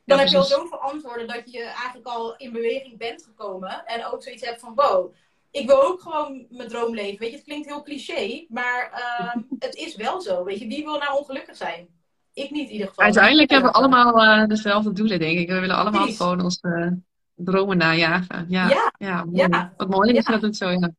Dan 0.04 0.16
ja, 0.16 0.22
heb 0.22 0.32
je 0.32 0.38
al 0.38 0.44
zoveel 0.44 0.78
antwoorden 0.78 1.26
dat 1.26 1.52
je 1.52 1.62
eigenlijk 1.62 2.06
al 2.06 2.36
in 2.36 2.52
beweging 2.52 2.98
bent 2.98 3.22
gekomen. 3.22 3.86
En 3.86 4.06
ook 4.06 4.22
zoiets 4.22 4.44
hebt 4.44 4.60
van 4.60 4.72
wow, 4.74 5.12
ik 5.50 5.66
wil 5.66 5.82
ook 5.82 6.00
gewoon 6.00 6.46
mijn 6.50 6.68
droom 6.68 6.94
leven. 6.94 7.18
Weet 7.18 7.30
je, 7.30 7.36
het 7.36 7.44
klinkt 7.44 7.66
heel 7.66 7.82
cliché, 7.82 8.44
maar 8.48 8.90
uh, 8.92 9.42
het 9.66 9.74
is 9.74 9.96
wel 9.96 10.20
zo. 10.20 10.44
Weet 10.44 10.58
je, 10.58 10.66
wie 10.66 10.84
wil 10.84 10.98
nou 10.98 11.18
ongelukkig 11.18 11.56
zijn? 11.56 11.88
Ik 12.32 12.50
niet 12.50 12.66
in 12.66 12.72
ieder 12.72 12.88
geval. 12.88 13.04
Uiteindelijk 13.04 13.50
hebben 13.50 13.70
we 13.70 13.76
allemaal 13.76 14.24
uh, 14.24 14.46
dezelfde 14.46 14.92
doelen, 14.92 15.18
denk 15.18 15.38
ik. 15.38 15.48
We 15.48 15.60
willen 15.60 15.76
allemaal 15.76 16.00
Precies. 16.00 16.16
gewoon 16.20 16.40
onze 16.40 16.98
dromen 17.34 17.76
najagen. 17.76 18.46
Ja, 18.48 18.68
ja, 18.68 18.92
ja, 18.98 19.26
ja. 19.32 19.72
Wat 19.76 19.88
mooi 19.88 20.12
is 20.12 20.24
dat 20.24 20.42
het 20.42 20.56
zo, 20.56 20.70
ja 20.70 20.90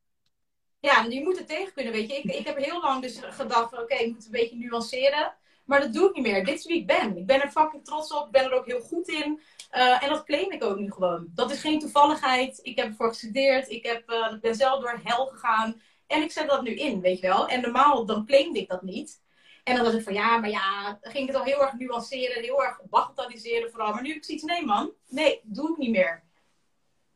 ja, 0.80 1.06
je 1.08 1.22
moet 1.22 1.38
het 1.38 1.48
tegen 1.48 1.72
kunnen, 1.72 1.92
weet 1.92 2.10
je. 2.10 2.16
Ik, 2.16 2.24
ik 2.24 2.46
heb 2.46 2.56
heel 2.56 2.80
lang 2.80 3.02
dus 3.02 3.18
gedacht 3.22 3.70
van, 3.70 3.78
oké, 3.78 3.94
ik 3.94 4.12
moet 4.12 4.24
een 4.24 4.30
beetje 4.30 4.56
nuanceren. 4.56 5.34
Maar 5.64 5.80
dat 5.80 5.92
doe 5.92 6.08
ik 6.08 6.14
niet 6.14 6.26
meer. 6.26 6.44
Dit 6.44 6.58
is 6.58 6.66
wie 6.66 6.76
ik 6.76 6.86
ben. 6.86 7.16
Ik 7.16 7.26
ben 7.26 7.42
er 7.42 7.50
fucking 7.50 7.84
trots 7.84 8.12
op. 8.12 8.26
Ik 8.26 8.32
ben 8.32 8.44
er 8.44 8.52
ook 8.52 8.66
heel 8.66 8.80
goed 8.80 9.08
in. 9.08 9.40
Uh, 9.72 10.02
en 10.02 10.08
dat 10.08 10.24
claim 10.24 10.50
ik 10.50 10.64
ook 10.64 10.78
nu 10.78 10.92
gewoon. 10.92 11.28
Dat 11.34 11.50
is 11.50 11.60
geen 11.60 11.78
toevalligheid. 11.78 12.58
Ik 12.62 12.76
heb 12.76 12.88
ervoor 12.88 13.08
gestudeerd. 13.08 13.68
Ik 13.68 13.86
heb, 13.86 14.10
uh, 14.10 14.38
ben 14.40 14.54
zelf 14.54 14.80
door 14.80 15.00
hel 15.02 15.26
gegaan. 15.26 15.80
En 16.06 16.22
ik 16.22 16.32
zet 16.32 16.48
dat 16.48 16.62
nu 16.62 16.74
in, 16.74 17.00
weet 17.00 17.20
je 17.20 17.26
wel. 17.26 17.48
En 17.48 17.60
normaal, 17.60 18.06
dan 18.06 18.26
claimde 18.26 18.58
ik 18.58 18.68
dat 18.68 18.82
niet. 18.82 19.20
En 19.64 19.74
dan 19.74 19.84
was 19.84 19.94
ik 19.94 20.02
van 20.02 20.14
ja, 20.14 20.38
maar 20.38 20.50
ja, 20.50 20.98
dan 21.00 21.12
ging 21.12 21.28
ik 21.28 21.32
het 21.32 21.40
al 21.40 21.46
heel 21.46 21.62
erg 21.62 21.72
nuanceren, 21.72 22.42
heel 22.42 22.62
erg 22.64 22.80
bagatelliseren 22.90 23.70
vooral. 23.70 23.92
Maar 23.92 24.02
nu 24.02 24.14
ik 24.14 24.24
zoiets, 24.24 24.44
nee 24.44 24.64
man, 24.64 24.92
nee, 25.08 25.40
doe 25.42 25.70
ik 25.70 25.76
niet 25.76 25.90
meer. 25.90 26.22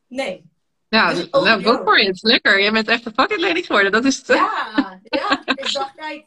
Nee. 0.07 0.52
Ja, 0.93 1.15
dus 1.15 1.31
nou, 1.31 1.63
go 1.63 1.83
for 1.83 1.99
it. 1.99 2.23
Lekker. 2.23 2.61
Jij 2.61 2.73
bent 2.73 2.89
echt 2.89 3.07
een 3.07 3.13
fucking 3.15 3.41
lady 3.41 3.63
geworden. 3.63 3.93
Dat 3.93 4.05
is 4.05 4.17
het. 4.17 4.27
Ja, 4.27 5.01
ja. 5.03 5.43
ik 5.45 5.73
dacht, 5.73 5.95
kijk, 5.95 6.25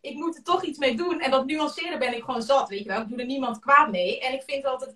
ik 0.00 0.14
moet 0.14 0.36
er 0.36 0.42
toch 0.42 0.64
iets 0.64 0.78
mee 0.78 0.96
doen. 0.96 1.20
En 1.20 1.30
dat 1.30 1.46
nuanceren 1.46 1.98
ben 1.98 2.16
ik 2.16 2.22
gewoon 2.22 2.42
zat, 2.42 2.68
weet 2.68 2.82
je 2.82 2.88
wel. 2.88 3.00
Ik 3.00 3.08
doe 3.08 3.18
er 3.18 3.24
niemand 3.24 3.58
kwaad 3.58 3.90
mee. 3.90 4.20
En 4.20 4.32
ik 4.32 4.42
vind 4.46 4.64
altijd, 4.64 4.94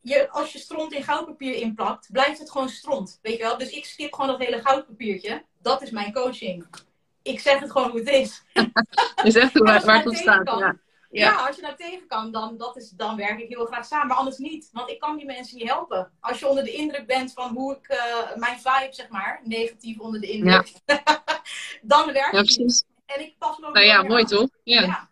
je, 0.00 0.30
als 0.30 0.52
je 0.52 0.58
stront 0.58 0.92
in 0.92 1.02
goudpapier 1.02 1.54
inplakt, 1.54 2.08
blijft 2.12 2.38
het 2.38 2.50
gewoon 2.50 2.68
stront, 2.68 3.18
weet 3.22 3.36
je 3.36 3.42
wel. 3.42 3.58
Dus 3.58 3.70
ik 3.70 3.84
skip 3.84 4.12
gewoon 4.12 4.30
dat 4.30 4.46
hele 4.46 4.60
goudpapiertje. 4.60 5.44
Dat 5.62 5.82
is 5.82 5.90
mijn 5.90 6.12
coaching. 6.12 6.66
Ik 7.22 7.40
zeg 7.40 7.58
het 7.58 7.70
gewoon 7.70 7.90
hoe 7.90 8.00
het 8.00 8.08
is. 8.08 8.42
is 9.24 9.34
echt 9.34 9.58
waar, 9.58 9.84
waar 9.84 10.04
het 10.04 10.16
staat, 10.16 10.58
ja. 10.58 10.76
Ja. 11.10 11.46
als 11.46 11.56
je 11.56 11.62
nou 11.62 11.76
tegen 11.76 12.06
kan, 12.06 12.32
dan, 12.32 12.56
dat 12.56 12.76
is, 12.76 12.90
dan 12.90 13.16
werk 13.16 13.40
ik 13.40 13.48
heel 13.48 13.64
graag 13.64 13.84
samen. 13.84 14.06
Maar 14.06 14.16
anders 14.16 14.38
niet. 14.38 14.68
Want 14.72 14.90
ik 14.90 14.98
kan 14.98 15.16
die 15.16 15.26
mensen 15.26 15.56
niet 15.56 15.68
helpen. 15.68 16.12
Als 16.20 16.38
je 16.38 16.48
onder 16.48 16.64
de 16.64 16.72
indruk 16.72 17.06
bent 17.06 17.32
van 17.32 17.54
hoe 17.54 17.76
ik 17.76 17.88
uh, 17.90 18.36
mijn 18.36 18.56
vibe, 18.56 18.88
zeg 18.90 19.08
maar, 19.08 19.40
negatief 19.44 19.98
onder 19.98 20.20
de 20.20 20.30
indruk, 20.30 20.72
ja. 20.86 21.02
dan 21.82 22.12
werk 22.12 22.32
ja, 22.32 22.38
ik 22.38 22.56
niet. 22.58 22.86
En 23.06 23.20
ik 23.20 23.34
pas 23.38 23.58
me 23.58 23.66
ook 23.66 23.74
Nou 23.74 23.86
ja, 23.86 24.02
mooi 24.02 24.24
toch? 24.24 24.48
Ja. 24.62 24.82
ja. 24.82 25.08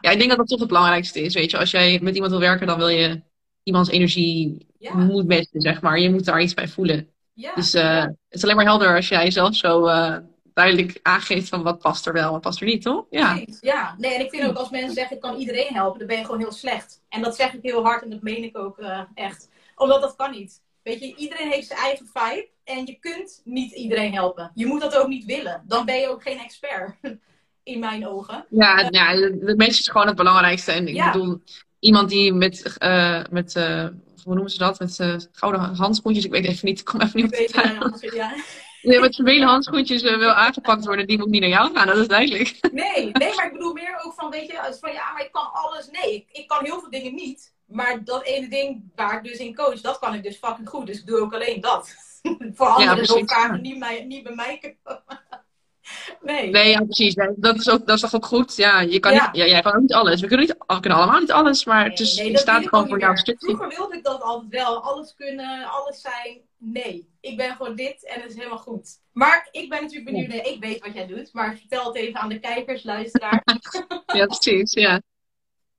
Ja. 0.00 0.10
ik 0.10 0.18
denk 0.18 0.28
dat 0.28 0.38
dat 0.38 0.48
toch 0.48 0.58
het 0.58 0.68
belangrijkste 0.68 1.20
is. 1.20 1.34
Weet 1.34 1.50
je, 1.50 1.58
als 1.58 1.70
jij 1.70 1.98
met 2.02 2.14
iemand 2.14 2.32
wil 2.32 2.40
werken, 2.40 2.66
dan 2.66 2.78
wil 2.78 2.88
je 2.88 3.22
iemands 3.62 3.90
energie 3.90 4.66
moet 4.78 5.28
matchen, 5.28 5.60
zeg 5.60 5.80
maar. 5.80 5.98
Je 5.98 6.10
moet 6.10 6.24
daar 6.24 6.42
iets 6.42 6.54
bij 6.54 6.68
voelen. 6.68 7.08
Dus 7.54 7.74
uh, 7.74 8.02
het 8.02 8.16
is 8.28 8.42
alleen 8.42 8.56
maar 8.56 8.64
helder 8.64 8.96
als 8.96 9.08
jij 9.08 9.30
zelf 9.30 9.54
zo 9.56 9.86
uh, 9.86 10.16
duidelijk 10.60 10.98
aangeeft 11.02 11.48
van 11.48 11.62
wat 11.62 11.78
past 11.78 12.06
er 12.06 12.12
wel 12.12 12.34
en 12.34 12.40
past 12.40 12.60
er 12.60 12.66
niet, 12.66 12.82
toch? 12.82 13.06
Ja. 13.10 13.34
Nee, 13.34 13.56
ja, 13.60 13.94
nee, 13.98 14.14
en 14.14 14.20
ik 14.20 14.30
vind 14.30 14.48
ook 14.48 14.56
als 14.56 14.70
mensen 14.70 14.94
zeggen 14.94 15.16
ik 15.16 15.22
kan 15.22 15.36
iedereen 15.36 15.74
helpen, 15.74 15.98
dan 15.98 16.08
ben 16.08 16.18
je 16.18 16.24
gewoon 16.24 16.40
heel 16.40 16.52
slecht. 16.52 17.00
En 17.08 17.22
dat 17.22 17.36
zeg 17.36 17.54
ik 17.54 17.62
heel 17.62 17.82
hard 17.82 18.02
en 18.02 18.10
dat 18.10 18.22
meen 18.22 18.44
ik 18.44 18.58
ook 18.58 18.78
uh, 18.78 19.00
echt. 19.14 19.48
Omdat 19.76 20.00
dat 20.00 20.16
kan 20.16 20.30
niet. 20.30 20.62
Weet 20.82 21.00
je, 21.00 21.14
iedereen 21.16 21.50
heeft 21.50 21.66
zijn 21.66 21.78
eigen 21.78 22.06
vibe 22.12 22.48
en 22.64 22.86
je 22.86 22.96
kunt 23.00 23.40
niet 23.44 23.72
iedereen 23.72 24.12
helpen. 24.12 24.50
Je 24.54 24.66
moet 24.66 24.80
dat 24.80 24.96
ook 24.96 25.08
niet 25.08 25.24
willen. 25.24 25.62
Dan 25.66 25.84
ben 25.84 25.96
je 26.00 26.08
ook 26.08 26.22
geen 26.22 26.38
expert. 26.38 26.94
In 27.62 27.78
mijn 27.78 28.06
ogen. 28.06 28.46
Ja, 28.50 28.88
ja 28.90 29.12
de 29.14 29.54
mens 29.56 29.78
is 29.78 29.88
gewoon 29.88 30.06
het 30.06 30.16
belangrijkste. 30.16 30.72
En 30.72 30.88
ik 30.88 31.04
bedoel, 31.04 31.42
iemand 31.78 32.08
die 32.08 32.32
met, 32.32 32.76
uh, 32.78 33.22
met 33.30 33.54
uh, 33.54 33.86
hoe 34.24 34.34
noemen 34.34 34.50
ze 34.50 34.58
dat? 34.58 34.78
Met 34.78 34.98
uh, 34.98 35.14
gouden 35.32 35.60
handschoentjes. 35.60 36.24
Ik 36.24 36.30
weet 36.30 36.44
even 36.44 36.66
niet, 36.66 36.78
ik 36.78 36.84
kom 36.84 37.00
even 37.00 37.20
niet 37.20 37.54
op 37.80 38.12
ja. 38.12 38.34
Ja, 38.82 39.00
met 39.00 39.14
vervelende 39.14 39.46
handschoentjes 39.46 40.02
uh, 40.02 40.16
wil 40.16 40.30
aangepakt 40.30 40.84
worden, 40.84 41.06
die 41.06 41.18
moet 41.18 41.28
niet 41.28 41.40
naar 41.40 41.50
jou 41.50 41.74
gaan, 41.74 41.86
dat 41.86 41.96
is 41.96 42.08
duidelijk. 42.08 42.58
Nee, 42.72 43.10
nee, 43.12 43.34
maar 43.34 43.46
ik 43.46 43.52
bedoel 43.52 43.72
meer 43.72 44.00
ook 44.04 44.14
van, 44.14 44.30
weet 44.30 44.46
je, 44.46 44.76
van 44.80 44.92
ja, 44.92 45.12
maar 45.12 45.22
ik 45.22 45.32
kan 45.32 45.52
alles. 45.52 45.88
Nee, 45.90 46.14
ik, 46.14 46.26
ik 46.32 46.48
kan 46.48 46.64
heel 46.64 46.80
veel 46.80 46.90
dingen 46.90 47.14
niet. 47.14 47.54
Maar 47.66 48.04
dat 48.04 48.24
ene 48.24 48.48
ding 48.48 48.90
waar 48.94 49.16
ik 49.16 49.24
dus 49.24 49.38
in 49.38 49.54
coach, 49.54 49.80
dat 49.80 49.98
kan 49.98 50.14
ik 50.14 50.22
dus 50.22 50.36
fucking 50.36 50.68
goed. 50.68 50.86
Dus 50.86 50.98
ik 50.98 51.06
doe 51.06 51.20
ook 51.20 51.34
alleen 51.34 51.60
dat. 51.60 51.94
Voor 52.54 52.66
anderen 52.66 53.04
ja, 53.04 53.14
elkaar 53.14 53.60
niet, 53.60 53.78
mij, 53.78 54.04
niet 54.04 54.22
bij 54.22 54.34
mij 54.34 54.76
Nee. 56.22 56.50
Nee, 56.50 56.70
ja, 56.70 56.84
precies. 56.84 57.14
Dat 57.36 57.56
is, 57.56 57.68
ook, 57.70 57.86
dat 57.86 57.94
is 57.94 58.00
toch 58.00 58.14
ook 58.14 58.26
goed? 58.26 58.56
Ja, 58.56 58.80
je 58.80 59.00
kan 59.00 59.12
Niet, 59.12 59.28
ja, 59.32 59.46
jij 59.46 59.62
kan 59.62 59.74
ook 59.74 59.80
niet 59.80 59.92
alles. 59.92 60.20
We 60.20 60.26
kunnen, 60.26 60.46
niet, 60.46 60.56
we 60.66 60.80
kunnen 60.80 60.98
allemaal 60.98 61.20
niet 61.20 61.32
alles, 61.32 61.64
maar 61.64 61.84
het 61.84 62.00
is, 62.00 62.14
je 62.14 62.38
staat 62.38 62.68
gewoon 62.68 62.88
voor 62.88 63.00
jouw 63.00 63.16
stukje. 63.16 63.46
Vroeger 63.46 63.68
wilde 63.68 63.96
ik 63.96 64.04
dat 64.04 64.22
altijd 64.22 64.50
wel. 64.50 64.82
Alles 64.82 65.14
kunnen, 65.16 65.64
alles 65.64 66.00
zijn. 66.00 66.40
Nee, 66.62 67.08
ik 67.20 67.36
ben 67.36 67.56
gewoon 67.56 67.76
dit 67.76 68.06
en 68.06 68.20
het 68.20 68.30
is 68.30 68.36
helemaal 68.36 68.58
goed. 68.58 68.98
Maar 69.12 69.48
ik 69.50 69.68
ben 69.68 69.80
natuurlijk 69.80 70.10
benieuwd. 70.10 70.28
Nee, 70.28 70.52
ik 70.52 70.60
weet 70.60 70.80
wat 70.80 70.94
jij 70.94 71.06
doet, 71.06 71.32
maar 71.32 71.56
vertel 71.56 71.86
het 71.86 71.96
even 71.96 72.20
aan 72.20 72.28
de 72.28 72.40
kijkers, 72.40 72.82
luisteraars. 72.82 73.42
ja, 74.18 74.26
precies. 74.26 74.72
Ja. 74.72 75.02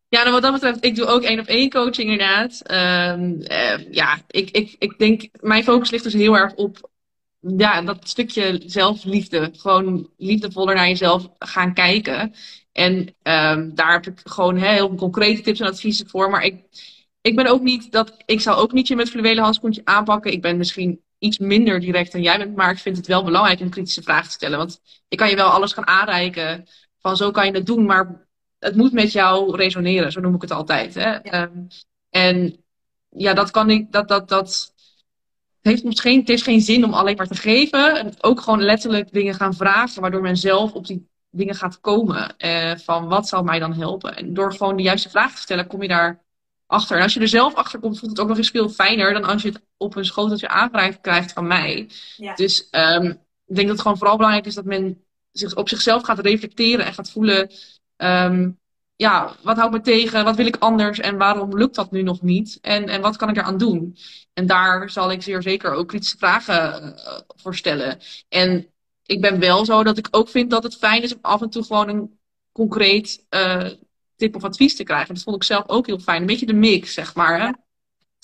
Ja, 0.07 0.19
nou 0.19 0.31
wat 0.31 0.41
dat 0.41 0.53
betreft, 0.53 0.85
ik 0.85 0.95
doe 0.95 1.05
ook 1.05 1.21
één 1.21 1.39
op 1.39 1.45
één 1.45 1.69
coaching 1.69 2.09
inderdaad. 2.09 2.71
Um, 2.71 3.41
uh, 3.41 3.93
ja, 3.93 4.21
ik, 4.27 4.49
ik, 4.49 4.75
ik 4.79 4.99
denk, 4.99 5.27
mijn 5.39 5.63
focus 5.63 5.89
ligt 5.89 6.03
dus 6.03 6.13
heel 6.13 6.37
erg 6.37 6.55
op 6.55 6.89
ja, 7.39 7.81
dat 7.81 8.09
stukje 8.09 8.61
zelfliefde. 8.65 9.51
Gewoon 9.57 10.09
liefdevoller 10.17 10.75
naar 10.75 10.87
jezelf 10.87 11.29
gaan 11.39 11.73
kijken. 11.73 12.33
En 12.71 12.93
um, 13.23 13.75
daar 13.75 13.93
heb 13.93 14.07
ik 14.07 14.19
gewoon 14.23 14.55
heel 14.55 14.95
concrete 14.95 15.41
tips 15.41 15.59
en 15.59 15.67
adviezen 15.67 16.09
voor. 16.09 16.29
Maar 16.29 16.43
ik, 16.43 16.63
ik 17.21 17.35
ben 17.35 17.47
ook 17.47 17.61
niet 17.61 17.91
dat. 17.91 18.17
Ik 18.25 18.41
zou 18.41 18.57
ook 18.57 18.71
niet 18.71 18.87
je 18.87 18.95
met 18.95 19.09
fluwelen 19.09 19.43
handschoentje 19.43 19.81
aanpakken. 19.83 20.31
Ik 20.31 20.41
ben 20.41 20.57
misschien 20.57 21.01
iets 21.17 21.37
minder 21.37 21.79
direct 21.79 22.11
dan 22.11 22.21
jij 22.21 22.37
bent. 22.37 22.55
Maar 22.55 22.71
ik 22.71 22.77
vind 22.77 22.97
het 22.97 23.07
wel 23.07 23.23
belangrijk 23.23 23.59
om 23.59 23.69
kritische 23.69 24.01
vragen 24.01 24.27
te 24.27 24.31
stellen. 24.31 24.57
Want 24.57 24.81
ik 25.07 25.17
kan 25.17 25.29
je 25.29 25.35
wel 25.35 25.49
alles 25.49 25.73
gaan 25.73 25.87
aanreiken. 25.87 26.67
Van 26.99 27.17
zo 27.17 27.31
kan 27.31 27.45
je 27.45 27.51
het 27.51 27.65
doen. 27.65 27.85
Maar 27.85 28.27
het 28.59 28.75
moet 28.75 28.91
met 28.91 29.11
jou 29.11 29.55
resoneren. 29.55 30.11
Zo 30.11 30.19
noem 30.19 30.35
ik 30.35 30.41
het 30.41 30.51
altijd. 30.51 30.93
Hè? 30.93 31.09
Ja. 31.09 31.41
Um, 31.41 31.67
en 32.09 32.63
ja, 33.09 33.33
dat 33.33 33.51
kan 33.51 33.69
ik. 33.69 33.91
Dat, 33.91 34.07
dat, 34.07 34.29
dat, 34.29 34.73
het, 35.61 35.71
heeft 35.71 35.83
misschien, 35.83 36.19
het 36.19 36.29
is 36.29 36.41
geen 36.41 36.61
zin 36.61 36.85
om 36.85 36.93
alleen 36.93 37.15
maar 37.15 37.27
te 37.27 37.35
geven. 37.35 38.13
Ook 38.21 38.41
gewoon 38.41 38.63
letterlijk 38.63 39.11
dingen 39.11 39.33
gaan 39.33 39.53
vragen, 39.53 40.01
waardoor 40.01 40.21
men 40.21 40.37
zelf 40.37 40.73
op 40.73 40.87
die 40.87 41.09
dingen 41.29 41.55
gaat 41.55 41.79
komen. 41.79 42.37
Eh, 42.37 42.77
van 42.77 43.07
wat 43.07 43.27
zou 43.27 43.43
mij 43.43 43.59
dan 43.59 43.73
helpen? 43.73 44.15
En 44.15 44.33
door 44.33 44.53
gewoon 44.53 44.75
de 44.75 44.83
juiste 44.83 45.09
vraag 45.09 45.35
te 45.35 45.41
stellen, 45.41 45.67
kom 45.67 45.81
je 45.81 45.87
daar 45.87 46.23
achter. 46.71 46.97
En 46.97 47.03
als 47.03 47.13
je 47.13 47.19
er 47.19 47.27
zelf 47.27 47.53
achter 47.53 47.79
komt, 47.79 47.99
voelt 47.99 48.11
het 48.11 48.19
ook 48.19 48.27
nog 48.27 48.37
eens 48.37 48.49
veel 48.49 48.69
fijner 48.69 49.13
dan 49.13 49.23
als 49.23 49.41
je 49.41 49.47
het 49.47 49.61
op 49.77 49.95
een 49.95 50.05
schoteltje 50.05 50.47
aangereikt 50.47 51.01
krijgt 51.01 51.33
van 51.33 51.47
mij. 51.47 51.89
Ja. 52.17 52.35
Dus 52.35 52.67
um, 52.71 53.05
ik 53.45 53.55
denk 53.55 53.67
dat 53.67 53.69
het 53.69 53.81
gewoon 53.81 53.97
vooral 53.97 54.15
belangrijk 54.15 54.45
is 54.45 54.55
dat 54.55 54.65
men 54.65 55.03
zich 55.31 55.55
op 55.55 55.69
zichzelf 55.69 56.03
gaat 56.03 56.19
reflecteren 56.19 56.85
en 56.85 56.93
gaat 56.93 57.11
voelen. 57.11 57.51
Um, 57.97 58.59
ja, 58.95 59.35
wat 59.41 59.57
houdt 59.57 59.73
me 59.73 59.81
tegen? 59.81 60.23
Wat 60.23 60.35
wil 60.35 60.45
ik 60.45 60.55
anders? 60.59 60.99
En 60.99 61.17
waarom 61.17 61.57
lukt 61.57 61.75
dat 61.75 61.91
nu 61.91 62.01
nog 62.01 62.21
niet? 62.21 62.57
En, 62.61 62.87
en 62.89 63.01
wat 63.01 63.15
kan 63.15 63.29
ik 63.29 63.37
eraan 63.37 63.57
doen? 63.57 63.97
En 64.33 64.45
daar 64.47 64.89
zal 64.89 65.11
ik 65.11 65.21
zeer 65.21 65.41
zeker 65.41 65.73
ook 65.73 65.87
kritische 65.87 66.17
vragen 66.17 66.83
uh, 66.83 67.19
voor 67.27 67.55
stellen. 67.55 67.99
En 68.29 68.67
ik 69.05 69.21
ben 69.21 69.39
wel 69.39 69.65
zo 69.65 69.83
dat 69.83 69.97
ik 69.97 70.07
ook 70.11 70.29
vind 70.29 70.49
dat 70.49 70.63
het 70.63 70.75
fijn 70.75 71.03
is 71.03 71.13
om 71.13 71.19
af 71.21 71.41
en 71.41 71.49
toe 71.49 71.63
gewoon 71.63 71.89
een 71.89 72.19
concreet 72.51 73.25
uh, 73.29 73.67
tip 74.21 74.35
of 74.35 74.43
advies 74.43 74.75
te 74.75 74.83
krijgen. 74.83 75.13
Dat 75.13 75.23
vond 75.23 75.35
ik 75.35 75.43
zelf 75.43 75.63
ook 75.67 75.85
heel 75.85 75.99
fijn. 75.99 76.21
Een 76.21 76.27
beetje 76.27 76.45
de 76.45 76.53
mix, 76.53 76.93
zeg 76.93 77.15
maar. 77.15 77.41
Hè? 77.41 77.51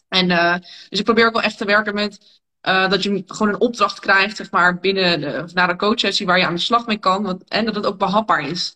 En, 0.07 0.29
uh, 0.29 0.55
dus 0.89 0.99
ik 0.99 1.05
probeer 1.05 1.25
ook 1.25 1.33
wel 1.33 1.41
echt 1.41 1.57
te 1.57 1.65
werken 1.65 1.93
met 1.93 2.41
uh, 2.67 2.89
dat 2.89 3.03
je 3.03 3.23
gewoon 3.25 3.53
een 3.53 3.61
opdracht 3.61 3.99
krijgt, 3.99 4.37
zeg 4.37 4.51
maar, 4.51 4.79
binnen 4.79 5.21
de, 5.21 5.41
of 5.43 5.53
naar 5.53 5.69
een 5.69 5.77
coachsessie 5.77 6.25
waar 6.25 6.37
je 6.37 6.45
aan 6.45 6.55
de 6.55 6.61
slag 6.61 6.85
mee 6.85 6.97
kan. 6.97 7.23
Want, 7.23 7.43
en 7.47 7.65
dat 7.65 7.75
het 7.75 7.85
ook 7.85 7.97
behapbaar 7.97 8.41
is. 8.41 8.75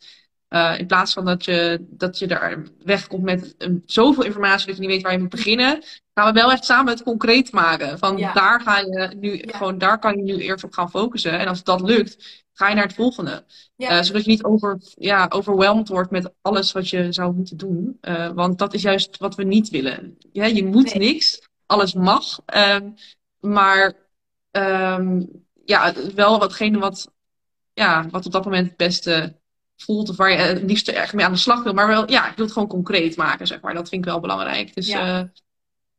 Uh, 0.54 0.80
in 0.80 0.88
plaats 0.88 1.14
van 1.14 1.26
dat 1.26 1.46
je, 1.46 1.86
dat 1.90 2.20
je 2.20 2.28
daar 2.28 2.64
wegkomt 2.84 3.24
met 3.24 3.56
um, 3.58 3.84
zoveel 3.86 4.24
informatie 4.24 4.68
dat 4.68 4.76
je 4.76 4.82
niet 4.82 4.90
weet 4.90 5.02
waar 5.02 5.12
je 5.12 5.20
moet 5.20 5.30
beginnen, 5.30 5.84
gaan 6.14 6.34
we 6.34 6.40
wel 6.40 6.52
echt 6.52 6.66
samen 6.66 6.94
het 6.94 7.04
concreet 7.04 7.52
maken. 7.52 8.00
Van 8.00 8.18
ja. 8.18 8.34
daar 8.34 8.62
ga 8.62 8.80
je 8.80 9.16
nu, 9.20 9.38
ja. 9.38 9.58
gewoon 9.58 9.78
daar 9.78 10.00
kan 10.00 10.18
je 10.18 10.24
nu 10.24 10.38
eerst 10.38 10.64
op 10.64 10.74
gaan 10.74 10.90
focussen. 10.90 11.40
En 11.40 11.48
als 11.48 11.64
dat 11.64 11.82
lukt, 11.82 12.44
ga 12.54 12.70
je 12.70 12.76
naar 12.76 12.84
het 12.84 12.94
volgende. 12.94 13.46
Ja. 13.76 13.98
Uh, 13.98 14.04
zodat 14.04 14.24
je 14.24 14.30
niet 14.30 14.44
over, 14.44 14.78
ja, 14.96 15.26
overweldigd 15.30 15.88
wordt 15.88 16.12
met 16.12 16.34
alles 16.42 16.72
wat 16.72 16.90
je 16.90 17.12
zou 17.12 17.34
moeten 17.34 17.58
doen. 17.58 17.98
Uh, 18.02 18.30
want 18.30 18.58
dat 18.58 18.74
is 18.74 18.82
juist 18.82 19.18
wat 19.18 19.36
we 19.36 19.44
niet 19.44 19.70
willen. 19.70 20.18
Ja, 20.32 20.46
je 20.46 20.66
moet 20.66 20.94
nee. 20.94 21.08
niks, 21.12 21.48
alles 21.66 21.94
mag. 21.94 22.40
Um, 22.56 22.96
maar 23.40 23.94
um, 24.52 25.30
ja, 25.66 25.94
wel 26.16 26.40
watgene 26.40 26.80
wat, 26.80 27.12
ja, 27.74 28.08
wat 28.10 28.26
op 28.26 28.32
dat 28.32 28.44
moment 28.44 28.68
het 28.68 28.78
beste 28.78 29.40
voelt 29.84 30.10
of 30.10 30.16
waar 30.16 30.32
je 30.32 30.38
het 30.38 30.64
liefst 30.64 30.88
echt 30.88 31.14
mee 31.14 31.26
aan 31.26 31.32
de 31.32 31.38
slag 31.38 31.64
wil. 31.64 31.74
Maar 31.74 31.88
wel, 31.88 32.10
ja, 32.10 32.30
ik 32.30 32.36
wil 32.36 32.46
het 32.46 32.54
gewoon 32.54 32.68
concreet 32.68 33.16
maken, 33.16 33.48
zeg 33.48 33.62
maar. 33.62 33.74
Dat 33.74 33.90
vind 33.90 34.06
ik 34.06 34.12
wel 34.12 34.20
belangrijk. 34.20 34.76
Dus 34.76 34.88
ja. 34.88 35.20
uh, 35.20 35.28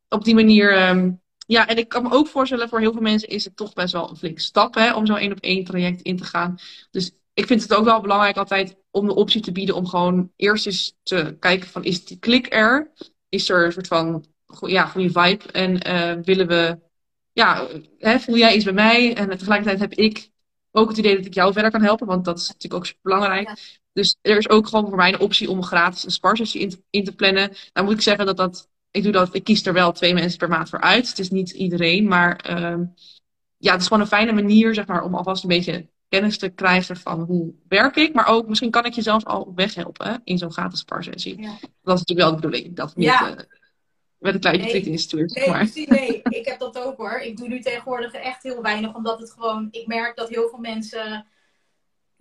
op 0.09 0.25
die 0.25 0.35
manier, 0.35 0.89
um, 0.89 1.21
ja, 1.47 1.69
en 1.69 1.77
ik 1.77 1.89
kan 1.89 2.03
me 2.03 2.11
ook 2.11 2.27
voorstellen, 2.27 2.69
voor 2.69 2.81
heel 2.81 2.93
veel 2.93 3.01
mensen 3.01 3.29
is 3.29 3.45
het 3.45 3.57
toch 3.57 3.73
best 3.73 3.93
wel 3.93 4.11
een 4.11 4.17
flinke 4.17 4.41
stap, 4.41 4.75
hè, 4.75 4.95
om 4.95 5.07
zo'n 5.07 5.17
één 5.17 5.33
op 5.33 5.41
één 5.41 5.65
traject 5.65 6.03
in 6.03 6.17
te 6.17 6.25
gaan. 6.25 6.59
Dus 6.91 7.13
ik 7.35 7.47
vind 7.47 7.63
het 7.63 7.75
ook 7.75 7.85
wel 7.85 8.01
belangrijk 8.01 8.37
altijd 8.37 8.77
om 8.91 9.07
de 9.07 9.15
optie 9.15 9.41
te 9.41 9.53
bieden 9.53 9.75
om 9.75 9.87
gewoon 9.87 10.33
eerst 10.37 10.67
eens 10.67 10.95
te 11.03 11.37
kijken 11.41 11.69
van, 11.69 11.85
is 11.85 12.05
die 12.05 12.19
klik 12.19 12.55
er? 12.55 12.93
Is 13.29 13.49
er 13.49 13.65
een 13.65 13.73
soort 13.73 13.87
van, 13.87 14.25
ja, 14.61 14.87
goede 14.87 15.11
vibe? 15.11 15.53
En 15.53 15.89
uh, 15.89 16.25
willen 16.25 16.47
we, 16.47 16.79
ja, 17.33 17.67
hè, 17.99 18.19
voel 18.19 18.37
jij 18.37 18.55
iets 18.55 18.65
bij 18.65 18.73
mij? 18.73 19.15
En 19.15 19.29
tegelijkertijd 19.39 19.81
heb 19.81 19.93
ik 19.93 20.31
ook 20.73 20.89
het 20.89 20.99
idee 20.99 21.17
dat 21.17 21.27
ik 21.27 21.35
jou 21.35 21.53
verder 21.53 21.71
kan 21.71 21.83
helpen, 21.83 22.07
want 22.07 22.25
dat 22.25 22.39
is 22.39 22.47
natuurlijk 22.47 22.75
ook 22.75 22.87
super 22.87 23.03
belangrijk. 23.03 23.49
Ja. 23.49 23.57
Dus 23.93 24.17
er 24.23 24.37
is 24.37 24.49
ook 24.49 24.69
gewoon 24.69 24.89
voor 24.89 24.97
mij 24.97 25.13
een 25.13 25.21
optie 25.21 25.51
om 25.51 25.63
gratis 25.63 26.05
een 26.05 26.11
sparsessie 26.11 26.61
in, 26.61 26.71
te, 26.71 26.83
in 26.91 27.05
te 27.05 27.15
plannen. 27.15 27.53
Nou 27.73 27.87
moet 27.87 27.95
ik 27.95 28.01
zeggen 28.01 28.27
dat 28.27 28.37
dat, 28.37 28.69
ik 28.91 29.03
doe 29.03 29.13
dat, 29.13 29.35
ik 29.35 29.45
kies 29.45 29.67
er 29.67 29.73
wel 29.73 29.93
twee 29.93 30.15
mensen 30.15 30.39
per 30.39 30.49
maand 30.49 30.69
voor 30.69 30.81
uit. 30.81 31.09
Het 31.09 31.19
is 31.19 31.31
niet 31.31 31.51
iedereen, 31.51 32.09
maar 32.09 32.51
uh, 32.51 32.87
ja, 33.57 33.73
het 33.73 33.81
is 33.81 33.87
gewoon 33.87 34.03
een 34.03 34.09
fijne 34.09 34.33
manier, 34.33 34.75
zeg 34.75 34.87
maar, 34.87 35.03
om 35.03 35.15
alvast 35.15 35.43
een 35.43 35.49
beetje 35.49 35.89
kennis 36.09 36.39
te 36.39 36.49
krijgen 36.49 36.97
van 36.97 37.21
hoe 37.21 37.53
werk 37.69 37.97
ik. 37.97 38.15
Maar 38.15 38.27
ook, 38.27 38.49
misschien 38.49 38.71
kan 38.71 38.85
ik 38.85 38.93
je 38.93 39.03
zelfs 39.03 39.25
al 39.25 39.43
op 39.43 39.57
weg 39.57 39.75
helpen 39.75 40.21
in 40.25 40.39
zo'n 40.39 40.53
gratis 40.53 40.79
sparsessie. 40.79 41.41
Ja. 41.41 41.59
Dat 41.61 41.95
is 41.95 42.05
natuurlijk 42.05 42.19
wel 42.19 42.31
de 42.31 42.35
bedoeling. 42.35 42.77
Dat 42.77 42.97
niet, 42.97 43.07
ja. 43.07 43.31
uh, 43.31 43.37
met 44.23 44.35
een 44.35 44.41
kleine 44.41 44.65
nee, 44.65 44.83
instituut. 44.83 45.35
Nee, 45.35 45.49
maar. 45.49 45.71
nee, 45.75 46.21
ik 46.23 46.47
heb 46.47 46.59
dat 46.59 46.79
ook 46.79 46.97
hoor. 46.97 47.19
Ik 47.19 47.37
doe 47.37 47.49
nu 47.49 47.61
tegenwoordig 47.61 48.13
echt 48.13 48.43
heel 48.43 48.63
weinig, 48.63 48.95
omdat 48.95 49.21
het 49.21 49.31
gewoon, 49.31 49.69
ik 49.71 49.87
merk 49.87 50.17
dat 50.17 50.29
heel 50.29 50.49
veel 50.49 50.59
mensen 50.59 51.27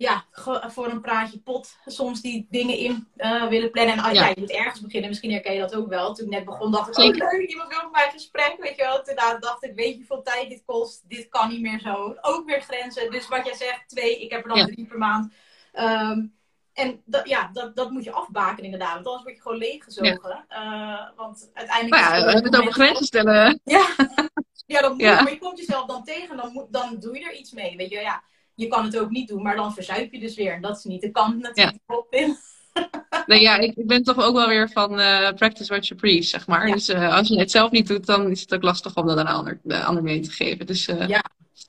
ja, 0.02 0.24
voor 0.70 0.90
een 0.90 1.00
praatje 1.00 1.38
pot 1.38 1.76
soms 1.86 2.20
die 2.20 2.46
dingen 2.50 2.76
in 2.76 3.08
uh, 3.16 3.48
willen 3.48 3.70
plannen. 3.70 3.94
En 3.94 4.04
uh, 4.04 4.12
ja. 4.12 4.28
je 4.28 4.34
moet 4.38 4.50
ergens 4.50 4.80
beginnen. 4.80 5.08
Misschien 5.08 5.30
herken 5.30 5.54
je 5.54 5.60
dat 5.60 5.74
ook 5.74 5.88
wel. 5.88 6.14
Toen 6.14 6.24
ik 6.24 6.32
net 6.32 6.44
begon, 6.44 6.70
dacht 6.70 6.98
ik, 6.98 7.14
oh 7.14 7.30
leuk, 7.30 7.48
iemand 7.48 7.68
wil 7.68 7.82
met 7.82 7.92
mij 7.92 8.10
gesprek. 8.12 8.56
Weet 8.58 8.76
je 8.76 8.82
wel. 8.82 9.02
Toen 9.02 9.14
dacht 9.40 9.64
ik, 9.64 9.74
weet 9.74 9.90
je 9.90 9.96
hoeveel 9.96 10.22
tijd 10.22 10.48
dit 10.48 10.62
kost? 10.64 11.08
Dit 11.08 11.28
kan 11.28 11.48
niet 11.48 11.60
meer 11.60 11.80
zo. 11.80 12.14
Ook 12.20 12.46
weer 12.46 12.60
grenzen. 12.60 13.10
Dus 13.10 13.28
wat 13.28 13.46
jij 13.46 13.54
zegt, 13.54 13.88
twee. 13.88 14.20
Ik 14.20 14.30
heb 14.30 14.42
er 14.42 14.54
dan 14.54 14.66
drie 14.66 14.86
per 14.86 14.98
maand. 14.98 15.32
Um, 15.74 16.34
en 16.72 17.02
dat, 17.04 17.28
ja, 17.28 17.50
dat, 17.52 17.76
dat 17.76 17.90
moet 17.90 18.04
je 18.04 18.12
afbaken 18.12 18.64
inderdaad. 18.64 18.94
Want 18.94 19.06
anders 19.06 19.22
word 19.24 19.36
je 19.36 19.42
gewoon 19.42 19.58
leeggezogen. 19.58 20.44
Ja. 20.48 20.62
Uh, 20.62 21.16
want 21.16 21.50
uiteindelijk... 21.52 22.02
Nou 22.02 22.14
ja, 22.14 22.24
we 22.24 22.32
hebben 22.32 22.52
het 22.52 22.60
over 22.60 22.72
grenzen 22.72 23.04
stellen. 23.04 23.60
Ja, 23.64 23.86
ja, 24.66 24.80
dat 24.80 24.90
moet, 24.92 25.00
ja. 25.00 25.22
maar 25.22 25.32
je 25.32 25.38
komt 25.38 25.58
jezelf 25.58 25.86
dan 25.86 26.04
tegen. 26.04 26.36
Dan, 26.36 26.52
moet, 26.52 26.72
dan 26.72 26.96
doe 26.98 27.18
je 27.18 27.24
er 27.24 27.34
iets 27.34 27.52
mee. 27.52 27.76
Weet 27.76 27.90
je, 27.90 28.00
ja 28.00 28.22
je 28.54 28.68
kan 28.68 28.84
het 28.84 28.98
ook 28.98 29.10
niet 29.10 29.28
doen, 29.28 29.42
maar 29.42 29.56
dan 29.56 29.74
verzuip 29.74 30.12
je 30.12 30.18
dus 30.18 30.34
weer. 30.34 30.52
En 30.52 30.62
dat 30.62 30.76
is 30.76 30.84
niet 30.84 31.00
de 31.00 31.10
kant 31.10 31.38
natuurlijk 31.38 31.78
ja. 32.10 32.36
Nee, 33.26 33.40
ja, 33.40 33.56
ik, 33.56 33.76
ik, 33.76 33.86
ben 33.86 34.02
toch 34.02 34.24
ook 34.24 34.34
wel 34.34 34.48
weer 34.48 34.70
van 34.70 35.00
uh, 35.00 35.32
practice 35.32 35.72
what 35.72 35.86
you 35.86 36.00
preach, 36.00 36.24
zeg 36.24 36.46
maar. 36.46 36.66
Dus 36.66 36.88
uh, 36.88 37.14
als 37.14 37.28
je 37.28 37.38
het 37.38 37.50
zelf 37.50 37.70
niet 37.70 37.86
doet, 37.86 38.06
dan 38.06 38.30
is 38.30 38.40
het 38.40 38.54
ook 38.54 38.62
lastig 38.62 38.96
om 38.96 39.06
dat 39.06 39.18
aan 39.18 39.26
een 39.26 39.32
ander, 39.32 39.60
de 39.62 39.82
ander 39.84 40.02
mee 40.02 40.20
te 40.20 40.30
geven. 40.30 40.66
Dus, 40.66 40.84
ja, 40.84 41.22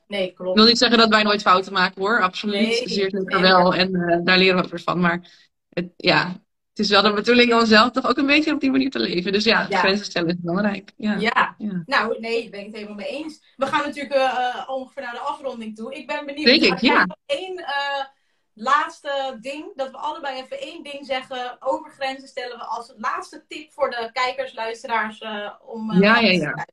nee, 0.06 0.32
klopt. 0.32 0.50
Ik 0.50 0.56
wil 0.56 0.66
niet 0.66 0.78
zeggen 0.78 0.98
dat 0.98 1.08
wij 1.08 1.22
nooit 1.22 1.42
fouten 1.42 1.72
maken 1.72 2.02
hoor, 2.02 2.22
absoluut. 2.22 2.54
Nee, 2.54 2.88
Zeer 2.88 3.10
zeker 3.10 3.40
wel. 3.40 3.74
En 3.74 4.20
daar 4.24 4.38
leren 4.38 4.70
we 4.70 4.78
van. 4.78 5.00
Maar 5.00 5.30
het, 5.68 5.92
ja, 5.96 6.44
het 6.74 6.84
is 6.84 6.90
wel 6.90 7.02
de 7.02 7.12
bedoeling 7.12 7.54
om 7.54 7.66
zelf 7.66 7.90
toch 7.90 8.06
ook 8.06 8.16
een 8.16 8.26
beetje 8.26 8.52
op 8.52 8.60
die 8.60 8.70
manier 8.70 8.90
te 8.90 8.98
leven. 8.98 9.32
Dus 9.32 9.44
ja, 9.44 9.66
ja. 9.68 9.78
grenzen 9.78 10.06
stellen 10.06 10.28
is 10.28 10.40
belangrijk. 10.40 10.92
Ja. 10.96 11.16
ja. 11.16 11.56
nou 11.86 12.20
nee, 12.20 12.42
daar 12.42 12.50
ben 12.50 12.60
ik 12.60 12.66
het 12.66 12.74
helemaal 12.74 12.96
mee 12.96 13.08
eens. 13.08 13.54
We 13.56 13.66
gaan 13.66 13.84
natuurlijk 13.84 14.14
uh, 14.14 14.64
ongeveer 14.66 15.02
naar 15.02 15.12
de 15.12 15.18
afronding 15.18 15.76
toe. 15.76 15.94
Ik 15.94 16.06
ben 16.06 16.26
benieuwd. 16.26 16.46
Denk 16.46 16.62
ik, 16.62 16.80
ja. 16.80 17.06
Eén 17.26 17.58
uh, 17.58 18.04
laatste 18.52 19.38
ding, 19.40 19.72
dat 19.74 19.90
we 19.90 19.96
allebei 19.96 20.40
even 20.40 20.60
één 20.60 20.82
ding 20.82 21.06
zeggen 21.06 21.56
over 21.60 21.90
grenzen 21.90 22.28
stellen 22.28 22.58
we 22.58 22.64
als 22.64 22.94
laatste 22.96 23.44
tip 23.48 23.72
voor 23.72 23.90
de 23.90 24.10
kijkers, 24.12 24.54
luisteraars 24.54 25.24
om. 25.60 25.92
ja, 25.92 26.18
ja, 26.18 26.30
ja. 26.30 26.66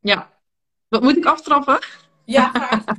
Ja. 0.00 0.30
Wat 0.88 1.02
moet 1.02 1.16
ik 1.16 1.24
aftrappen? 1.24 1.78
Ja, 2.24 2.50
graag. 2.50 2.84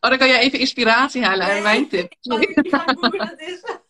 oh, 0.00 0.10
dan 0.10 0.18
kan 0.18 0.28
jij 0.28 0.40
even 0.40 0.58
inspiratie 0.58 1.24
halen 1.24 1.46
uit 1.46 1.62
mijn 1.62 1.88
tip. 1.88 2.12
Ik 2.12 2.18
weet 2.20 2.56
niet 2.56 2.70
hoe 2.70 3.10
dat 3.18 3.40
is. 3.40 3.62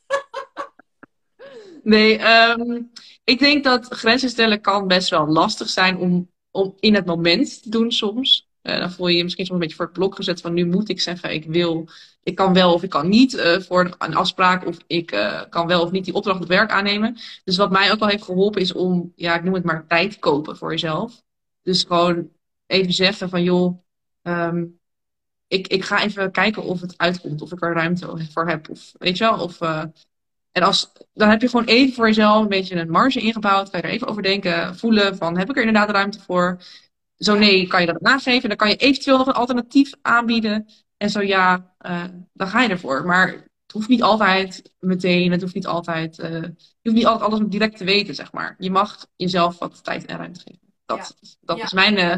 Nee, 1.82 2.18
ehm, 2.18 2.82
ik 3.24 3.38
denk 3.38 3.64
dat 3.64 3.86
grenzen 3.88 4.28
stellen 4.28 4.60
kan 4.60 4.88
best 4.88 5.08
wel 5.08 5.26
lastig 5.26 5.68
zijn 5.68 5.96
om, 5.96 6.30
om 6.50 6.76
in 6.80 6.94
het 6.94 7.06
moment 7.06 7.62
te 7.62 7.70
doen 7.70 7.92
soms. 7.92 8.48
Uh, 8.62 8.78
dan 8.78 8.92
voel 8.92 9.08
je 9.08 9.16
je 9.16 9.22
misschien 9.22 9.46
soms 9.46 9.58
een 9.58 9.62
beetje 9.66 9.76
voor 9.76 9.86
het 9.86 9.98
blok 9.98 10.14
gezet 10.14 10.40
van 10.40 10.54
nu 10.54 10.66
moet 10.66 10.88
ik 10.88 11.00
zeggen 11.00 11.32
ik 11.32 11.44
wil, 11.44 11.88
ik 12.22 12.34
kan 12.34 12.54
wel 12.54 12.72
of 12.72 12.82
ik 12.82 12.90
kan 12.90 13.08
niet 13.08 13.34
uh, 13.34 13.58
voor 13.58 13.94
een 13.98 14.14
afspraak 14.14 14.66
of 14.66 14.76
ik 14.86 15.12
uh, 15.12 15.42
kan 15.50 15.66
wel 15.66 15.82
of 15.82 15.90
niet 15.90 16.04
die 16.04 16.14
opdracht 16.14 16.40
op 16.40 16.48
werk 16.48 16.70
aannemen. 16.70 17.16
Dus 17.44 17.56
wat 17.56 17.70
mij 17.70 17.92
ook 17.92 17.98
wel 17.98 18.08
heeft 18.08 18.22
geholpen 18.22 18.60
is 18.60 18.72
om, 18.72 19.12
ja 19.16 19.34
ik 19.36 19.44
noem 19.44 19.54
het 19.54 19.64
maar 19.64 19.86
tijd 19.86 20.18
kopen 20.18 20.56
voor 20.56 20.70
jezelf. 20.70 21.22
Dus 21.62 21.82
gewoon 21.84 22.28
even 22.68 22.92
zeggen 22.92 23.28
van 23.28 23.42
joh, 23.42 23.78
um, 24.22 24.80
ik, 25.46 25.66
ik 25.66 25.84
ga 25.84 26.02
even 26.02 26.30
kijken 26.30 26.62
of 26.62 26.80
het 26.80 26.98
uitkomt, 26.98 27.42
of 27.42 27.52
ik 27.52 27.62
er 27.62 27.72
ruimte 27.72 28.26
voor 28.30 28.48
heb. 28.48 28.68
Of 28.68 28.92
weet 28.98 29.18
je 29.18 29.24
wel, 29.24 29.42
of 29.42 29.60
en 30.58 30.64
als, 30.64 30.92
dan 31.14 31.28
heb 31.28 31.40
je 31.40 31.48
gewoon 31.48 31.64
even 31.64 31.94
voor 31.94 32.06
jezelf 32.06 32.42
een 32.42 32.48
beetje 32.48 32.76
een 32.76 32.90
marge 32.90 33.20
ingebouwd. 33.20 33.70
Kan 33.70 33.80
je 33.80 33.86
er 33.86 33.92
even 33.92 34.06
over 34.06 34.22
denken, 34.22 34.76
voelen 34.76 35.16
van 35.16 35.38
heb 35.38 35.50
ik 35.50 35.56
er 35.56 35.62
inderdaad 35.62 35.90
ruimte 35.90 36.20
voor? 36.20 36.62
Zo 37.16 37.38
nee, 37.38 37.66
kan 37.66 37.80
je 37.80 37.86
dat 37.86 38.02
aangeven. 38.02 38.48
Dan 38.48 38.58
kan 38.58 38.68
je 38.68 38.76
eventueel 38.76 39.18
nog 39.18 39.26
een 39.26 39.32
alternatief 39.32 39.92
aanbieden. 40.02 40.66
En 40.96 41.10
zo 41.10 41.20
ja, 41.20 41.74
uh, 41.86 42.04
dan 42.32 42.48
ga 42.48 42.62
je 42.62 42.68
ervoor. 42.68 43.06
Maar 43.06 43.28
het 43.28 43.72
hoeft 43.72 43.88
niet 43.88 44.02
altijd 44.02 44.72
meteen. 44.78 45.32
Het 45.32 45.40
hoeft 45.40 45.54
niet 45.54 45.66
altijd, 45.66 46.18
uh, 46.18 46.30
je 46.30 46.54
hoeft 46.82 46.96
niet 46.96 47.06
altijd 47.06 47.30
alles 47.30 47.48
direct 47.48 47.76
te 47.76 47.84
weten, 47.84 48.14
zeg 48.14 48.32
maar. 48.32 48.54
Je 48.58 48.70
mag 48.70 49.06
jezelf 49.16 49.58
wat 49.58 49.84
tijd 49.84 50.04
en 50.06 50.16
ruimte 50.16 50.40
geven. 50.40 50.72
Dat, 50.86 51.16
dat 51.40 51.58
is 51.58 51.72
mijn 51.72 51.98
uh, 51.98 52.14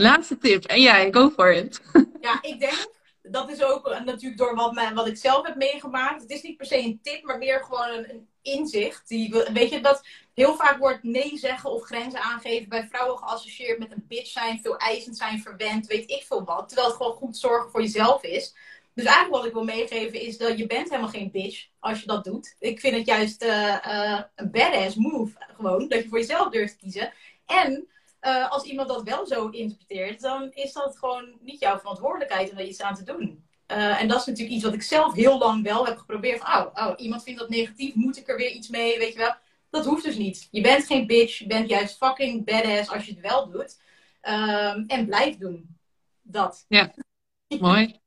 laatste 0.00 0.38
tip. 0.38 0.64
En 0.64 0.80
jij, 0.80 1.12
go 1.12 1.30
for 1.30 1.52
it. 1.52 1.80
Ja, 2.20 2.38
ik 2.42 2.60
denk 2.60 2.88
dat 3.22 3.50
is 3.50 3.62
ook 3.62 3.88
eh, 3.88 4.00
natuurlijk 4.00 4.40
door 4.40 4.54
wat, 4.54 4.72
mijn, 4.72 4.94
wat 4.94 5.06
ik 5.06 5.16
zelf 5.16 5.46
heb 5.46 5.56
meegemaakt. 5.56 6.22
Het 6.22 6.30
is 6.30 6.42
niet 6.42 6.56
per 6.56 6.66
se 6.66 6.78
een 6.78 7.00
tip, 7.02 7.22
maar 7.24 7.38
meer 7.38 7.64
gewoon 7.64 7.88
een, 7.88 8.10
een 8.10 8.28
inzicht. 8.42 9.08
Die, 9.08 9.44
weet 9.52 9.70
je, 9.70 9.80
dat 9.80 10.04
heel 10.34 10.54
vaak 10.54 10.78
wordt 10.78 11.02
nee 11.02 11.38
zeggen 11.38 11.70
of 11.70 11.84
grenzen 11.84 12.20
aangeven 12.20 12.68
bij 12.68 12.88
vrouwen 12.90 13.18
geassocieerd 13.18 13.78
met 13.78 13.92
een 13.92 14.04
bitch 14.08 14.30
zijn, 14.30 14.60
veel 14.62 14.76
eisend 14.76 15.16
zijn, 15.16 15.40
verwend, 15.40 15.86
weet 15.86 16.10
ik 16.10 16.22
veel 16.22 16.44
wat. 16.44 16.68
Terwijl 16.68 16.88
het 16.88 16.96
gewoon 16.96 17.16
goed 17.16 17.36
zorgen 17.36 17.70
voor 17.70 17.80
jezelf 17.80 18.22
is. 18.22 18.54
Dus 18.94 19.04
eigenlijk 19.04 19.36
wat 19.36 19.46
ik 19.46 19.52
wil 19.52 19.64
meegeven 19.64 20.20
is 20.20 20.38
dat 20.38 20.58
je 20.58 20.66
bent 20.66 20.88
helemaal 20.88 21.10
geen 21.10 21.30
bitch 21.30 21.66
als 21.78 22.00
je 22.00 22.06
dat 22.06 22.24
doet. 22.24 22.56
Ik 22.58 22.80
vind 22.80 22.96
het 22.96 23.06
juist 23.06 23.44
uh, 23.44 23.76
uh, 23.86 24.20
een 24.34 24.50
badass 24.50 24.96
move 24.96 25.36
gewoon, 25.56 25.88
dat 25.88 26.02
je 26.02 26.08
voor 26.08 26.18
jezelf 26.18 26.50
durft 26.50 26.72
te 26.72 26.78
kiezen. 26.78 27.12
En 27.46 27.88
uh, 28.20 28.50
als 28.50 28.62
iemand 28.62 28.88
dat 28.88 29.02
wel 29.02 29.26
zo 29.26 29.48
interpreteert, 29.48 30.20
dan 30.20 30.50
is 30.52 30.72
dat 30.72 30.98
gewoon 30.98 31.38
niet 31.40 31.60
jouw 31.60 31.78
verantwoordelijkheid 31.78 32.50
om 32.50 32.58
er 32.58 32.66
iets 32.66 32.82
aan 32.82 32.94
te 32.94 33.04
doen. 33.04 33.44
Uh, 33.66 34.00
en 34.00 34.08
dat 34.08 34.20
is 34.20 34.26
natuurlijk 34.26 34.54
iets 34.54 34.64
wat 34.64 34.74
ik 34.74 34.82
zelf 34.82 35.14
heel 35.14 35.38
lang 35.38 35.62
wel 35.62 35.86
heb 35.86 35.98
geprobeerd. 35.98 36.40
Van, 36.40 36.66
oh, 36.66 36.86
oh, 36.86 36.92
iemand 36.96 37.22
vindt 37.22 37.40
dat 37.40 37.48
negatief, 37.48 37.94
moet 37.94 38.16
ik 38.16 38.28
er 38.28 38.36
weer 38.36 38.50
iets 38.50 38.68
mee, 38.68 38.98
weet 38.98 39.12
je 39.12 39.18
wel. 39.18 39.34
Dat 39.70 39.84
hoeft 39.84 40.04
dus 40.04 40.16
niet. 40.16 40.48
Je 40.50 40.60
bent 40.60 40.86
geen 40.86 41.06
bitch, 41.06 41.38
je 41.38 41.46
bent 41.46 41.68
juist 41.68 41.96
fucking 41.96 42.44
badass 42.44 42.90
als 42.90 43.04
je 43.04 43.12
het 43.12 43.20
wel 43.20 43.50
doet. 43.50 43.80
Um, 44.22 44.84
en 44.86 45.06
blijf 45.06 45.36
doen. 45.36 45.76
Dat. 46.22 46.64
Ja, 46.68 46.94
mooi. 47.60 48.00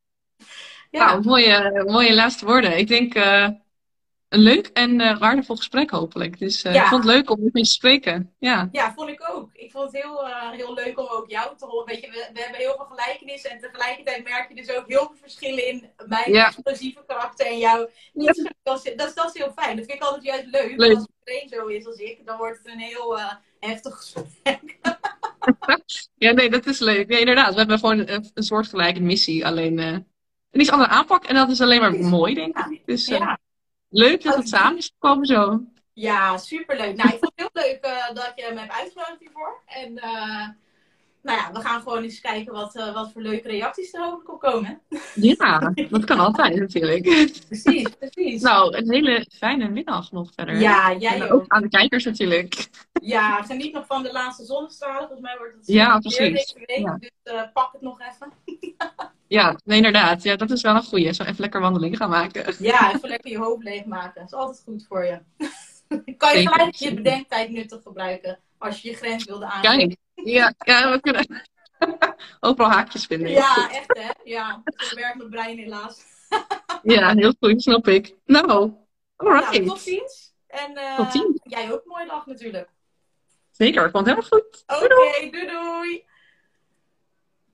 ja. 0.91 1.05
Nou, 1.05 1.24
mooie, 1.24 1.84
mooie 1.86 2.14
laatste 2.14 2.45
woorden. 2.45 2.78
Ik 2.78 2.88
denk, 2.88 3.16
uh, 3.16 3.49
een 4.34 4.40
leuk 4.40 4.68
en 4.68 5.02
uh, 5.02 5.20
waardevol 5.20 5.56
gesprek 5.56 5.90
hopelijk. 5.90 6.40
Dus 6.40 6.64
uh, 6.64 6.76
ik 6.76 6.82
vond 6.82 7.04
het 7.04 7.14
leuk 7.14 7.30
om 7.30 7.40
met 7.44 7.52
je 7.54 7.64
te 7.64 7.70
spreken. 7.70 8.34
Ja. 8.40 8.70
ja, 8.72 8.94
vond 8.94 9.10
ik 9.10 9.30
ook. 9.32 9.50
Ik 9.54 9.72
vond 9.72 9.92
het 9.92 10.04
heel, 10.04 10.28
uh, 10.28 10.50
heel 10.50 10.74
leuk 10.74 11.00
om 11.00 11.08
ook 11.10 11.30
jou 11.30 11.58
te 11.58 11.66
horen. 11.66 11.86
Weet 11.86 12.02
je, 12.02 12.08
we, 12.08 12.30
we, 12.34 12.40
hebben 12.42 12.60
heel 12.60 12.76
veel 12.76 12.86
gelijkenissen 12.86 13.52
en 13.52 13.60
tegelijkertijd 13.60 14.24
merk 14.24 14.50
je 14.50 14.56
dus 14.56 14.72
ook 14.72 14.88
heel 14.88 15.06
veel 15.06 15.18
verschillen 15.22 15.68
in 15.68 15.90
mijn 16.08 16.32
ja. 16.32 16.48
explosieve 16.48 17.04
karakter 17.08 17.46
en 17.46 17.58
jou. 17.58 17.90
Niet 18.14 18.36
ja. 18.36 18.52
dat, 18.64 18.86
is, 18.86 19.14
dat, 19.14 19.36
is 19.36 19.42
heel 19.42 19.52
fijn. 19.56 19.78
Dat 19.78 19.86
vind 19.86 19.98
ik 19.98 20.04
altijd 20.04 20.24
juist 20.24 20.46
leuk. 20.46 20.78
leuk. 20.78 20.96
Als 20.96 21.08
iedereen 21.20 21.50
zo 21.50 21.66
is 21.66 21.86
als 21.86 21.98
ik, 21.98 22.26
dan 22.26 22.38
wordt 22.38 22.58
het 22.58 22.68
een 22.68 22.80
heel 22.80 23.20
heftig 23.60 23.96
gesprek. 23.96 24.78
ja, 26.26 26.32
nee, 26.32 26.50
dat 26.50 26.66
is 26.66 26.80
leuk. 26.80 27.08
Nee, 27.08 27.20
inderdaad. 27.20 27.54
We 27.54 27.60
hebben 27.60 27.80
gewoon 27.80 28.08
een, 28.08 28.32
een 28.34 28.44
soortgelijke 28.44 29.02
missie. 29.02 29.46
Alleen 29.46 29.78
een 29.78 30.06
iets 30.52 30.72
andere 30.72 30.90
aanpak. 30.90 31.26
En 31.26 31.36
dat 31.36 31.50
is 31.50 31.62
alleen 31.62 31.82
maar 31.82 31.94
mooi, 31.94 32.34
denk 32.34 32.58
ik. 32.58 32.82
Dus, 32.86 33.08
ja. 33.08 33.40
Leuk 33.94 34.24
dat 34.24 34.36
het 34.36 34.50
samen 34.50 34.78
is 34.78 34.94
gekomen 35.00 35.26
zo. 35.26 35.62
Ja, 35.94 36.38
superleuk. 36.38 36.96
Nou, 36.96 37.10
ik 37.10 37.20
vond 37.20 37.32
het 37.36 37.52
heel 37.54 37.64
leuk 37.64 37.86
uh, 37.86 38.16
dat 38.16 38.32
je 38.36 38.50
me 38.54 38.60
hebt 38.60 38.72
uitgenodigd 38.72 39.20
hiervoor. 39.20 39.62
En 39.66 39.91
uh, 39.91 40.48
nou 41.22 41.38
ja, 41.38 41.52
we 41.54 41.60
gaan 41.60 41.82
gewoon 41.82 42.04
eens 42.04 42.22
kijken 42.22 42.54
wat, 42.54 42.76
uh, 42.76 42.94
wat 42.94 43.12
voor 43.12 43.22
leuke 43.22 43.48
reacties 43.48 43.94
er 43.94 44.06
over 44.06 44.38
komen. 44.38 44.82
Ja, 45.16 45.74
dat 45.89 46.04
kan 46.04 46.20
altijd 46.20 46.56
natuurlijk. 46.56 47.04
Precies, 47.48 47.89
precies. 47.89 48.41
Nou, 48.41 48.78
een 48.78 48.91
hele 48.91 49.28
fijne 49.38 49.70
middag 49.70 50.12
nog 50.12 50.32
verder. 50.36 50.60
Ja, 50.60 50.94
jij 50.94 51.24
ook. 51.24 51.34
ook. 51.34 51.46
aan 51.48 51.62
de 51.62 51.70
kijkers 51.70 52.04
natuurlijk. 52.04 52.70
Ja, 53.02 53.41
geniet 53.41 53.74
nog 53.74 53.86
van 53.86 54.04
de 54.04 54.12
laatste 54.12 54.46
zonnestralen. 54.46 55.00
Volgens 55.00 55.22
mij 55.22 55.38
wordt 55.38 55.56
het 55.56 55.68
ja, 55.68 56.00
precies. 56.00 56.18
deze 56.18 56.66
week, 56.66 56.78
ja. 56.78 56.98
dus 57.00 57.50
pak 57.54 57.72
het 57.72 57.82
nog 57.82 58.00
even. 58.00 58.32
Ja, 59.34 59.60
nee, 59.64 59.78
inderdaad. 59.78 60.24
Ja, 60.24 60.36
dat 60.36 60.52
is 60.52 60.62
wel 60.62 60.76
een 60.76 60.84
goeie. 60.84 61.14
Zo 61.14 61.24
even 61.24 61.42
lekker 61.42 61.62
wandeling 61.62 61.98
gaan 61.98 62.10
maken. 62.10 62.56
Ja, 62.60 62.94
even 62.94 63.10
lekker 63.10 63.32
je 63.32 63.38
hoofd 63.38 63.64
leegmaken. 63.64 64.22
Dat 64.22 64.26
is 64.26 64.34
altijd 64.34 64.62
goed 64.66 64.86
voor 64.88 65.06
je. 65.06 65.20
kan 66.18 66.40
je 66.40 66.48
gelijk 66.48 66.76
je 66.76 66.94
bedenktijd 66.94 67.50
nuttig 67.50 67.82
gebruiken 67.82 68.40
als 68.58 68.82
je 68.82 68.90
je 68.90 68.96
grens 68.96 69.24
wilde 69.24 69.46
aangeven. 69.46 69.98
Ja, 70.14 70.54
ja, 70.58 70.92
we 70.92 71.00
kunnen 71.00 71.44
overal 72.40 72.72
haakjes 72.72 73.06
vinden. 73.06 73.30
Ja, 73.30 73.72
echt 73.72 73.98
hè. 73.98 74.10
Ja, 74.24 74.62
zo 74.76 74.96
werkt 74.96 75.18
mijn 75.18 75.30
brein 75.30 75.58
helaas. 75.58 76.04
ja, 76.84 77.14
heel 77.16 77.34
goed, 77.40 77.62
snap 77.62 77.88
ik. 77.88 78.16
Nou, 78.26 78.74
alright. 79.16 79.52
Nou, 79.52 79.66
tot 79.66 79.80
ziens. 79.82 80.34
En 80.48 80.72
uh, 80.72 80.96
tot 80.96 81.12
ziens. 81.12 81.40
jij 81.44 81.72
ook 81.72 81.82
een 81.84 81.92
mooie 81.92 82.08
dag 82.08 82.26
natuurlijk. 82.26 82.70
Zeker, 83.52 83.92
komt 83.92 84.06
helemaal 84.06 84.30
goed. 84.30 84.64
Oké, 84.68 84.84
okay, 84.84 85.30
doei 85.32 85.48
doei. 85.48 86.06